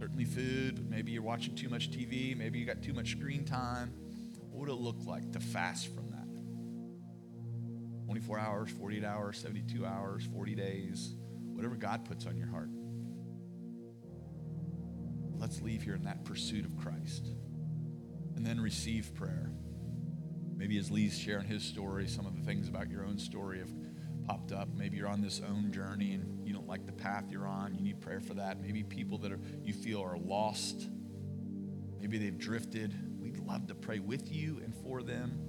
Certainly 0.00 0.24
food, 0.24 0.76
but 0.76 0.86
maybe 0.86 1.12
you're 1.12 1.22
watching 1.22 1.54
too 1.54 1.68
much 1.68 1.90
TV, 1.92 2.36
maybe 2.36 2.58
you 2.58 2.66
got 2.66 2.82
too 2.82 2.92
much 2.92 3.12
screen 3.12 3.44
time. 3.44 3.92
What 4.50 4.60
would 4.60 4.68
it 4.70 4.80
look 4.80 5.04
like 5.06 5.30
to 5.32 5.40
fast 5.40 5.94
from 5.94 6.10
that? 6.10 6.26
24 8.06 8.38
hours, 8.40 8.70
48 8.70 9.04
hours, 9.04 9.38
72 9.38 9.86
hours, 9.86 10.26
40 10.32 10.54
days, 10.56 11.14
whatever 11.52 11.76
God 11.76 12.04
puts 12.06 12.26
on 12.26 12.36
your 12.36 12.48
heart. 12.48 12.70
Let's 15.38 15.62
leave 15.62 15.82
here 15.82 15.94
in 15.94 16.02
that 16.02 16.24
pursuit 16.24 16.64
of 16.64 16.76
Christ 16.76 17.28
and 18.34 18.44
then 18.44 18.60
receive 18.60 19.14
prayer. 19.14 19.52
Maybe 20.60 20.76
as 20.76 20.90
Lee's 20.90 21.18
sharing 21.18 21.46
his 21.46 21.62
story, 21.62 22.06
some 22.06 22.26
of 22.26 22.36
the 22.36 22.42
things 22.42 22.68
about 22.68 22.90
your 22.90 23.02
own 23.06 23.16
story 23.16 23.60
have 23.60 23.70
popped 24.26 24.52
up. 24.52 24.68
Maybe 24.76 24.98
you're 24.98 25.08
on 25.08 25.22
this 25.22 25.40
own 25.40 25.72
journey 25.72 26.12
and 26.12 26.46
you 26.46 26.52
don't 26.52 26.68
like 26.68 26.84
the 26.84 26.92
path 26.92 27.24
you're 27.30 27.46
on. 27.46 27.74
You 27.74 27.80
need 27.80 27.98
prayer 28.02 28.20
for 28.20 28.34
that. 28.34 28.60
Maybe 28.60 28.82
people 28.82 29.16
that 29.18 29.32
are, 29.32 29.40
you 29.64 29.72
feel 29.72 30.02
are 30.02 30.18
lost. 30.18 30.86
Maybe 31.98 32.18
they've 32.18 32.36
drifted. 32.36 32.94
We'd 33.22 33.38
love 33.38 33.68
to 33.68 33.74
pray 33.74 34.00
with 34.00 34.30
you 34.30 34.60
and 34.62 34.76
for 34.76 35.02
them. 35.02 35.40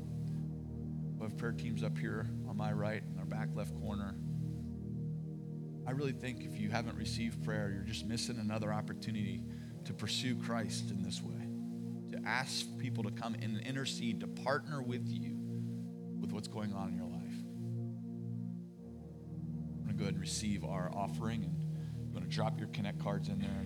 We 1.18 1.26
have 1.26 1.36
prayer 1.36 1.52
teams 1.52 1.84
up 1.84 1.98
here 1.98 2.26
on 2.48 2.56
my 2.56 2.72
right 2.72 3.04
in 3.04 3.20
our 3.20 3.26
back 3.26 3.50
left 3.54 3.78
corner. 3.82 4.16
I 5.86 5.92
really 5.92 6.14
think 6.14 6.46
if 6.46 6.58
you 6.58 6.70
haven't 6.70 6.96
received 6.96 7.44
prayer, 7.44 7.70
you're 7.70 7.84
just 7.84 8.06
missing 8.06 8.40
another 8.40 8.72
opportunity 8.72 9.44
to 9.84 9.94
pursue 9.94 10.38
Christ 10.38 10.90
in 10.90 11.04
this 11.04 11.22
way, 11.22 11.51
to 12.12 12.22
ask 12.26 12.66
people 12.78 13.04
to 13.04 13.12
come 13.12 13.36
and 13.36 13.60
intercede, 13.60 14.20
to 14.22 14.28
partner 14.28 14.82
with 14.82 15.08
you 15.08 15.38
with 16.20 16.32
what's 16.32 16.48
going 16.48 16.74
on 16.74 16.90
in 16.90 16.96
your 16.96 17.08
life. 17.08 17.22
I'm 19.78 19.84
going 19.86 19.90
to 19.90 19.94
go 19.94 20.04
ahead 20.04 20.14
and 20.14 20.22
receive 20.22 20.64
our 20.64 20.92
offering, 20.94 21.44
and 21.44 21.56
I'm 22.06 22.12
going 22.12 22.24
to 22.24 22.30
drop 22.30 22.60
your 22.60 22.70
Connect 22.70 23.00
cards 23.00 23.30
in 23.30 23.40
there. 23.40 23.66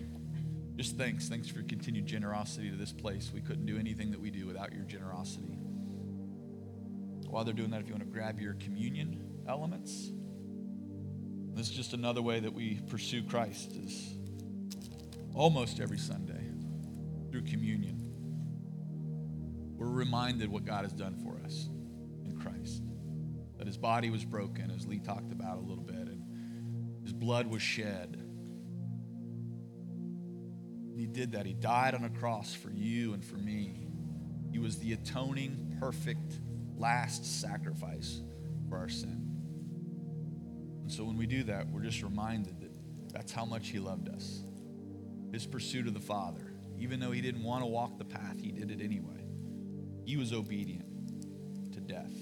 Just 0.76 0.96
thanks. 0.96 1.28
Thanks 1.28 1.48
for 1.48 1.56
your 1.56 1.66
continued 1.66 2.06
generosity 2.06 2.70
to 2.70 2.76
this 2.76 2.92
place. 2.92 3.30
We 3.32 3.40
couldn't 3.40 3.66
do 3.66 3.78
anything 3.78 4.10
that 4.10 4.20
we 4.20 4.30
do 4.30 4.46
without 4.46 4.72
your 4.74 4.84
generosity. 4.84 5.58
While 7.28 7.44
they're 7.44 7.54
doing 7.54 7.70
that, 7.70 7.80
if 7.80 7.88
you 7.88 7.94
want 7.94 8.04
to 8.04 8.10
grab 8.10 8.40
your 8.40 8.54
communion 8.54 9.42
elements, 9.48 10.10
this 11.54 11.70
is 11.70 11.74
just 11.74 11.94
another 11.94 12.20
way 12.20 12.40
that 12.40 12.52
we 12.52 12.80
pursue 12.88 13.22
Christ 13.22 13.72
is 13.72 14.14
almost 15.34 15.80
every 15.80 15.98
Sunday 15.98 16.44
through 17.30 17.44
communion. 17.44 18.05
We're 19.76 19.88
reminded 19.88 20.50
what 20.50 20.64
God 20.64 20.84
has 20.84 20.92
done 20.92 21.16
for 21.16 21.38
us 21.44 21.68
in 22.24 22.38
Christ. 22.40 22.82
That 23.58 23.66
his 23.66 23.76
body 23.76 24.10
was 24.10 24.24
broken, 24.24 24.70
as 24.70 24.86
Lee 24.86 24.98
talked 24.98 25.32
about 25.32 25.58
a 25.58 25.60
little 25.60 25.84
bit, 25.84 25.96
and 25.96 26.22
his 27.02 27.12
blood 27.12 27.46
was 27.46 27.62
shed. 27.62 28.22
He 30.96 31.06
did 31.06 31.32
that. 31.32 31.44
He 31.44 31.52
died 31.52 31.94
on 31.94 32.04
a 32.04 32.10
cross 32.10 32.54
for 32.54 32.70
you 32.70 33.12
and 33.12 33.24
for 33.24 33.36
me. 33.36 33.88
He 34.50 34.58
was 34.58 34.78
the 34.78 34.94
atoning, 34.94 35.76
perfect, 35.78 36.40
last 36.76 37.40
sacrifice 37.40 38.22
for 38.68 38.78
our 38.78 38.88
sin. 38.88 39.26
And 40.82 40.90
so 40.90 41.04
when 41.04 41.18
we 41.18 41.26
do 41.26 41.42
that, 41.44 41.68
we're 41.68 41.82
just 41.82 42.02
reminded 42.02 42.60
that 42.60 43.12
that's 43.12 43.32
how 43.32 43.44
much 43.44 43.68
he 43.68 43.78
loved 43.78 44.08
us. 44.08 44.42
His 45.32 45.46
pursuit 45.46 45.86
of 45.86 45.94
the 45.94 46.00
Father. 46.00 46.54
Even 46.78 47.00
though 47.00 47.10
he 47.10 47.20
didn't 47.20 47.42
want 47.42 47.62
to 47.62 47.66
walk 47.66 47.98
the 47.98 48.04
path, 48.04 48.40
he 48.40 48.52
did 48.52 48.70
it 48.70 48.80
anyway. 48.82 49.25
He 50.06 50.16
was 50.16 50.32
obedient 50.32 50.86
to 51.72 51.80
death. 51.80 52.12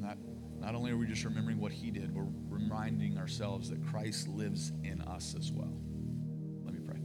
That, 0.00 0.18
not 0.58 0.74
only 0.74 0.90
are 0.90 0.96
we 0.96 1.06
just 1.06 1.24
remembering 1.24 1.60
what 1.60 1.70
he 1.70 1.92
did, 1.92 2.12
we're 2.12 2.26
reminding 2.48 3.16
ourselves 3.16 3.70
that 3.70 3.86
Christ 3.86 4.26
lives 4.26 4.72
in 4.82 5.00
us 5.02 5.36
as 5.38 5.52
well. 5.52 5.78
Let 6.64 6.74
me 6.74 6.80
pray. 6.84 6.98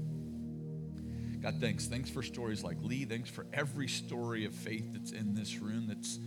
God, 1.42 1.62
thanks. 1.62 1.86
Thanks 1.86 2.10
for 2.10 2.24
stories 2.24 2.64
like 2.64 2.78
Lee. 2.82 3.06
Thanks 3.06 3.30
for 3.30 3.46
every 3.54 3.88
story 3.88 4.46
of 4.46 4.56
faith 4.56 4.94
that's 4.94 5.12
in 5.12 5.36
this 5.36 5.60
room, 5.60 5.86
that's 5.88 6.18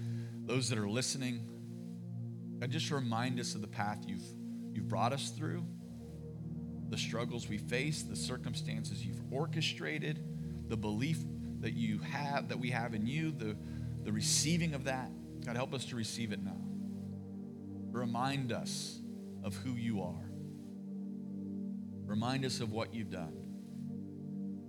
those 0.45 0.68
that 0.68 0.79
are 0.79 0.89
listening. 0.89 1.41
God, 2.61 2.70
just 2.70 2.93
remind 2.93 3.41
us 3.41 3.57
of 3.57 3.62
the 3.62 3.66
path 3.66 4.05
you've, 4.07 4.22
you've 4.72 4.87
brought 4.87 5.12
us 5.12 5.31
through, 5.31 5.64
the 6.89 6.99
struggles 6.99 7.49
we 7.49 7.59
face, 7.59 8.05
the 8.05 8.14
circumstances 8.14 9.05
you've 9.05 9.22
orchestrated, 9.33 10.22
the 10.68 10.77
belief 10.77 11.18
that 11.64 11.72
you 11.72 11.98
have, 12.00 12.50
that 12.50 12.58
we 12.60 12.68
have 12.70 12.92
in 12.92 13.06
you, 13.06 13.30
the, 13.30 13.56
the 14.02 14.12
receiving 14.12 14.74
of 14.74 14.84
that. 14.84 15.10
God, 15.46 15.56
help 15.56 15.72
us 15.72 15.86
to 15.86 15.96
receive 15.96 16.30
it 16.30 16.44
now. 16.44 16.60
Remind 17.90 18.52
us 18.52 19.00
of 19.42 19.56
who 19.56 19.72
you 19.72 20.02
are. 20.02 20.30
Remind 22.04 22.44
us 22.44 22.60
of 22.60 22.70
what 22.70 22.92
you've 22.92 23.10
done. 23.10 23.34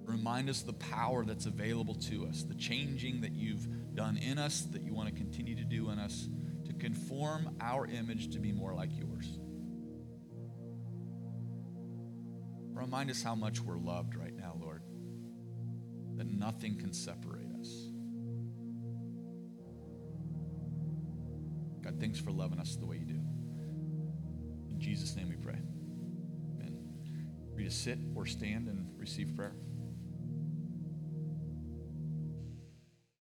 Remind 0.06 0.50
us 0.50 0.62
the 0.62 0.74
power 0.74 1.26
that's 1.26 1.48
available 1.48 1.96
to 1.96 2.28
us, 2.28 2.44
the 2.44 2.56
changing 2.56 3.20
that 3.22 3.34
you've 3.34 3.68
done 3.94 4.16
in 4.16 4.38
us, 4.38 4.62
that 4.72 4.82
you 4.82 4.94
want 4.94 5.10
to 5.10 5.16
continue 5.16 5.56
to 5.56 5.66
do 5.66 5.90
in 5.90 6.00
us 6.00 6.30
to 6.66 6.74
conform 6.74 7.58
our 7.60 7.88
image 7.88 8.32
to 8.34 8.40
be 8.40 8.54
more 8.54 8.74
like 8.74 8.90
yours. 8.98 9.38
Remind 12.74 13.10
us 13.10 13.22
how 13.22 13.36
much 13.36 13.60
we're 13.60 13.80
loved 13.80 14.16
right 14.16 14.35
nothing 16.46 16.78
can 16.78 16.94
separate 16.94 17.50
us. 17.60 17.88
God, 21.84 22.00
thanks 22.00 22.20
for 22.20 22.32
loving 22.32 22.60
us 22.60 22.76
the 22.76 22.86
way 22.86 22.98
you 22.98 23.06
do. 23.06 23.20
In 24.70 24.80
Jesus' 24.80 25.16
name 25.16 25.30
we 25.30 25.38
pray. 25.38 25.58
Amen. 26.54 26.78
Free 27.56 27.64
to 27.64 27.72
sit 27.72 27.98
or 28.14 28.28
stand 28.28 28.68
and 28.68 28.88
receive 28.96 29.36
prayer. 29.36 29.56